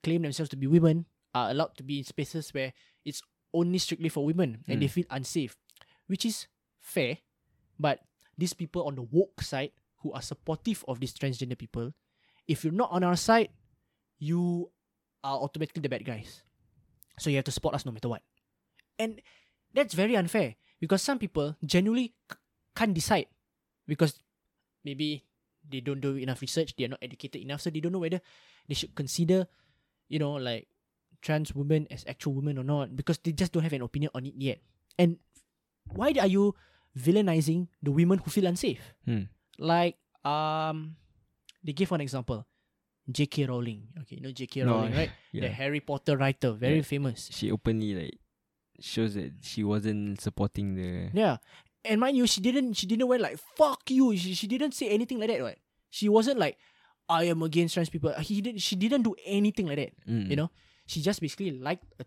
claim 0.02 0.22
themselves 0.22 0.50
to 0.50 0.56
be 0.56 0.66
women 0.66 1.06
are 1.34 1.50
allowed 1.50 1.76
to 1.76 1.82
be 1.82 1.98
in 1.98 2.04
spaces 2.04 2.52
where 2.54 2.72
it's 3.04 3.22
only 3.52 3.78
strictly 3.78 4.08
for 4.08 4.24
women, 4.24 4.64
and 4.68 4.80
they 4.82 4.86
Hmm. 4.86 4.92
feel 5.02 5.08
unsafe, 5.10 5.56
which 6.06 6.24
is 6.24 6.46
fair. 6.80 7.18
But 7.78 8.00
these 8.38 8.54
people 8.54 8.86
on 8.86 8.94
the 8.96 9.02
woke 9.02 9.42
side 9.42 9.72
who 10.02 10.12
are 10.12 10.22
supportive 10.22 10.84
of 10.88 10.98
these 11.00 11.12
transgender 11.12 11.58
people, 11.58 11.92
if 12.48 12.64
you're 12.64 12.72
not 12.72 12.90
on 12.90 13.04
our 13.04 13.16
side, 13.16 13.50
you 14.18 14.70
are 15.22 15.36
automatically 15.38 15.82
the 15.82 15.88
bad 15.88 16.04
guys. 16.04 16.42
So 17.18 17.28
you 17.28 17.36
have 17.36 17.44
to 17.44 17.52
support 17.52 17.74
us 17.74 17.84
no 17.84 17.92
matter 17.92 18.08
what. 18.08 18.22
And 18.98 19.20
that's 19.74 19.92
very 19.94 20.16
unfair 20.16 20.56
because 20.80 21.02
some 21.02 21.18
people 21.18 21.54
genuinely 21.64 22.14
c- 22.30 22.38
can't 22.74 22.94
decide 22.94 23.26
because 23.86 24.18
maybe 24.84 25.24
they 25.68 25.80
don't 25.80 26.00
do 26.00 26.16
enough 26.16 26.40
research, 26.40 26.74
they 26.76 26.84
are 26.84 26.92
not 26.96 27.02
educated 27.04 27.40
enough, 27.42 27.60
so 27.60 27.70
they 27.70 27.80
don't 27.80 27.92
know 27.92 28.00
whether 28.02 28.20
they 28.66 28.74
should 28.74 28.94
consider, 28.94 29.46
you 30.08 30.18
know, 30.18 30.32
like 30.40 30.66
trans 31.20 31.54
women 31.54 31.86
as 31.90 32.04
actual 32.08 32.32
women 32.32 32.56
or 32.58 32.64
not 32.64 32.96
because 32.96 33.18
they 33.20 33.32
just 33.32 33.52
don't 33.52 33.62
have 33.62 33.74
an 33.76 33.82
opinion 33.82 34.10
on 34.14 34.24
it 34.24 34.34
yet. 34.36 34.58
And 34.98 35.18
why 35.92 36.12
are 36.18 36.26
you 36.26 36.54
villainizing 36.96 37.68
the 37.82 37.90
women 37.92 38.18
who 38.18 38.30
feel 38.30 38.46
unsafe? 38.46 38.94
Hmm. 39.04 39.28
Like 39.58 39.96
Um, 40.24 40.96
they 41.64 41.72
give 41.72 41.90
one 41.90 42.00
example. 42.04 42.44
J.K. 43.10 43.46
Rowling. 43.46 43.88
Okay, 44.04 44.16
you 44.16 44.22
know 44.22 44.30
J.K. 44.30 44.62
No, 44.64 44.84
Rowling, 44.84 44.92
right? 44.94 45.10
The 45.32 45.48
Harry 45.48 45.80
Potter 45.80 46.16
writer, 46.16 46.52
very 46.52 46.76
Yeah. 46.76 46.82
famous. 46.92 47.28
She 47.32 47.50
openly 47.50 47.94
like 47.96 48.20
shows 48.80 49.14
that 49.14 49.32
she 49.42 49.62
wasn't 49.64 50.20
supporting 50.20 50.74
the. 50.74 51.10
Yeah. 51.12 51.38
And 51.84 52.00
mind 52.00 52.16
you, 52.16 52.26
she 52.26 52.40
didn't 52.40 52.74
she 52.74 52.86
didn't 52.86 53.08
went 53.08 53.22
like 53.22 53.38
fuck 53.56 53.88
you. 53.90 54.16
She, 54.16 54.34
she 54.34 54.46
didn't 54.46 54.72
say 54.72 54.88
anything 54.90 55.18
like 55.18 55.28
that, 55.28 55.42
right? 55.42 55.58
She 55.90 56.08
wasn't 56.08 56.38
like 56.38 56.58
I 57.08 57.24
am 57.24 57.42
against 57.42 57.74
trans 57.74 57.88
people. 57.90 58.12
He 58.20 58.40
didn't. 58.40 58.60
she 58.60 58.76
didn't 58.76 59.02
do 59.02 59.14
anything 59.24 59.66
like 59.66 59.76
that. 59.78 59.92
Mm. 60.08 60.30
You 60.30 60.36
know? 60.36 60.50
She 60.86 61.00
just 61.00 61.20
basically 61.20 61.52
liked 61.52 61.84
a, 61.98 62.04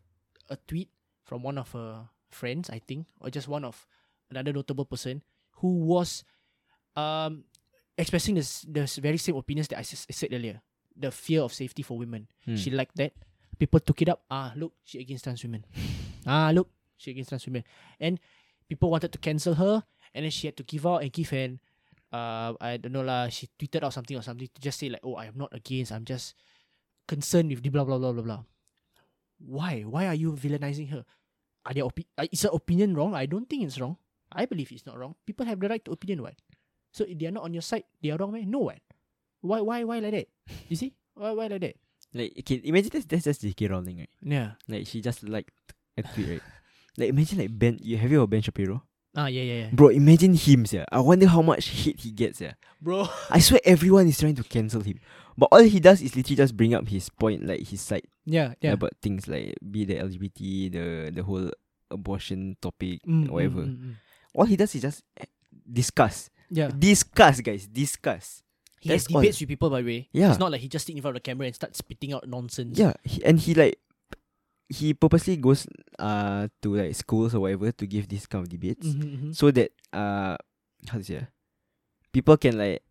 a 0.50 0.58
tweet 0.68 0.90
from 1.24 1.42
one 1.42 1.58
of 1.58 1.72
her 1.72 2.08
friends, 2.30 2.70
I 2.70 2.80
think, 2.80 3.08
or 3.20 3.30
just 3.30 3.48
one 3.48 3.66
of 3.66 3.88
another 4.30 4.54
notable 4.54 4.86
person 4.86 5.24
who 5.64 5.80
was 5.86 6.24
um 6.96 7.44
expressing 7.98 8.36
this 8.36 8.62
the 8.70 8.86
very 9.02 9.18
same 9.18 9.36
opinions 9.38 9.68
that 9.70 9.78
I 9.78 9.82
s- 9.82 10.06
said 10.12 10.30
earlier. 10.34 10.62
The 10.96 11.10
fear 11.10 11.42
of 11.42 11.54
safety 11.54 11.82
for 11.82 11.98
women. 11.98 12.28
Mm. 12.48 12.58
She 12.58 12.70
liked 12.70 12.96
that. 12.98 13.14
People 13.58 13.80
took 13.80 14.02
it 14.02 14.10
up. 14.10 14.22
Ah, 14.30 14.54
look, 14.56 14.74
she 14.84 15.00
against 15.00 15.24
trans 15.24 15.42
women. 15.44 15.66
ah, 16.28 16.52
look, 16.54 16.70
she 16.98 17.12
against 17.12 17.30
trans 17.30 17.46
women. 17.46 17.64
And 18.00 18.20
people 18.68 18.90
wanted 18.90 19.12
to 19.12 19.20
cancel 19.20 19.56
her, 19.56 19.84
and 20.14 20.24
then 20.24 20.32
she 20.32 20.48
had 20.48 20.58
to 20.58 20.64
give 20.64 20.86
out 20.86 21.02
and 21.02 21.12
give 21.12 21.34
an, 21.34 21.60
uh, 22.12 22.54
I 22.60 22.78
don't 22.78 22.94
know 22.94 23.02
lah. 23.02 23.30
She 23.30 23.50
tweeted 23.60 23.84
out 23.84 23.94
something 23.94 24.18
or 24.18 24.22
something 24.22 24.48
to 24.48 24.62
just 24.62 24.80
say 24.80 24.90
like, 24.90 25.02
oh, 25.04 25.16
I 25.16 25.26
am 25.26 25.38
not 25.38 25.54
against. 25.54 25.92
I'm 25.92 26.06
just 26.06 26.36
concerned 27.08 27.50
with 27.50 27.64
the 27.64 27.70
blah 27.70 27.84
blah 27.84 27.98
blah 27.98 28.12
blah 28.12 28.24
blah. 28.24 28.44
Why? 29.40 29.82
Why 29.82 30.08
are 30.08 30.16
you 30.16 30.32
villainizing 30.34 30.90
her? 30.92 31.06
Are 31.66 31.74
their 31.74 31.84
opi- 31.84 32.08
uh, 32.18 32.28
is 32.32 32.44
her 32.44 32.52
opinion 32.54 32.96
wrong? 32.96 33.16
I 33.16 33.26
don't 33.26 33.50
think 33.50 33.64
it's 33.64 33.80
wrong. 33.80 33.98
I 34.32 34.46
believe 34.46 34.72
it's 34.72 34.86
not 34.86 34.98
wrong. 34.98 35.16
People 35.26 35.46
have 35.46 35.60
the 35.60 35.70
right 35.70 35.84
to 35.86 35.92
opinion, 35.92 36.24
what? 36.24 36.36
So 36.92 37.06
if 37.08 37.18
they 37.18 37.28
are 37.28 37.32
not 37.32 37.44
on 37.44 37.54
your 37.54 37.62
side, 37.62 37.84
they 38.02 38.12
are 38.12 38.18
wrong, 38.18 38.34
man. 38.34 38.50
No, 38.50 38.60
what? 38.70 38.80
Why? 39.42 39.62
Why? 39.62 39.84
Why 39.84 40.00
like 40.00 40.12
that? 40.12 40.28
You 40.70 40.76
see? 40.76 40.94
Why? 41.16 41.32
Why 41.32 41.48
like 41.48 41.62
that? 41.62 41.76
Like 42.14 42.34
okay, 42.40 42.62
imagine 42.64 42.92
that's 42.94 43.06
that's 43.06 43.26
just 43.26 43.42
J.K. 43.42 43.68
Rowling, 43.68 44.06
right? 44.06 44.10
Yeah. 44.22 44.52
Like 44.68 44.86
she 44.86 45.02
just 45.02 45.24
liked 45.26 45.73
a 45.98 46.04
tweet, 46.04 46.30
right? 46.30 46.42
Like 46.98 47.10
imagine 47.10 47.40
like 47.40 47.58
Ben, 47.58 47.80
you 47.82 47.98
have 47.98 48.12
you 48.12 48.20
heard 48.20 48.30
Ben 48.30 48.42
Shapiro? 48.42 48.84
Ah, 49.16 49.26
yeah, 49.28 49.42
yeah, 49.42 49.54
yeah. 49.66 49.70
Bro, 49.74 49.90
imagine 49.90 50.34
him, 50.36 50.66
yeah. 50.72 50.86
I 50.92 51.00
wonder 51.00 51.28
how 51.28 51.42
much 51.42 51.70
hate 51.70 52.00
he 52.02 52.12
gets, 52.12 52.40
yeah. 52.42 52.54
Bro. 52.82 53.08
I 53.32 53.40
swear 53.40 53.60
everyone 53.66 54.08
is 54.08 54.20
trying 54.20 54.36
to 54.36 54.44
cancel 54.44 54.82
him. 54.82 55.00
But 55.38 55.50
all 55.52 55.62
he 55.64 55.80
does 55.80 56.02
is 56.02 56.16
literally 56.16 56.36
just 56.36 56.56
bring 56.56 56.74
up 56.76 56.88
his 56.88 57.10
point, 57.10 57.46
like 57.46 57.62
his 57.68 57.82
side 57.82 58.06
Yeah, 58.26 58.54
yeah. 58.62 58.74
about 58.74 58.94
things 59.02 59.28
like 59.28 59.56
be 59.72 59.86
the 59.86 59.96
LGBT, 59.96 60.72
the 60.72 61.12
the 61.14 61.24
whole 61.24 61.50
abortion 61.90 62.58
topic, 62.62 63.02
Mm, 63.06 63.30
whatever. 63.30 63.62
mm, 63.62 63.78
mm, 63.78 63.86
mm. 63.90 63.96
All 64.36 64.46
he 64.46 64.56
does 64.56 64.74
is 64.76 64.82
just 64.82 65.04
eh, 65.18 65.26
discuss. 65.72 66.30
Yeah. 66.50 66.70
Discuss, 66.78 67.42
guys. 67.42 67.66
Discuss. 67.68 68.42
He 68.82 68.90
has 68.90 69.04
That's 69.06 69.16
all. 69.16 69.22
debates 69.22 69.40
with 69.40 69.50
people, 69.50 69.70
by 69.70 69.82
the 69.82 69.88
way. 69.88 70.10
Yeah. 70.12 70.30
It's 70.32 70.40
not 70.40 70.52
like 70.52 70.62
he 70.62 70.68
just 70.68 70.86
sit 70.86 70.96
in 70.96 71.02
front 71.02 71.18
of 71.18 71.24
the 71.24 71.26
camera 71.26 71.46
and 71.48 71.56
start 71.56 71.76
spitting 71.76 72.14
out 72.14 72.28
nonsense. 72.28 72.78
Yeah, 72.78 72.94
he, 73.04 73.24
and 73.26 73.40
he 73.40 73.54
like 73.54 73.80
he 74.70 74.94
purposely 74.94 75.38
goes 75.38 75.68
uh 76.00 76.48
to 76.62 76.76
like 76.76 76.96
schools 76.96 77.36
or 77.36 77.42
whatever 77.42 77.72
to 77.72 77.86
give 77.86 78.08
this 78.08 78.26
kind 78.26 78.44
of 78.44 78.50
debates 78.50 78.88
Mhm, 78.88 79.04
mhm. 79.04 79.32
so 79.36 79.52
that 79.52 79.72
uh 79.92 80.36
how 80.90 80.98
to 80.98 81.04
say 81.04 81.20
ah, 81.22 81.28
people 82.12 82.38
can 82.38 82.58
like 82.58 82.82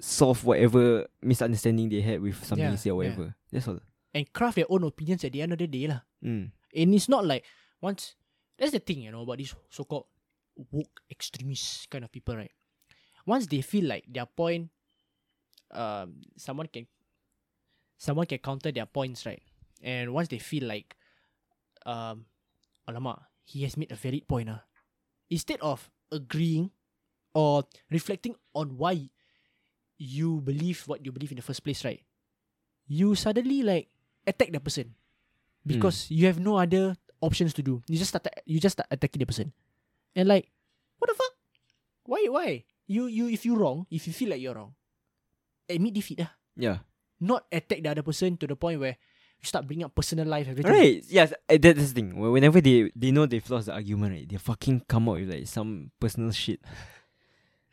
solve 0.00 0.42
whatever 0.44 1.06
misunderstanding 1.22 1.88
they 1.88 2.00
had 2.02 2.20
with 2.20 2.34
something 2.44 2.64
Yeah, 2.66 2.74
he 2.74 2.76
said 2.76 2.92
or 2.92 3.04
yeah. 3.04 3.10
whatever. 3.14 3.34
That's 3.52 3.68
all. 3.68 3.78
And 4.12 4.26
craft 4.32 4.56
their 4.58 4.66
own 4.68 4.82
opinions 4.82 5.22
at 5.24 5.30
the 5.32 5.42
end 5.42 5.52
of 5.54 5.58
the 5.62 5.66
day. 5.70 5.86
lah. 5.86 6.02
Mm. 6.22 6.50
And 6.74 6.94
it's 6.94 7.08
not 7.08 7.22
like 7.24 7.44
once 7.80 8.14
that's 8.58 8.72
the 8.74 8.82
thing, 8.82 9.02
you 9.06 9.12
know, 9.14 9.22
about 9.22 9.38
these 9.38 9.54
so 9.70 9.84
called 9.86 10.06
woke 10.70 11.00
extremist 11.10 11.90
kind 11.90 12.02
of 12.04 12.10
people, 12.10 12.34
right? 12.36 12.50
Once 13.26 13.46
they 13.46 13.62
feel 13.62 13.86
like 13.86 14.04
their 14.10 14.26
point 14.26 14.70
um 15.70 16.20
someone 16.36 16.66
can 16.66 16.86
someone 17.98 18.26
can 18.26 18.38
counter 18.38 18.72
their 18.72 18.86
points, 18.86 19.24
right? 19.26 19.42
And 19.82 20.12
once 20.12 20.28
they 20.28 20.38
feel 20.38 20.66
like 20.66 20.96
um 21.86 22.26
Alamak, 22.88 23.24
he 23.44 23.64
has 23.64 23.76
made 23.76 23.92
a 23.92 23.96
valid 23.96 24.28
point, 24.28 24.48
ah. 24.48 24.64
Instead 25.30 25.60
of 25.64 25.88
agreeing 26.12 26.68
or 27.32 27.64
reflecting 27.90 28.36
on 28.52 28.76
why 28.76 29.08
you 29.96 30.40
believe 30.44 30.84
what 30.86 31.04
you 31.04 31.12
believe 31.12 31.32
in 31.32 31.40
the 31.40 31.46
first 31.46 31.64
place, 31.64 31.84
right? 31.84 32.02
You 32.86 33.14
suddenly 33.14 33.64
like 33.64 33.88
attack 34.26 34.52
the 34.52 34.60
person 34.60 34.94
because 35.64 36.12
you 36.12 36.28
have 36.28 36.38
no 36.38 36.60
other 36.60 36.96
options 37.24 37.56
to 37.56 37.62
do. 37.64 37.80
You 37.88 37.96
just 37.96 38.12
start 38.12 38.28
you 38.44 38.60
just 38.60 38.76
start 38.76 38.88
attacking 38.92 39.20
the 39.20 39.28
person, 39.28 39.56
and 40.12 40.28
like, 40.28 40.52
what 41.00 41.08
the 41.08 41.16
fuck? 41.16 41.34
Why? 42.04 42.28
Why? 42.28 42.48
You 42.84 43.08
you 43.08 43.32
if 43.32 43.48
you 43.48 43.56
wrong, 43.56 43.88
if 43.88 44.04
you 44.04 44.12
feel 44.12 44.28
like 44.36 44.44
you're 44.44 44.54
wrong, 44.54 44.76
admit 45.64 45.96
defeat 45.96 46.20
lah. 46.20 46.36
Yeah. 46.52 46.84
Not 47.16 47.48
attack 47.48 47.80
the 47.80 47.88
other 47.88 48.04
person 48.04 48.36
to 48.36 48.46
the 48.46 48.56
point 48.56 48.80
where 48.80 49.00
you 49.40 49.46
start 49.46 49.66
bringing 49.66 49.84
up 49.84 49.94
personal 49.94 50.26
life 50.26 50.48
everything. 50.48 50.72
Right. 50.72 51.04
Yes. 51.08 51.32
uh, 51.32 51.36
that- 51.58 51.76
That's 51.76 51.92
the 51.92 52.00
thing. 52.00 52.16
Whenever 52.18 52.60
they 52.60 52.90
they 52.96 53.10
know 53.10 53.26
they've 53.26 53.44
lost 53.50 53.66
the 53.66 53.74
argument, 53.74 54.12
right, 54.12 54.28
they 54.28 54.36
fucking 54.38 54.82
come 54.88 55.08
out 55.08 55.20
with 55.20 55.30
like 55.30 55.46
some 55.46 55.90
personal 56.00 56.32
shit. 56.32 56.60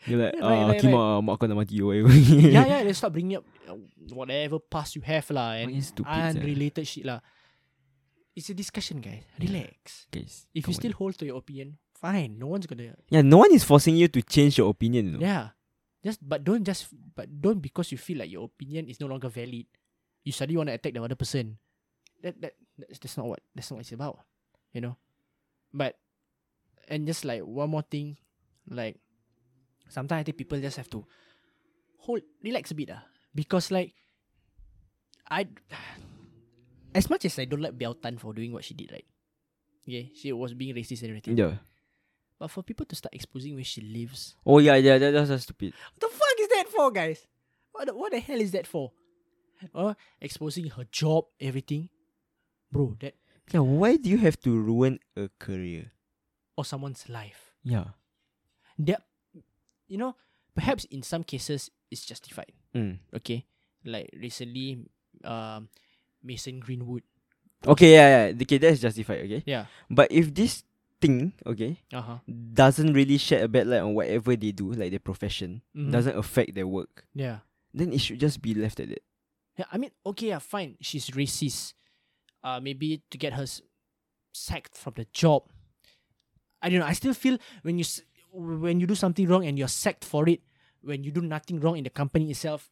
You're 0.09 0.17
like, 0.17 0.33
Yeah, 0.33 0.41
right, 0.49 0.57
ah, 0.57 0.67
right, 0.73 0.81
Kim, 0.81 0.91
right. 0.91 0.99
ah, 0.99 1.21
mak 1.21 1.41
nak 1.45 1.57
mati 1.61 1.77
yeah, 2.49 2.65
yeah. 2.65 2.81
They 2.83 2.93
start 2.97 3.13
bringing 3.13 3.37
up 3.37 3.45
uh, 3.69 3.77
whatever 4.17 4.57
past 4.57 4.95
you 4.97 5.01
have 5.05 5.29
lah 5.29 5.53
and 5.61 5.69
unrelated 6.05 6.87
shit 6.89 7.05
lah. 7.05 7.21
It's 8.33 8.49
a 8.49 8.55
discussion, 8.57 8.97
guys. 9.03 9.21
Relax. 9.37 10.07
Guys, 10.09 10.47
If 10.55 10.65
you 10.65 10.73
on. 10.73 10.79
still 10.79 10.95
hold 10.97 11.19
to 11.19 11.25
your 11.29 11.37
opinion, 11.37 11.77
fine. 11.93 12.33
No 12.39 12.47
one's 12.47 12.65
gonna 12.65 12.95
yeah, 13.13 13.21
no 13.21 13.43
one 13.45 13.53
is 13.53 13.61
forcing 13.63 13.93
you 13.95 14.07
to 14.09 14.21
change 14.25 14.57
your 14.57 14.71
opinion. 14.73 15.05
You 15.05 15.11
know? 15.19 15.21
Yeah. 15.21 15.45
Just 16.01 16.17
but 16.25 16.41
don't 16.41 16.65
just 16.65 16.89
but 17.13 17.29
don't 17.29 17.61
because 17.61 17.91
you 17.93 17.99
feel 18.01 18.17
like 18.25 18.31
your 18.33 18.49
opinion 18.49 18.89
is 18.89 18.97
no 18.97 19.05
longer 19.05 19.29
valid. 19.29 19.69
You 20.23 20.31
suddenly 20.31 20.57
want 20.57 20.69
to 20.69 20.73
attack 20.75 20.93
the 20.93 21.03
other 21.03 21.15
person. 21.15 21.57
That 22.21 22.39
that 22.41 22.53
that's, 22.77 22.99
that's 22.99 23.17
not 23.17 23.25
what 23.25 23.39
that's 23.55 23.71
not 23.71 23.77
what 23.77 23.85
it's 23.85 23.91
about. 23.91 24.19
You 24.73 24.81
know? 24.81 24.95
But 25.73 25.97
and 26.87 27.07
just 27.07 27.25
like 27.25 27.41
one 27.41 27.69
more 27.69 27.81
thing, 27.81 28.17
like 28.69 28.97
sometimes 29.89 30.21
I 30.21 30.23
think 30.23 30.37
people 30.37 30.59
just 30.59 30.77
have 30.77 30.89
to 30.91 31.05
hold 31.97 32.21
relax 32.43 32.71
a 32.71 32.75
bit 32.75 32.91
ah. 32.93 33.03
Because 33.33 33.71
like 33.71 33.93
I 35.29 35.47
as 36.95 37.09
much 37.09 37.25
as 37.25 37.39
I 37.39 37.45
don't 37.45 37.61
like 37.61 37.77
Biao 37.77 37.95
Tan 38.01 38.17
for 38.17 38.33
doing 38.33 38.51
what 38.51 38.63
she 38.63 38.73
did, 38.73 38.91
right? 38.91 39.05
Yeah, 39.85 40.03
she 40.13 40.31
was 40.31 40.53
being 40.53 40.75
racist 40.75 41.01
and 41.01 41.09
everything. 41.09 41.37
Yeah. 41.37 41.57
But 42.37 42.49
for 42.49 42.63
people 42.63 42.85
to 42.85 42.95
start 42.95 43.13
exposing 43.13 43.55
where 43.55 43.63
she 43.63 43.81
lives, 43.81 44.35
Oh 44.45 44.57
yeah, 44.59 44.75
yeah, 44.75 44.97
that, 44.97 45.11
that's 45.11 45.29
just 45.29 45.43
stupid. 45.43 45.73
What 45.93 46.11
the 46.11 46.17
fuck 46.17 46.37
is 46.39 46.47
that 46.49 46.65
for, 46.69 46.91
guys? 46.91 47.25
What 47.71 47.87
the, 47.87 47.95
what 47.95 48.11
the 48.11 48.19
hell 48.19 48.41
is 48.41 48.51
that 48.51 48.67
for? 48.67 48.91
Uh, 49.75 49.93
exposing 50.19 50.65
her 50.71 50.85
job, 50.91 51.25
everything. 51.39 51.89
Bro, 52.71 52.97
that 53.01 53.15
Yeah, 53.53 53.59
why 53.61 53.97
do 53.97 54.09
you 54.09 54.17
have 54.17 54.39
to 54.41 54.51
ruin 54.59 54.99
a 55.15 55.29
career? 55.39 55.91
or 56.57 56.65
someone's 56.65 57.07
life. 57.09 57.55
Yeah. 57.63 57.95
That 58.77 59.03
you 59.87 59.97
know, 59.97 60.15
perhaps 60.53 60.83
in 60.91 61.01
some 61.01 61.23
cases 61.23 61.69
it's 61.89 62.05
justified. 62.05 62.51
Mm. 62.75 62.99
Okay. 63.15 63.45
Like 63.85 64.09
recently, 64.13 64.85
um 65.23 65.69
Mason 66.23 66.59
Greenwood. 66.59 67.03
Okay, 67.65 67.93
yeah, 67.93 68.07
yeah. 68.29 68.41
Okay, 68.41 68.57
that's 68.57 68.79
justified, 68.81 69.21
okay? 69.25 69.43
Yeah. 69.45 69.65
But 69.89 70.11
if 70.11 70.33
this 70.33 70.63
thing, 71.01 71.33
okay, 71.45 71.81
Uh-huh. 71.93 72.19
doesn't 72.29 72.93
really 72.93 73.17
shed 73.17 73.41
a 73.43 73.47
bad 73.49 73.65
light 73.67 73.81
on 73.81 73.93
whatever 73.95 74.35
they 74.35 74.51
do, 74.51 74.71
like 74.73 74.91
their 74.91 74.99
profession, 75.01 75.61
Mhm. 75.75 75.91
doesn't 75.91 76.17
affect 76.17 76.53
their 76.53 76.67
work, 76.67 77.05
Yeah. 77.13 77.39
then 77.73 77.91
it 77.93 78.01
should 78.01 78.19
just 78.19 78.41
be 78.41 78.53
left 78.53 78.79
at 78.79 78.89
that. 78.89 79.01
Yeah, 79.57 79.65
I 79.71 79.77
mean, 79.77 79.91
okay, 80.05 80.27
yeah, 80.27 80.39
fine. 80.39 80.77
She's 80.81 81.09
racist. 81.09 81.73
Uh, 82.43 82.59
maybe 82.61 83.01
to 83.11 83.17
get 83.17 83.33
her 83.33 83.45
sacked 84.33 84.77
from 84.77 84.93
the 84.95 85.05
job. 85.13 85.43
I 86.61 86.69
don't 86.69 86.79
know. 86.79 86.85
I 86.85 86.93
still 86.93 87.13
feel 87.13 87.37
when 87.63 87.77
you 87.77 87.85
when 88.31 88.79
you 88.79 88.87
do 88.87 88.95
something 88.95 89.27
wrong 89.27 89.45
and 89.45 89.57
you're 89.59 89.67
sacked 89.67 90.05
for 90.05 90.27
it, 90.29 90.41
when 90.81 91.03
you 91.03 91.11
do 91.11 91.21
nothing 91.21 91.59
wrong 91.59 91.77
in 91.77 91.83
the 91.83 91.89
company 91.89 92.29
itself. 92.31 92.69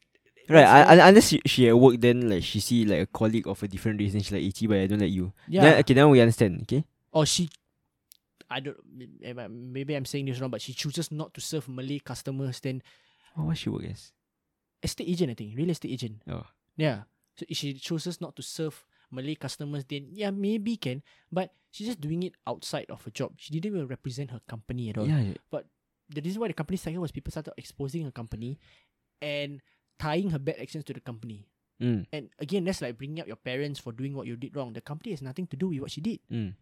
Right, 0.48 0.66
I, 0.66 1.10
unless 1.10 1.28
she, 1.30 1.42
she 1.46 1.70
at 1.70 1.78
work, 1.78 2.00
then 2.02 2.28
like 2.28 2.44
she 2.44 2.60
see 2.60 2.84
like 2.86 3.02
a 3.02 3.06
colleague 3.06 3.48
of 3.48 3.62
a 3.62 3.68
different 3.68 4.00
race, 4.00 4.14
and 4.14 4.24
she's 4.26 4.32
like, 4.32 4.42
"Ichi, 4.42 4.66
but 4.66 4.78
I 4.80 4.88
don't 4.88 5.00
like 5.00 5.12
you." 5.12 5.32
yeah. 5.48 5.62
Then, 5.62 5.80
okay, 5.80 5.94
then 5.94 6.10
we 6.10 6.20
understand. 6.22 6.62
Okay. 6.64 6.84
or 7.12 7.26
she, 7.28 7.50
I 8.50 8.60
don't. 8.60 8.78
Maybe 9.22 9.94
I'm 9.96 10.06
saying 10.06 10.26
this 10.26 10.40
wrong, 10.40 10.50
but 10.50 10.62
she 10.62 10.74
chooses 10.74 11.12
not 11.12 11.36
to 11.36 11.42
serve 11.42 11.70
Malay 11.70 12.00
customers. 12.00 12.60
Then 12.62 12.82
Oh, 13.38 13.44
what 13.44 13.58
she 13.60 13.70
work 13.70 13.84
as? 13.86 14.12
estate 14.82 15.08
agent, 15.10 15.30
I 15.32 15.34
think, 15.36 15.56
real 15.56 15.70
estate 15.70 15.92
agent. 15.92 16.22
Oh. 16.28 16.46
Yeah. 16.80 17.04
So 17.36 17.46
if 17.48 17.58
she 17.58 17.74
chooses 17.76 18.20
not 18.24 18.36
to 18.36 18.42
serve 18.44 18.86
Malay 19.12 19.36
customers, 19.36 19.84
then 19.86 20.08
yeah, 20.12 20.32
maybe 20.32 20.78
can. 20.78 21.04
But 21.32 21.52
she's 21.72 21.88
just 21.88 22.00
doing 22.02 22.24
it 22.24 22.34
outside 22.48 22.88
of 22.90 23.04
her 23.04 23.12
job. 23.12 23.34
She 23.38 23.52
didn't 23.52 23.76
even 23.76 23.88
represent 23.88 24.32
her 24.32 24.42
company 24.48 24.90
at 24.90 24.98
all. 24.98 25.08
Yeah. 25.08 25.34
But 25.52 25.68
the 26.10 26.22
reason 26.22 26.40
why 26.42 26.48
the 26.48 26.54
company 26.58 26.78
started 26.78 27.00
was 27.00 27.12
people 27.12 27.32
started 27.32 27.54
exposing 27.58 28.04
her 28.06 28.12
company 28.12 28.58
and 29.22 29.62
tying 30.00 30.30
her 30.32 30.40
bad 30.40 30.56
actions 30.60 30.84
to 30.86 30.94
the 30.94 31.00
company. 31.02 31.46
Mm, 31.82 32.08
And 32.12 32.30
again, 32.40 32.66
that's 32.66 32.82
like 32.82 32.98
bringing 32.98 33.22
up 33.22 33.28
your 33.28 33.38
parents 33.40 33.80
for 33.80 33.92
doing 33.94 34.14
what 34.16 34.28
you 34.28 34.36
did 34.36 34.56
wrong. 34.56 34.74
The 34.74 34.82
company 34.82 35.12
has 35.12 35.22
nothing 35.22 35.48
to 35.48 35.56
do 35.56 35.70
with 35.70 35.80
what 35.80 35.92
she 35.92 36.02
did. 36.02 36.20
mm. 36.32 36.54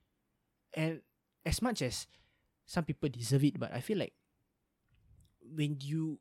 And 0.74 1.02
as 1.46 1.62
much 1.62 1.82
as 1.82 2.06
some 2.68 2.84
people 2.86 3.10
deserve 3.10 3.44
it, 3.46 3.58
but 3.60 3.74
I 3.74 3.80
feel 3.82 3.98
like 3.98 4.14
when 5.42 5.78
you 5.82 6.20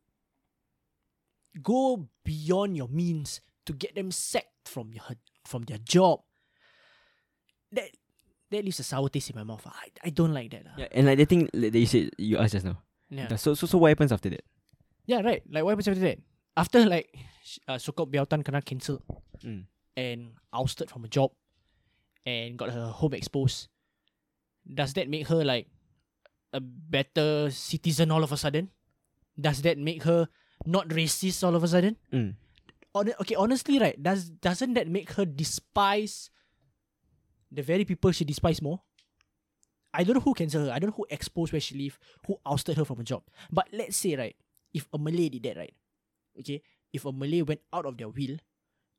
go 1.63 2.09
beyond 2.25 2.77
your 2.77 2.89
means 2.89 3.41
to 3.67 3.73
get 3.73 3.95
them 3.95 4.11
sacked 4.11 4.67
from 4.67 4.93
your 4.93 5.05
from 5.45 5.63
their 5.67 5.79
job. 5.79 6.21
That 7.73 7.91
that 8.51 8.65
leaves 8.65 8.79
a 8.79 8.85
sour 8.87 9.09
taste 9.09 9.31
in 9.31 9.37
my 9.37 9.43
mouth. 9.45 9.67
I, 9.67 9.91
I 10.07 10.11
don't 10.11 10.33
like 10.33 10.51
that. 10.55 10.65
lah. 10.65 10.75
Yeah, 10.79 10.89
and 10.95 11.07
like 11.07 11.19
the 11.19 11.27
thing 11.27 11.51
that 11.53 11.75
you 11.75 11.87
said, 11.87 12.11
you 12.17 12.39
asked 12.39 12.53
just 12.55 12.65
now. 12.65 12.79
yeah. 13.11 13.35
So, 13.37 13.55
so, 13.55 13.67
so 13.67 13.79
what 13.79 13.89
happens 13.91 14.13
after 14.13 14.31
that? 14.31 14.45
Yeah, 15.07 15.21
right. 15.21 15.43
Like 15.51 15.65
what 15.65 15.71
happens 15.75 15.89
after 15.89 16.01
that? 16.07 16.19
After 16.57 16.87
like 16.87 17.11
uh, 17.69 17.79
so-called 17.79 18.13
Biao 18.13 18.27
Tan 18.29 18.43
kena 18.43 18.65
cancelled 18.65 19.03
Mm. 19.45 19.67
and 19.99 20.33
ousted 20.55 20.89
from 20.89 21.05
a 21.05 21.09
job 21.09 21.31
and 22.25 22.57
got 22.57 22.71
her 22.71 22.87
home 22.89 23.13
exposed, 23.13 23.69
does 24.65 24.95
that 24.95 25.11
make 25.11 25.29
her 25.29 25.45
like 25.45 25.69
a 26.55 26.61
better 26.61 27.51
citizen 27.51 28.11
all 28.11 28.25
of 28.25 28.33
a 28.33 28.37
sudden? 28.39 28.71
Does 29.39 29.61
that 29.63 29.77
make 29.77 30.05
her 30.05 30.29
not 30.65 30.89
racist 30.89 31.45
all 31.45 31.55
of 31.55 31.63
a 31.63 31.69
sudden? 31.69 31.97
Mm. 32.11 32.35
Hon- 32.97 33.13
okay, 33.21 33.37
honestly, 33.37 33.77
right? 33.77 33.93
Does 34.01 34.33
doesn't 34.41 34.73
that 34.73 34.89
make 34.89 35.13
her 35.21 35.29
despise 35.29 36.33
the 37.53 37.61
very 37.61 37.85
people 37.85 38.09
she 38.09 38.25
despise 38.25 38.65
more? 38.65 38.81
I 39.93 40.01
don't 40.01 40.17
know 40.17 40.25
who 40.25 40.33
cancelled 40.33 40.69
her. 40.69 40.73
I 40.73 40.81
don't 40.81 40.97
know 40.97 40.97
who 40.97 41.07
exposed 41.13 41.53
where 41.53 41.61
she 41.61 41.77
live, 41.77 42.01
who 42.25 42.41
ousted 42.45 42.81
her 42.81 42.89
from 42.89 43.01
a 43.01 43.05
job. 43.05 43.25
But 43.53 43.69
let's 43.73 44.01
say, 44.01 44.17
right, 44.17 44.37
if 44.73 44.89
a 44.93 44.99
Malay 44.99 45.29
did 45.29 45.45
that, 45.45 45.57
right? 45.61 45.77
Okay, 46.41 46.65
if 46.93 47.05
a 47.05 47.13
Malay 47.13 47.45
went 47.45 47.61
out 47.73 47.85
of 47.85 48.01
their 48.01 48.09
will 48.09 48.41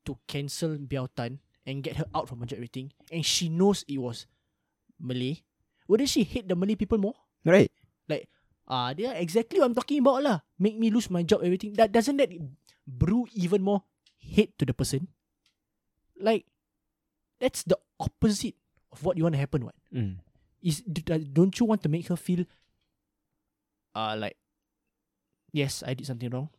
to 0.05 0.17
cancel 0.29 0.77
Biao 0.77 1.09
Tan 1.17 1.41
and 1.65 1.81
get 1.81 1.97
her 1.97 2.05
out 2.13 2.29
from 2.29 2.41
a 2.41 2.45
job, 2.45 2.57
everything, 2.61 2.93
and 3.11 3.25
she 3.25 3.49
knows 3.49 3.81
it 3.89 3.97
was 3.97 4.25
Malay, 5.01 5.41
wouldn't 5.87 6.09
she 6.09 6.21
hate 6.21 6.47
the 6.47 6.55
Malay 6.55 6.77
people 6.77 6.97
more? 6.97 7.17
Right. 7.45 7.71
Like, 8.09 8.29
ah, 8.67 8.93
they 8.93 9.05
are 9.05 9.17
exactly 9.17 9.57
what 9.57 9.65
I'm 9.65 9.77
talking 9.77 10.05
about 10.05 10.21
lah. 10.21 10.45
Make 10.57 10.77
me 10.77 10.89
lose 10.89 11.09
my 11.09 11.21
job, 11.21 11.41
everything. 11.41 11.73
That 11.73 11.91
doesn't 11.91 12.17
that 12.17 12.29
brew 12.87 13.27
even 13.35 13.61
more 13.61 13.83
hate 14.17 14.57
to 14.57 14.65
the 14.65 14.73
person? 14.73 15.07
Like, 16.19 16.45
that's 17.39 17.63
the 17.63 17.77
opposite 17.99 18.55
of 18.91 19.03
what 19.03 19.17
you 19.17 19.23
want 19.23 19.35
to 19.35 19.39
happen. 19.43 19.65
What 19.65 19.75
Mm. 19.93 20.17
is? 20.63 20.81
Don't 20.81 21.53
you 21.59 21.65
want 21.67 21.83
to 21.83 21.89
make 21.89 22.07
her 22.07 22.15
feel, 22.17 22.45
uh, 23.93 24.15
like, 24.17 24.37
yes, 25.53 25.83
I 25.85 25.93
did 25.93 26.07
something 26.07 26.29
wrong, 26.29 26.49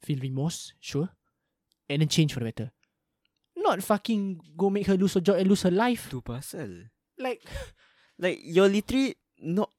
feel 0.00 0.18
remorse, 0.20 0.72
sure, 0.80 1.10
and 1.90 2.00
then 2.00 2.08
change 2.08 2.32
for 2.32 2.40
the 2.40 2.46
better. 2.46 2.70
Not 3.56 3.82
fucking 3.82 4.40
go 4.56 4.70
make 4.70 4.86
her 4.88 4.96
lose 4.96 5.14
her 5.14 5.20
job 5.20 5.36
and 5.36 5.46
lose 5.48 5.62
her 5.62 5.70
life. 5.70 6.08
Tu 6.10 6.20
pasal. 6.22 6.88
Like, 7.18 7.42
Like, 8.18 8.38
you're 8.44 8.68
literally 8.68 9.16
not... 9.40 9.70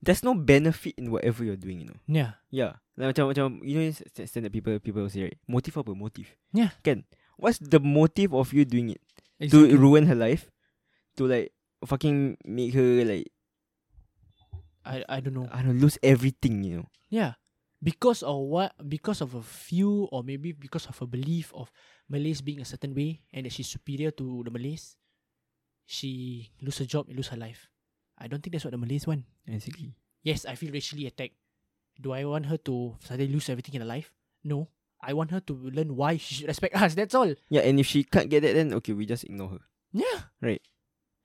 There's 0.00 0.22
no 0.22 0.32
benefit 0.34 0.94
in 0.96 1.10
whatever 1.10 1.44
you're 1.44 1.56
doing, 1.58 1.80
you 1.80 1.86
know. 1.92 2.00
yeah, 2.06 2.32
Yeah. 2.50 2.74
Like, 2.98 3.14
macam, 3.14 3.30
macam, 3.30 3.48
you 3.62 3.78
know, 3.78 3.86
st- 3.94 4.26
standard 4.26 4.50
people, 4.50 4.74
people 4.82 5.06
say, 5.06 5.30
right? 5.30 5.38
Motive 5.46 5.78
apa? 5.78 5.94
Motive. 5.94 6.26
Yeah. 6.50 6.74
Kan? 6.82 7.06
What's 7.38 7.62
the 7.62 7.78
motive 7.78 8.34
of 8.34 8.50
you 8.50 8.66
doing 8.66 8.90
it? 8.98 9.02
exactly. 9.38 9.70
To 9.70 9.78
ruin 9.78 10.10
her 10.10 10.18
life? 10.18 10.50
To 11.14 11.30
like, 11.30 11.54
fucking 11.86 12.42
make 12.42 12.74
her 12.74 13.06
like, 13.06 13.30
I 14.82 15.04
I 15.06 15.18
don't 15.22 15.38
know. 15.38 15.46
I 15.52 15.62
don't 15.62 15.78
know, 15.78 15.86
lose 15.86 15.94
everything, 16.02 16.66
you 16.66 16.82
know. 16.82 16.86
Yeah. 17.06 17.38
Because 17.78 18.26
of 18.26 18.34
what? 18.50 18.74
Because 18.82 19.22
of 19.22 19.38
a 19.38 19.44
few, 19.46 20.10
or 20.10 20.26
maybe 20.26 20.50
because 20.50 20.90
of 20.90 20.98
a 20.98 21.06
belief 21.06 21.54
of 21.54 21.70
Malays 22.10 22.42
being 22.42 22.58
a 22.58 22.66
certain 22.66 22.90
way 22.96 23.22
and 23.30 23.46
that 23.46 23.54
she's 23.54 23.70
superior 23.70 24.10
to 24.18 24.42
the 24.42 24.50
Malays, 24.50 24.98
she 25.86 26.50
lose 26.58 26.82
her 26.82 26.88
job 26.88 27.06
and 27.06 27.14
lose 27.14 27.30
her 27.30 27.38
life. 27.38 27.70
I 28.18 28.26
don't 28.26 28.42
think 28.42 28.58
that's 28.58 28.66
what 28.66 28.74
the 28.74 28.82
Malays 28.82 29.06
want. 29.06 29.22
Exactly. 29.46 29.94
Yes, 30.26 30.42
I 30.42 30.58
feel 30.58 30.74
racially 30.74 31.06
attacked. 31.06 31.38
Do 32.00 32.12
I 32.12 32.24
want 32.24 32.46
her 32.46 32.56
to 32.58 32.96
suddenly 33.00 33.32
lose 33.32 33.48
everything 33.48 33.74
in 33.74 33.80
her 33.82 33.86
life? 33.86 34.12
No. 34.44 34.68
I 35.00 35.12
want 35.12 35.30
her 35.30 35.40
to 35.40 35.54
learn 35.54 35.94
why 35.96 36.16
she 36.16 36.34
should 36.36 36.48
respect 36.48 36.74
us. 36.74 36.94
That's 36.94 37.14
all. 37.14 37.32
Yeah, 37.50 37.62
and 37.62 37.78
if 37.78 37.86
she 37.86 38.02
can't 38.04 38.28
get 38.30 38.42
that, 38.42 38.54
then 38.54 38.72
okay, 38.74 38.92
we 38.92 39.06
just 39.06 39.24
ignore 39.24 39.48
her. 39.50 39.60
Yeah. 39.92 40.22
Right. 40.40 40.62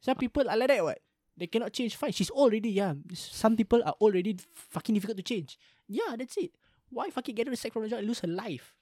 Some 0.02 0.16
people 0.18 0.50
are 0.50 0.58
like 0.58 0.68
that. 0.70 0.84
What? 0.84 1.00
They 1.38 1.48
cannot 1.48 1.74
change. 1.74 1.96
Fine. 1.96 2.12
She's 2.12 2.30
already 2.30 2.70
yeah. 2.70 2.94
Some 3.14 3.56
people 3.58 3.82
are 3.84 3.96
already 4.00 4.38
fucking 4.54 4.94
difficult 4.94 5.18
to 5.18 5.24
change. 5.24 5.58
Yeah, 5.88 6.16
that's 6.18 6.38
it. 6.38 6.52
Why 6.90 7.10
fucking 7.10 7.34
get 7.34 7.48
her 7.48 7.56
sacked 7.56 7.74
from 7.74 7.84
the 7.84 7.90
job 7.90 8.00
and 8.00 8.08
lose 8.08 8.20
her 8.20 8.28
life? 8.28 8.76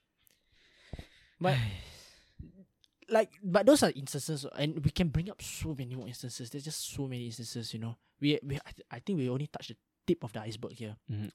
But 1.40 1.56
like, 3.08 3.32
but 3.42 3.66
those 3.66 3.82
are 3.82 3.92
instances, 3.94 4.46
and 4.58 4.84
we 4.84 4.90
can 4.90 5.08
bring 5.08 5.30
up 5.30 5.40
so 5.42 5.74
many 5.76 5.94
more 5.94 6.06
instances. 6.06 6.50
There's 6.50 6.64
just 6.64 6.92
so 6.94 7.06
many 7.08 7.26
instances, 7.26 7.72
you 7.74 7.80
know. 7.80 7.96
We 8.20 8.38
we 8.42 8.56
I, 8.56 8.70
th- 8.76 8.86
I 8.90 8.98
think 9.00 9.18
we 9.18 9.28
only 9.28 9.46
touched 9.48 9.70
the 9.70 9.76
tip 10.06 10.22
of 10.24 10.32
the 10.32 10.40
iceberg 10.42 10.72
here, 10.72 10.96
Mhm. 11.10 11.30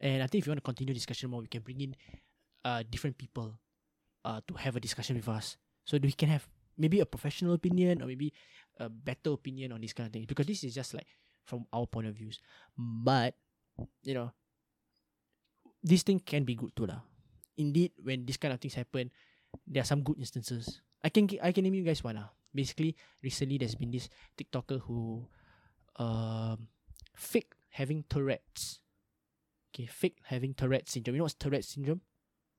And 0.00 0.22
I 0.22 0.26
think 0.26 0.42
if 0.42 0.46
you 0.46 0.52
want 0.52 0.62
to 0.62 0.68
continue 0.68 0.94
discussion 0.94 1.30
more, 1.30 1.40
we 1.40 1.48
can 1.48 1.62
bring 1.62 1.80
in 1.80 1.96
uh 2.64 2.82
different 2.88 3.18
people, 3.18 3.58
uh 4.24 4.40
to 4.46 4.54
have 4.54 4.76
a 4.76 4.80
discussion 4.80 5.16
with 5.16 5.28
us, 5.28 5.56
so 5.84 5.98
we 6.00 6.12
can 6.12 6.28
have 6.28 6.48
maybe 6.78 7.00
a 7.00 7.06
professional 7.06 7.54
opinion 7.54 8.02
or 8.02 8.06
maybe 8.06 8.32
a 8.78 8.88
better 8.88 9.34
opinion 9.34 9.72
on 9.72 9.80
these 9.82 9.92
kind 9.92 10.06
of 10.06 10.12
things 10.12 10.26
because 10.26 10.46
this 10.46 10.62
is 10.62 10.72
just 10.74 10.94
like 10.94 11.06
from 11.44 11.66
our 11.72 11.86
point 11.86 12.06
of 12.06 12.14
views. 12.14 12.38
But 12.78 13.34
you 14.02 14.14
know, 14.14 14.30
this 15.82 16.02
thing 16.02 16.20
can 16.20 16.44
be 16.44 16.54
good 16.54 16.74
too 16.74 16.86
lah. 16.86 17.02
Indeed, 17.58 17.92
when 17.98 18.22
this 18.24 18.38
kind 18.38 18.54
of 18.54 18.60
things 18.62 18.78
happen, 18.78 19.10
there 19.66 19.82
are 19.82 19.90
some 19.90 20.02
good 20.06 20.18
instances. 20.18 20.80
I 21.02 21.10
can 21.10 21.26
I 21.42 21.50
can 21.50 21.64
name 21.66 21.74
you 21.74 21.86
guys 21.86 22.02
one 22.02 22.16
lah. 22.16 22.30
Basically, 22.54 22.94
recently 23.22 23.58
there's 23.58 23.74
been 23.74 23.90
this 23.90 24.08
TikToker 24.38 24.80
who, 24.86 25.26
um, 25.96 26.70
fake 27.14 27.54
having 27.70 28.06
Tourette's. 28.08 28.80
Okay, 29.78 29.86
fake 29.86 30.18
having 30.26 30.54
Tourette 30.54 30.88
syndrome. 30.88 31.14
You 31.14 31.18
know 31.18 31.24
what's 31.24 31.34
Tourette 31.34 31.64
syndrome? 31.64 32.00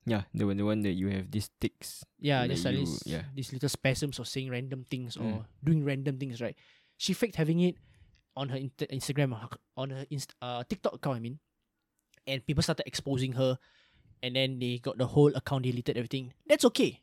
Yeah, 0.06 0.22
the 0.32 0.46
one, 0.46 0.56
the 0.56 0.64
one 0.64 0.80
that 0.82 0.92
you 0.92 1.08
have 1.08 1.30
these 1.30 1.50
ticks. 1.60 2.02
Yeah, 2.18 2.46
there's 2.46 2.64
like 2.64 2.74
you- 2.74 2.86
this, 2.86 3.02
yeah. 3.06 3.24
these 3.34 3.52
little 3.52 3.68
spasms 3.68 4.18
of 4.18 4.26
saying 4.26 4.48
random 4.48 4.86
things 4.88 5.16
Mm. 5.16 5.24
or 5.36 5.46
doing 5.62 5.84
random 5.84 6.18
things, 6.18 6.40
right? 6.40 6.56
She 6.96 7.12
faked 7.12 7.36
having 7.36 7.60
it 7.60 7.76
on 8.34 8.48
her 8.48 8.56
inter- 8.56 8.86
Instagram, 8.86 9.36
ac- 9.36 9.60
on 9.76 9.90
her 9.90 10.06
inst- 10.08 10.34
uh, 10.40 10.64
TikTok 10.64 10.94
account, 10.94 11.16
I 11.16 11.20
mean. 11.20 11.38
And 12.26 12.46
people 12.46 12.62
started 12.62 12.86
exposing 12.86 13.32
her, 13.32 13.58
and 14.22 14.34
then 14.36 14.58
they 14.58 14.78
got 14.78 14.96
the 14.96 15.08
whole 15.08 15.34
account 15.36 15.64
deleted, 15.64 15.98
everything. 15.98 16.32
That's 16.46 16.64
okay, 16.66 17.02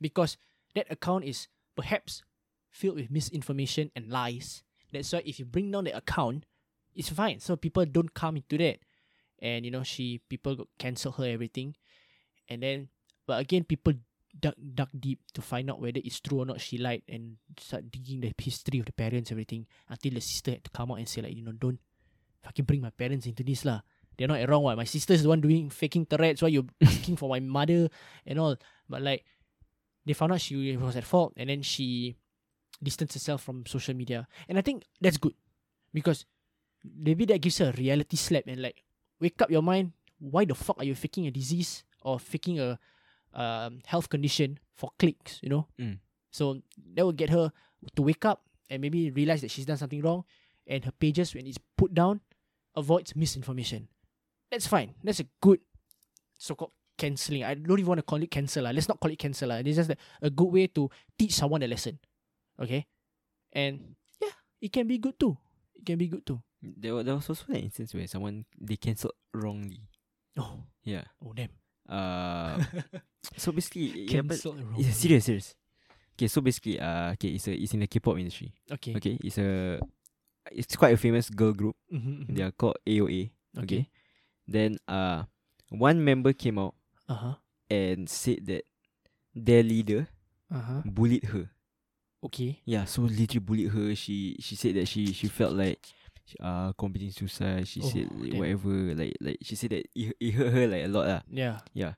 because 0.00 0.38
that 0.74 0.90
account 0.90 1.24
is 1.24 1.48
perhaps 1.76 2.22
filled 2.70 2.96
with 2.96 3.10
misinformation 3.10 3.90
and 3.94 4.08
lies. 4.08 4.62
That's 4.92 5.12
why 5.12 5.22
if 5.26 5.38
you 5.38 5.44
bring 5.44 5.70
down 5.70 5.84
the 5.84 5.94
account, 5.96 6.46
it's 6.94 7.10
fine. 7.10 7.40
So 7.40 7.56
people 7.56 7.84
don't 7.84 8.14
come 8.14 8.36
into 8.36 8.56
that, 8.58 8.80
and 9.40 9.64
you 9.64 9.70
know 9.70 9.82
she 9.82 10.20
people 10.28 10.56
got 10.56 10.68
cancel 10.78 11.12
her 11.12 11.26
everything, 11.26 11.74
and 12.48 12.62
then 12.62 12.88
but 13.26 13.40
again 13.40 13.64
people 13.64 13.94
dug 14.38 14.54
dug 14.74 14.88
deep 14.98 15.20
to 15.32 15.40
find 15.40 15.70
out 15.70 15.80
whether 15.80 16.00
it's 16.04 16.20
true 16.20 16.40
or 16.40 16.46
not 16.46 16.60
she 16.60 16.78
lied 16.78 17.02
and 17.08 17.36
start 17.58 17.90
digging 17.90 18.20
the 18.20 18.32
history 18.38 18.78
of 18.78 18.86
the 18.86 18.92
parents 18.92 19.32
everything 19.32 19.66
until 19.88 20.12
the 20.12 20.20
sister 20.20 20.52
had 20.52 20.62
to 20.62 20.70
come 20.70 20.92
out 20.92 20.98
and 20.98 21.08
say 21.08 21.22
like 21.22 21.34
you 21.34 21.42
know 21.42 21.52
don't 21.52 21.80
fucking 22.42 22.64
bring 22.64 22.80
my 22.80 22.90
parents 22.90 23.26
into 23.26 23.42
this 23.42 23.64
lah. 23.64 23.80
They're 24.16 24.28
not 24.28 24.42
wrong. 24.48 24.64
Why 24.64 24.74
my 24.74 24.84
sister's 24.84 25.22
the 25.22 25.28
one 25.28 25.40
doing 25.40 25.70
faking 25.70 26.06
Tourette's 26.06 26.42
Why 26.42 26.48
you're 26.48 26.66
asking 26.82 27.16
for 27.16 27.28
my 27.28 27.40
mother 27.40 27.88
and 28.26 28.38
all? 28.38 28.56
But 28.88 29.02
like 29.02 29.24
they 30.04 30.12
found 30.12 30.32
out 30.32 30.40
she 30.40 30.76
was 30.76 30.96
at 30.96 31.04
fault 31.04 31.34
and 31.36 31.48
then 31.48 31.62
she 31.62 32.16
distanced 32.82 33.14
herself 33.14 33.42
from 33.42 33.66
social 33.66 33.94
media. 33.94 34.26
And 34.48 34.58
I 34.58 34.62
think 34.62 34.84
that's 35.00 35.18
good 35.18 35.34
because 35.92 36.24
maybe 36.82 37.26
that 37.26 37.40
gives 37.40 37.58
her 37.58 37.70
a 37.70 37.78
reality 37.78 38.16
slap 38.16 38.44
and 38.46 38.62
like 38.62 38.82
wake 39.20 39.40
up 39.42 39.50
your 39.50 39.62
mind. 39.62 39.92
Why 40.18 40.44
the 40.44 40.54
fuck 40.54 40.78
are 40.78 40.84
you 40.84 40.94
faking 40.94 41.26
a 41.26 41.30
disease 41.30 41.84
or 42.02 42.18
faking 42.18 42.58
a 42.58 42.78
um, 43.34 43.80
health 43.86 44.08
condition 44.08 44.58
for 44.74 44.90
clicks? 44.98 45.38
You 45.42 45.50
know. 45.50 45.66
Mm. 45.78 45.98
So 46.30 46.62
that 46.94 47.04
will 47.04 47.12
get 47.12 47.30
her 47.30 47.52
to 47.94 48.02
wake 48.02 48.24
up 48.24 48.42
and 48.68 48.82
maybe 48.82 49.10
realize 49.10 49.40
that 49.40 49.50
she's 49.50 49.66
done 49.66 49.76
something 49.78 50.02
wrong, 50.02 50.24
and 50.66 50.84
her 50.84 50.92
pages 50.92 51.34
when 51.34 51.46
it's 51.46 51.58
put 51.76 51.94
down 51.94 52.20
avoids 52.76 53.16
misinformation. 53.16 53.88
That's 54.50 54.66
fine. 54.66 54.94
That's 55.02 55.20
a 55.20 55.26
good 55.40 55.60
so-called 56.38 56.72
cancelling. 56.96 57.44
I 57.44 57.54
don't 57.54 57.78
even 57.78 57.88
want 57.88 57.98
to 57.98 58.02
call 58.02 58.22
it 58.22 58.30
cancel. 58.30 58.64
Let's 58.64 58.88
not 58.88 59.00
call 59.00 59.10
it 59.10 59.18
cancel. 59.18 59.50
It's 59.52 59.76
just 59.76 59.90
a 60.22 60.30
good 60.30 60.52
way 60.52 60.66
to 60.68 60.90
teach 61.18 61.34
someone 61.34 61.62
a 61.62 61.66
lesson. 61.66 61.98
Okay? 62.60 62.86
And 63.52 63.94
yeah, 64.20 64.34
it 64.60 64.72
can 64.72 64.86
be 64.86 64.98
good 64.98 65.18
too. 65.18 65.36
It 65.74 65.84
can 65.84 65.98
be 65.98 66.08
good 66.08 66.24
too. 66.24 66.40
There, 66.62 66.94
wa- 66.94 67.02
there 67.02 67.14
was 67.14 67.28
also 67.28 67.44
an 67.48 67.56
instance 67.70 67.94
where 67.94 68.06
someone 68.06 68.44
they 68.58 68.76
cancelled 68.76 69.14
wrongly. 69.32 69.80
Oh, 70.36 70.64
Yeah. 70.82 71.04
oh 71.24 71.32
damn. 71.32 71.50
Uh, 71.88 72.62
so 73.36 73.52
basically, 73.52 73.86
it 74.04 74.10
happened. 74.12 74.30
Cancel 74.30 74.52
wrong. 74.54 74.74
Yeah, 74.76 74.90
serious, 74.92 75.24
serious. 75.24 75.54
Okay, 76.14 76.26
so 76.28 76.40
basically, 76.40 76.80
uh, 76.80 77.12
okay, 77.14 77.28
it's 77.38 77.46
a 77.48 77.54
it's 77.54 77.72
in 77.74 77.80
the 77.80 77.86
K-pop 77.86 78.18
industry. 78.18 78.52
Okay. 78.70 78.96
Okay, 78.96 79.16
it's 79.22 79.38
a 79.38 79.78
it's 80.50 80.74
quite 80.76 80.94
a 80.94 80.96
famous 81.00 81.30
girl 81.30 81.52
group. 81.52 81.76
Mm-hmm, 81.92 82.34
They 82.34 82.42
are 82.42 82.50
called 82.52 82.76
AOA. 82.86 83.30
Okay. 83.56 83.62
Okay. 83.62 83.82
Then 84.48 84.78
uh, 84.88 85.24
one 85.70 86.02
member 86.04 86.32
came 86.32 86.58
out 86.58 86.74
Uh-huh. 87.08 87.34
and 87.70 88.08
said 88.10 88.44
that 88.50 88.64
their 89.34 89.62
leader 89.62 90.08
Uh-huh. 90.50 90.82
bullied 90.84 91.24
her. 91.30 91.48
Okay. 92.24 92.60
Yeah, 92.66 92.84
so 92.84 93.02
literally 93.06 93.38
bullied 93.44 93.70
her. 93.70 93.94
She 93.94 94.36
she 94.42 94.56
said 94.58 94.74
that 94.74 94.88
she 94.90 95.12
she 95.14 95.28
felt 95.30 95.54
like 95.54 95.86
uh 96.40 96.72
committing 96.74 97.10
suicide. 97.12 97.66
She 97.68 97.80
Oh, 97.82 97.88
said 97.88 98.08
like, 98.16 98.34
whatever 98.34 98.94
like 98.94 99.14
like 99.20 99.38
she 99.42 99.54
said 99.56 99.70
that 99.70 99.86
it, 99.94 100.16
it 100.20 100.30
hurt 100.34 100.52
her 100.52 100.66
like 100.66 100.84
a 100.84 100.90
lot 100.92 101.06
lah. 101.06 101.20
Yeah. 101.30 101.58
Yeah. 101.74 101.94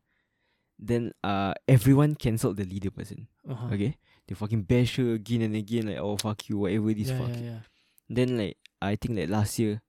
Then 0.79 1.13
uh 1.25 1.53
everyone 1.69 2.15
cancelled 2.17 2.57
the 2.57 2.65
leader 2.65 2.91
person. 2.91 3.29
Uh-huh. 3.49 3.69
Okay, 3.75 3.97
they 4.27 4.35
fucking 4.35 4.63
bash 4.65 4.97
her 4.97 5.15
again 5.15 5.43
and 5.43 5.55
again 5.57 5.87
like 5.89 5.99
oh 6.01 6.17
fuck 6.17 6.49
you 6.49 6.59
whatever 6.59 6.93
this 6.95 7.09
yeah, 7.13 7.19
fuck. 7.19 7.35
yeah, 7.37 7.43
yeah. 7.43 7.61
Then 8.09 8.39
like 8.39 8.57
I 8.81 8.97
think 8.97 9.19
like 9.19 9.29
last 9.29 9.59
year, 9.59 9.83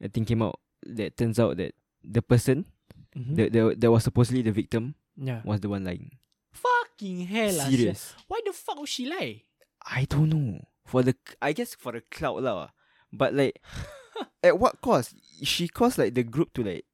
a 0.00 0.08
thing 0.08 0.24
came 0.24 0.42
out 0.42 0.60
that 0.86 1.16
turns 1.16 1.38
out 1.38 1.56
that 1.58 1.74
the 2.04 2.22
person 2.22 2.66
Mhm. 3.10 3.34
that 3.34 3.48
that, 3.52 3.80
that 3.82 3.90
was 3.90 4.04
supposedly 4.06 4.42
the 4.42 4.52
victim 4.54 4.94
yeah. 5.18 5.42
was 5.42 5.58
the 5.58 5.68
one 5.68 5.82
lying. 5.82 6.14
Fucking 6.54 7.26
hell. 7.26 7.50
Serious. 7.66 8.14
Why 8.30 8.38
the 8.46 8.52
fuck 8.54 8.78
would 8.78 8.88
she 8.88 9.10
lie? 9.10 9.42
I 9.82 10.04
don't 10.06 10.30
know. 10.30 10.62
For 10.86 11.02
the 11.02 11.14
I 11.42 11.50
guess 11.50 11.74
for 11.74 11.90
the 11.90 12.02
cloud 12.06 12.42
lah. 12.46 12.70
But 13.12 13.34
like 13.34 13.60
at 14.42 14.58
what 14.58 14.80
cost? 14.80 15.14
She 15.42 15.68
caused 15.68 15.98
like 15.98 16.14
the 16.14 16.22
group 16.22 16.52
to 16.54 16.62
like 16.64 16.84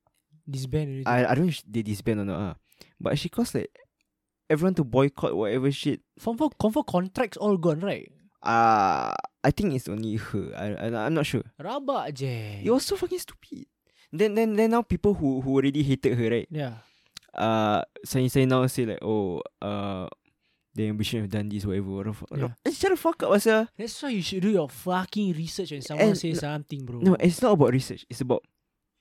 Disband. 0.49 1.07
already. 1.07 1.27
I 1.27 1.31
I 1.31 1.35
don't 1.35 1.47
know 1.47 1.51
if 1.51 1.63
they 1.67 1.83
disband 1.83 2.21
or 2.21 2.25
not 2.25 2.39
ah. 2.39 2.55
But 3.01 3.19
she 3.19 3.29
caused 3.29 3.55
like 3.55 3.71
everyone 4.49 4.75
to 4.79 4.85
boycott 4.85 5.35
whatever 5.37 5.71
shit. 5.73 6.01
Confirm, 6.23 6.51
confirm 6.59 6.85
contracts 6.87 7.37
all 7.37 7.57
gone, 7.57 7.81
right? 7.81 8.07
Uh 8.43 9.11
I 9.43 9.51
think 9.51 9.75
it's 9.75 9.89
only 9.89 10.17
her. 10.17 10.55
I, 10.57 10.87
I 10.87 11.07
I'm 11.07 11.15
not 11.15 11.27
sure. 11.27 11.43
Rabak 11.59 12.15
je. 12.15 12.63
It 12.65 12.71
was 12.71 12.85
so 12.87 12.95
fucking 12.97 13.19
stupid. 13.19 13.67
Then 14.13 14.35
then 14.39 14.55
then 14.55 14.71
now 14.71 14.83
people 14.83 15.15
who 15.15 15.41
who 15.43 15.51
already 15.59 15.83
hated 15.83 16.15
her 16.17 16.31
right? 16.31 16.47
yeah. 16.51 16.79
Uh 17.35 17.83
saying 18.05 18.31
saying 18.31 18.49
now 18.49 18.65
say 18.71 18.87
like 18.87 19.03
oh 19.03 19.43
uh 19.61 20.07
then 20.77 20.97
we 20.97 21.05
shouldn't 21.05 21.33
have 21.33 21.41
done 21.43 21.49
this 21.49 21.65
whatever. 21.65 21.91
What 21.91 22.07
the 22.07 22.13
fuck? 22.13 22.29
Yeah. 22.33 22.49
No, 22.65 22.73
shut 22.73 22.91
the 22.91 22.97
fuck 22.97 23.23
up, 23.23 23.31
asa. 23.33 23.69
That's 23.77 24.03
why 24.03 24.11
you 24.11 24.23
should 24.23 24.43
do 24.43 24.51
your 24.51 24.69
fucking 24.69 25.33
research 25.33 25.73
when 25.73 25.83
someone 25.83 26.09
And- 26.09 26.19
says 26.19 26.41
something, 26.41 26.85
bro. 26.85 27.01
No, 27.01 27.15
it's 27.19 27.41
not 27.43 27.53
about 27.53 27.73
research. 27.73 28.05
It's 28.09 28.21
about 28.21 28.45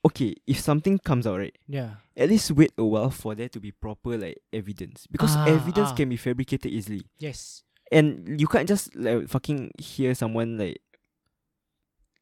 okay, 0.05 0.35
if 0.45 0.59
something 0.59 0.99
comes 0.99 1.25
out 1.25 1.39
right, 1.39 1.55
yeah. 1.67 1.95
at 2.15 2.29
least 2.29 2.51
wait 2.51 2.71
a 2.77 2.83
while 2.85 3.09
for 3.09 3.33
there 3.35 3.49
to 3.49 3.59
be 3.59 3.71
proper 3.71 4.17
like 4.17 4.37
evidence. 4.53 5.07
Because 5.11 5.35
Ah, 5.35 5.45
evidence 5.47 5.89
ah. 5.91 5.95
can 5.95 6.09
be 6.09 6.17
fabricated 6.17 6.71
easily. 6.71 7.03
Yes. 7.17 7.63
And 7.91 8.39
you 8.39 8.47
can't 8.47 8.67
just 8.67 8.95
like 8.95 9.27
fucking 9.29 9.71
hear 9.79 10.13
someone 10.15 10.57
like 10.57 10.81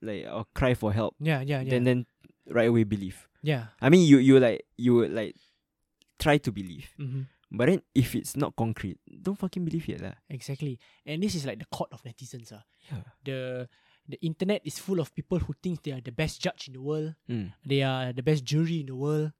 like 0.01 0.25
or 0.31 0.45
cry 0.53 0.73
for 0.73 0.91
help. 0.93 1.15
Yeah, 1.19 1.41
yeah, 1.41 1.61
yeah. 1.61 1.69
Then 1.69 1.83
then 1.83 2.05
right 2.49 2.67
away 2.67 2.83
believe. 2.83 3.27
yeah. 3.41 3.67
I 3.81 3.89
mean 3.89 4.07
you 4.07 4.17
you 4.17 4.39
like 4.39 4.65
you 4.77 5.07
like 5.07 5.35
try 6.19 6.37
to 6.37 6.51
believe. 6.51 6.89
Mm-hmm. 6.99 7.21
But 7.53 7.69
then 7.69 7.81
if 7.93 8.17
it's 8.17 8.33
not 8.35 8.57
concrete, 8.57 8.97
don't 9.05 9.37
fucking 9.37 9.61
believe 9.63 9.85
it 9.87 10.01
lah. 10.01 10.17
Exactly. 10.25 10.81
And 11.05 11.21
this 11.21 11.37
is 11.37 11.45
like 11.45 11.61
the 11.61 11.69
court 11.69 11.93
of 11.93 12.01
netizens. 12.01 12.49
Ah. 12.49 12.65
Yeah. 12.89 13.05
The 13.21 13.39
the 14.09 14.17
internet 14.25 14.65
is 14.65 14.81
full 14.81 14.97
of 14.97 15.13
people 15.13 15.37
who 15.37 15.53
think 15.61 15.85
they 15.85 15.93
are 15.93 16.01
the 16.01 16.11
best 16.11 16.41
judge 16.41 16.65
in 16.67 16.73
the 16.73 16.81
world. 16.81 17.13
Mm. 17.29 17.53
They 17.61 17.85
are 17.85 18.09
the 18.11 18.25
best 18.25 18.41
jury 18.43 18.81
in 18.81 18.89
the 18.89 18.97
world. 18.97 19.31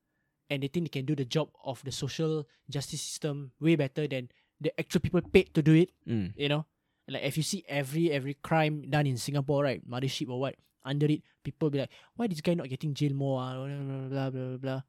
And 0.47 0.61
they 0.61 0.69
think 0.69 0.85
they 0.93 1.01
can 1.01 1.09
do 1.09 1.17
the 1.17 1.25
job 1.25 1.49
of 1.65 1.81
the 1.81 1.91
social 1.91 2.45
justice 2.69 3.01
system 3.01 3.51
way 3.57 3.73
better 3.75 4.05
than 4.05 4.29
the 4.61 4.69
actual 4.77 5.01
people 5.01 5.25
paid 5.25 5.49
to 5.57 5.65
do 5.65 5.73
it. 5.73 5.89
Mm. 6.05 6.37
You 6.37 6.49
know? 6.53 6.63
Like 7.09 7.25
if 7.25 7.35
you 7.35 7.43
see 7.43 7.65
every 7.67 8.13
every 8.13 8.37
crime 8.39 8.85
done 8.87 9.09
in 9.09 9.17
Singapore, 9.17 9.65
right? 9.65 9.81
Mothership 9.81 10.29
or 10.29 10.39
what, 10.39 10.55
under 10.85 11.09
it, 11.09 11.25
people 11.41 11.73
be 11.73 11.81
like, 11.81 11.91
why 12.15 12.27
this 12.29 12.39
guy 12.45 12.53
not 12.53 12.69
getting 12.69 12.93
jail 12.93 13.11
more? 13.17 13.41
Ah? 13.41 13.57
Blah, 13.57 13.67
blah, 13.67 14.07
blah, 14.07 14.29
blah, 14.29 14.57
blah. 14.61 14.81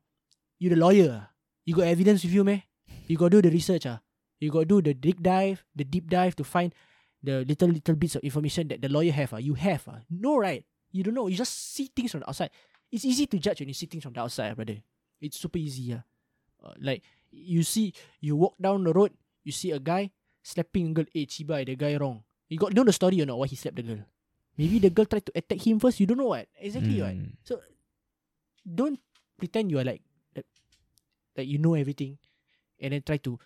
You 0.61 0.69
the 0.71 0.77
lawyer. 0.77 1.25
ah? 1.25 1.33
You 1.65 1.75
got 1.75 1.89
evidence 1.89 2.23
with 2.23 2.35
you, 2.37 2.45
meh? 2.45 2.61
You 3.07 3.17
got 3.17 3.33
to 3.33 3.41
do 3.41 3.49
the 3.49 3.55
research. 3.55 3.87
Ah? 3.87 4.01
You 4.41 4.51
got 4.51 4.69
to 4.69 4.81
do 4.81 4.83
the 4.83 4.95
deep 4.95 5.23
dive, 5.23 5.65
the 5.75 5.85
deep 5.85 6.09
dive 6.09 6.37
to 6.37 6.45
find 6.45 6.75
the 7.23 7.45
little 7.45 7.69
little 7.69 7.97
bits 7.97 8.17
of 8.17 8.23
information 8.23 8.69
that 8.69 8.83
the 8.83 8.89
lawyer 8.89 9.13
have. 9.13 9.33
Ah? 9.35 9.43
You 9.43 9.55
have. 9.55 9.85
Ah? 9.89 10.01
No, 10.11 10.37
right? 10.37 10.65
You 10.93 11.03
don't 11.03 11.15
know. 11.15 11.27
You 11.27 11.37
just 11.37 11.75
see 11.75 11.91
things 11.91 12.13
from 12.13 12.21
the 12.21 12.29
outside. 12.29 12.51
It's 12.91 13.05
easy 13.05 13.27
to 13.27 13.39
judge 13.39 13.61
when 13.61 13.69
you 13.69 13.75
see 13.75 13.87
things 13.87 14.05
from 14.05 14.13
the 14.15 14.21
outside, 14.21 14.53
ah, 14.53 14.55
brother. 14.55 14.79
It's 15.21 15.39
super 15.39 15.59
easy. 15.59 15.95
Ah. 15.95 16.05
Uh, 16.65 16.73
like 16.81 17.03
you 17.35 17.63
see, 17.63 17.93
you 18.21 18.37
walk 18.37 18.55
down 18.57 18.85
the 18.85 18.93
road, 18.93 19.13
you 19.43 19.53
see 19.53 19.73
a 19.73 19.79
guy 19.79 20.11
slapping 20.43 20.91
a 20.91 21.03
girl. 21.03 21.09
Eh, 21.15 21.27
chibai, 21.27 21.67
the 21.67 21.77
guy 21.77 21.97
wrong. 21.97 22.23
You 22.49 22.59
got 22.59 22.73
know 22.73 22.85
the 22.85 22.93
story 22.93 23.21
or 23.21 23.27
not? 23.27 23.39
Why 23.39 23.49
he 23.49 23.57
slapped 23.57 23.77
the 23.77 23.83
girl? 23.83 24.05
Maybe 24.57 24.79
the 24.79 24.91
girl 24.91 25.05
tried 25.05 25.27
to 25.27 25.33
attack 25.35 25.61
him 25.67 25.81
first. 25.81 25.99
You 25.99 26.07
don't 26.07 26.19
know 26.19 26.31
what 26.31 26.47
exactly 26.57 27.03
what. 27.03 27.13
Mm. 27.13 27.35
So 27.43 27.61
don't 28.63 29.01
pretend 29.37 29.71
you 29.71 29.79
are 29.81 29.85
like 29.85 30.03
like, 30.37 30.47
like 31.37 31.49
you 31.49 31.59
know 31.59 31.75
everything, 31.75 32.17
and 32.81 32.93
then 32.93 33.03
try 33.03 33.17
to 33.19 33.39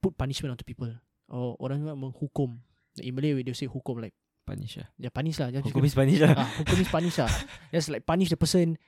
put 0.00 0.16
punishment 0.16 0.52
onto 0.52 0.64
people. 0.64 0.90
Or 1.26 1.56
orang 1.58 1.82
nak 1.82 1.98
menghukum. 1.98 2.58
In 3.02 3.12
Malay 3.14 3.42
they 3.42 3.52
say 3.52 3.66
hukum 3.66 4.00
like 4.00 4.14
Punish 4.46 4.78
lah. 4.78 4.86
yeah 4.94 5.10
punish 5.10 5.42
lah. 5.42 5.50
Just 5.50 5.66
Hukum 5.66 5.82
is 5.82 5.90
punish 5.98 6.22
lah. 6.22 6.38
ah, 6.38 6.46
hukum 6.62 6.78
is 6.78 6.86
punish 6.86 7.18
lah. 7.18 7.26
Just 7.74 7.90
like 7.90 8.06
punish 8.06 8.30
the 8.30 8.38
person 8.38 8.78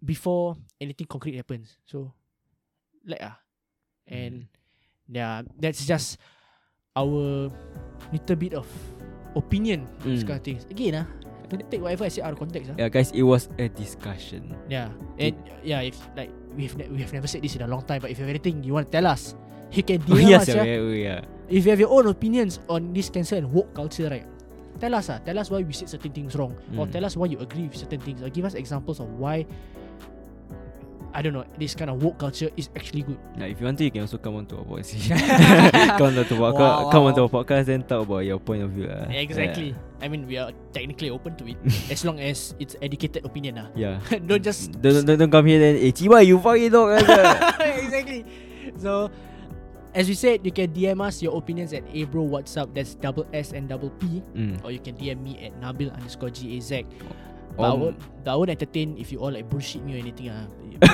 before 0.00 0.56
anything 0.80 1.04
concrete 1.04 1.36
happens. 1.36 1.76
So 1.84 2.16
like 3.04 3.20
ah, 3.20 3.36
and 4.08 4.48
yeah, 5.12 5.44
that's 5.60 5.84
just 5.84 6.16
our 6.96 7.52
little 8.08 8.38
bit 8.40 8.56
of 8.56 8.64
opinion 9.36 9.84
on 10.02 10.16
this 10.16 10.24
Mm. 10.24 10.28
kind 10.32 10.40
of 10.40 10.44
things. 10.48 10.62
Again 10.72 11.04
ah, 11.04 11.06
take 11.50 11.80
whatever 11.80 12.04
I 12.04 12.08
say 12.12 12.20
out 12.22 12.32
of 12.32 12.38
context 12.38 12.70
ah. 12.72 12.76
Yeah, 12.76 12.88
guys, 12.92 13.10
it 13.16 13.22
was 13.24 13.48
a 13.58 13.68
discussion. 13.72 14.54
Yeah, 14.68 14.92
and 15.18 15.34
yeah, 15.64 15.80
if 15.80 15.96
like 16.16 16.28
we've 16.54 16.76
ne- 16.76 16.88
we 16.92 17.00
have 17.00 17.12
never 17.12 17.26
said 17.26 17.42
this 17.42 17.56
in 17.56 17.62
a 17.62 17.70
long 17.70 17.82
time, 17.88 18.00
but 18.04 18.10
if 18.12 18.18
you 18.20 18.24
have 18.28 18.30
anything 18.34 18.62
you 18.62 18.74
want 18.76 18.90
to 18.90 18.92
tell 18.92 19.06
us, 19.08 19.34
you 19.72 19.82
can 19.82 20.02
Oh, 20.08 20.14
DM 20.16 20.28
yes, 20.28 20.48
us. 20.48 20.54
yeah, 20.54 20.64
Yeah. 20.64 20.80
yeah. 20.92 21.20
If 21.48 21.64
you 21.64 21.70
have 21.72 21.80
your 21.80 21.88
own 21.90 22.06
opinions 22.12 22.60
on 22.68 22.92
this 22.92 23.08
cancel 23.08 23.38
and 23.40 23.48
woke 23.52 23.72
culture, 23.72 24.08
right? 24.12 24.26
Tell 24.78 24.94
us, 24.94 25.08
ah. 25.10 25.18
Tell 25.24 25.38
us 25.40 25.50
why 25.50 25.64
we 25.64 25.72
said 25.72 25.88
certain 25.88 26.12
things 26.12 26.36
wrong, 26.36 26.52
or 26.76 26.84
Mm. 26.86 26.92
tell 26.92 27.04
us 27.08 27.16
why 27.16 27.26
you 27.26 27.40
agree 27.40 27.66
with 27.66 27.76
certain 27.80 27.98
things, 28.04 28.20
or 28.22 28.28
give 28.28 28.44
us 28.44 28.52
examples 28.54 29.00
of 29.00 29.08
why. 29.18 29.46
I 31.14 31.22
don't 31.22 31.32
know. 31.32 31.44
This 31.56 31.74
kind 31.74 31.88
of 31.90 32.02
woke 32.02 32.18
culture 32.18 32.50
is 32.56 32.68
actually 32.76 33.02
good. 33.02 33.18
Now, 33.36 33.46
if 33.46 33.58
you 33.60 33.64
want 33.64 33.78
to, 33.78 33.84
you 33.84 33.90
can 33.90 34.02
also 34.04 34.18
come 34.18 34.36
on 34.36 34.46
to 34.52 34.60
our 34.60 34.64
podcast. 34.64 35.08
come 35.98 36.12
on 36.12 36.24
to 36.24 36.34
our 36.36 36.52
podcast. 36.52 36.60
Wow, 36.60 36.90
come 36.90 37.02
wow, 37.02 37.08
on 37.08 37.14
to 37.16 37.22
our 37.24 37.32
podcast 37.32 37.66
and 37.72 37.82
talk 37.88 38.04
about 38.04 38.28
your 38.28 38.38
point 38.38 38.62
of 38.62 38.70
view. 38.76 38.86
lah. 38.92 39.08
Exactly. 39.08 39.72
I 40.00 40.06
mean, 40.06 40.28
we 40.28 40.36
are 40.36 40.52
technically 40.72 41.10
open 41.10 41.34
to 41.40 41.48
it 41.48 41.58
as 41.92 42.04
long 42.04 42.20
as 42.20 42.54
it's 42.60 42.76
educated 42.84 43.24
opinion, 43.24 43.58
ah. 43.58 43.68
Yeah. 43.74 43.98
don't 44.28 44.44
just 44.44 44.76
don't, 44.78 45.04
don't, 45.04 45.18
don't 45.18 45.32
come 45.32 45.46
here 45.48 45.58
then. 45.58 45.80
Eh, 45.80 45.90
Chiba, 45.96 46.20
you 46.24 46.38
fucking 46.38 46.70
dog. 46.70 47.00
exactly. 47.00 48.22
So, 48.76 49.10
as 49.94 50.06
we 50.06 50.14
said, 50.14 50.44
you 50.44 50.52
can 50.52 50.70
DM 50.70 51.00
us 51.00 51.22
your 51.24 51.34
opinions 51.36 51.72
at 51.72 51.82
Abro 51.90 52.22
WhatsApp. 52.22 52.70
That's 52.76 52.94
double 52.94 53.26
S 53.32 53.50
and 53.56 53.66
double 53.68 53.90
P. 53.96 54.22
mm. 54.36 54.62
Or 54.62 54.70
you 54.70 54.78
can 54.78 54.94
DM 54.94 55.24
me 55.24 55.40
at 55.42 55.56
Nabil 55.58 55.90
underscore 55.90 56.30
GAZ. 56.30 56.84
But 57.58 57.66
I 57.66 57.70
Um, 57.74 57.80
won't, 57.82 57.98
but 58.22 58.30
I 58.30 58.36
won't 58.38 58.50
entertain 58.54 58.94
if 59.02 59.10
you 59.10 59.18
all 59.18 59.34
like 59.34 59.50
bullshit 59.50 59.82
me 59.82 59.98
or 59.98 60.00
anything. 60.00 60.30
Ah, 60.30 60.46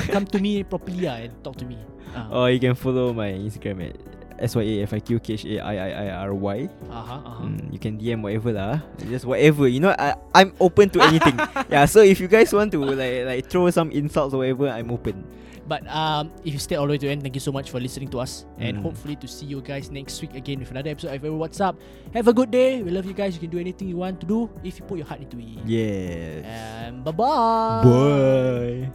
Come 0.09 0.25
to 0.33 0.41
me 0.41 0.65
properly 0.73 1.05
ah, 1.05 1.21
and 1.21 1.37
talk 1.45 1.61
to 1.61 1.69
me. 1.69 1.77
Ah, 2.17 2.33
Or 2.33 2.49
you 2.49 2.57
can 2.57 2.73
follow 2.75 3.13
my 3.13 3.29
Instagram 3.37 3.93
at 3.93 4.01
S-Y-A-F-I-Q-K-H-A-I-I-I-R-Y. 4.41 6.69
uh-huh, 6.91 7.15
uh-huh. 7.15 7.45
Mm, 7.45 7.73
you 7.73 7.79
can 7.79 7.99
DM 8.01 8.23
whatever 8.23 8.53
lah. 8.53 8.81
Just 9.07 9.25
whatever. 9.25 9.69
You 9.69 9.81
know, 9.81 9.95
I, 9.95 10.15
I'm 10.35 10.53
open 10.59 10.91
to 10.91 11.01
anything. 11.03 11.39
yeah, 11.71 11.85
so 11.87 12.01
if 12.03 12.19
you 12.21 12.27
guys 12.29 12.53
want 12.53 12.73
to 12.73 12.83
like 12.83 13.25
like 13.27 13.43
throw 13.47 13.69
some 13.71 13.91
insults 13.93 14.35
or 14.35 14.39
whatever, 14.43 14.69
I'm 14.73 14.91
open. 14.91 15.23
But 15.67 15.87
um, 15.89 16.31
if 16.45 16.53
you 16.53 16.59
stay 16.59 16.77
all 16.77 16.85
the 16.87 16.93
way 16.93 16.99
to 16.99 17.07
the 17.07 17.13
end, 17.13 17.23
thank 17.23 17.35
you 17.35 17.41
so 17.41 17.51
much 17.51 17.71
for 17.71 17.81
listening 17.81 18.09
to 18.13 18.21
us, 18.21 18.45
and 18.59 18.77
Mm. 18.79 18.83
hopefully 18.83 19.17
to 19.17 19.27
see 19.27 19.47
you 19.47 19.63
guys 19.63 19.91
next 19.91 20.21
week 20.21 20.35
again 20.35 20.59
with 20.61 20.71
another 20.71 20.91
episode 20.91 21.09
of 21.17 21.25
Ever 21.25 21.33
What's 21.37 21.61
Up. 21.61 21.77
Have 22.13 22.29
a 22.29 22.33
good 22.35 22.51
day. 22.51 22.83
We 22.83 22.91
love 22.91 23.07
you 23.07 23.15
guys. 23.15 23.33
You 23.35 23.41
can 23.41 23.49
do 23.51 23.59
anything 23.59 23.89
you 23.89 23.97
want 23.97 24.21
to 24.21 24.27
do 24.27 24.51
if 24.63 24.79
you 24.79 24.85
put 24.85 24.99
your 24.99 25.07
heart 25.07 25.21
into 25.25 25.39
it. 25.41 25.65
Yes. 25.65 26.45
And 26.45 27.03
bye 27.03 27.13
bye. 27.13 27.81
Bye. 27.83 28.91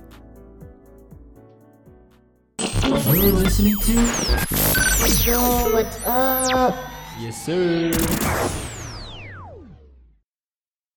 You're 3.17 3.33
listening 3.33 3.75
to 3.81 3.93
Yo, 5.25 5.73
what's 5.73 5.97
up? 6.05 6.75
Yes, 7.19 7.45
sir. 7.45 8.68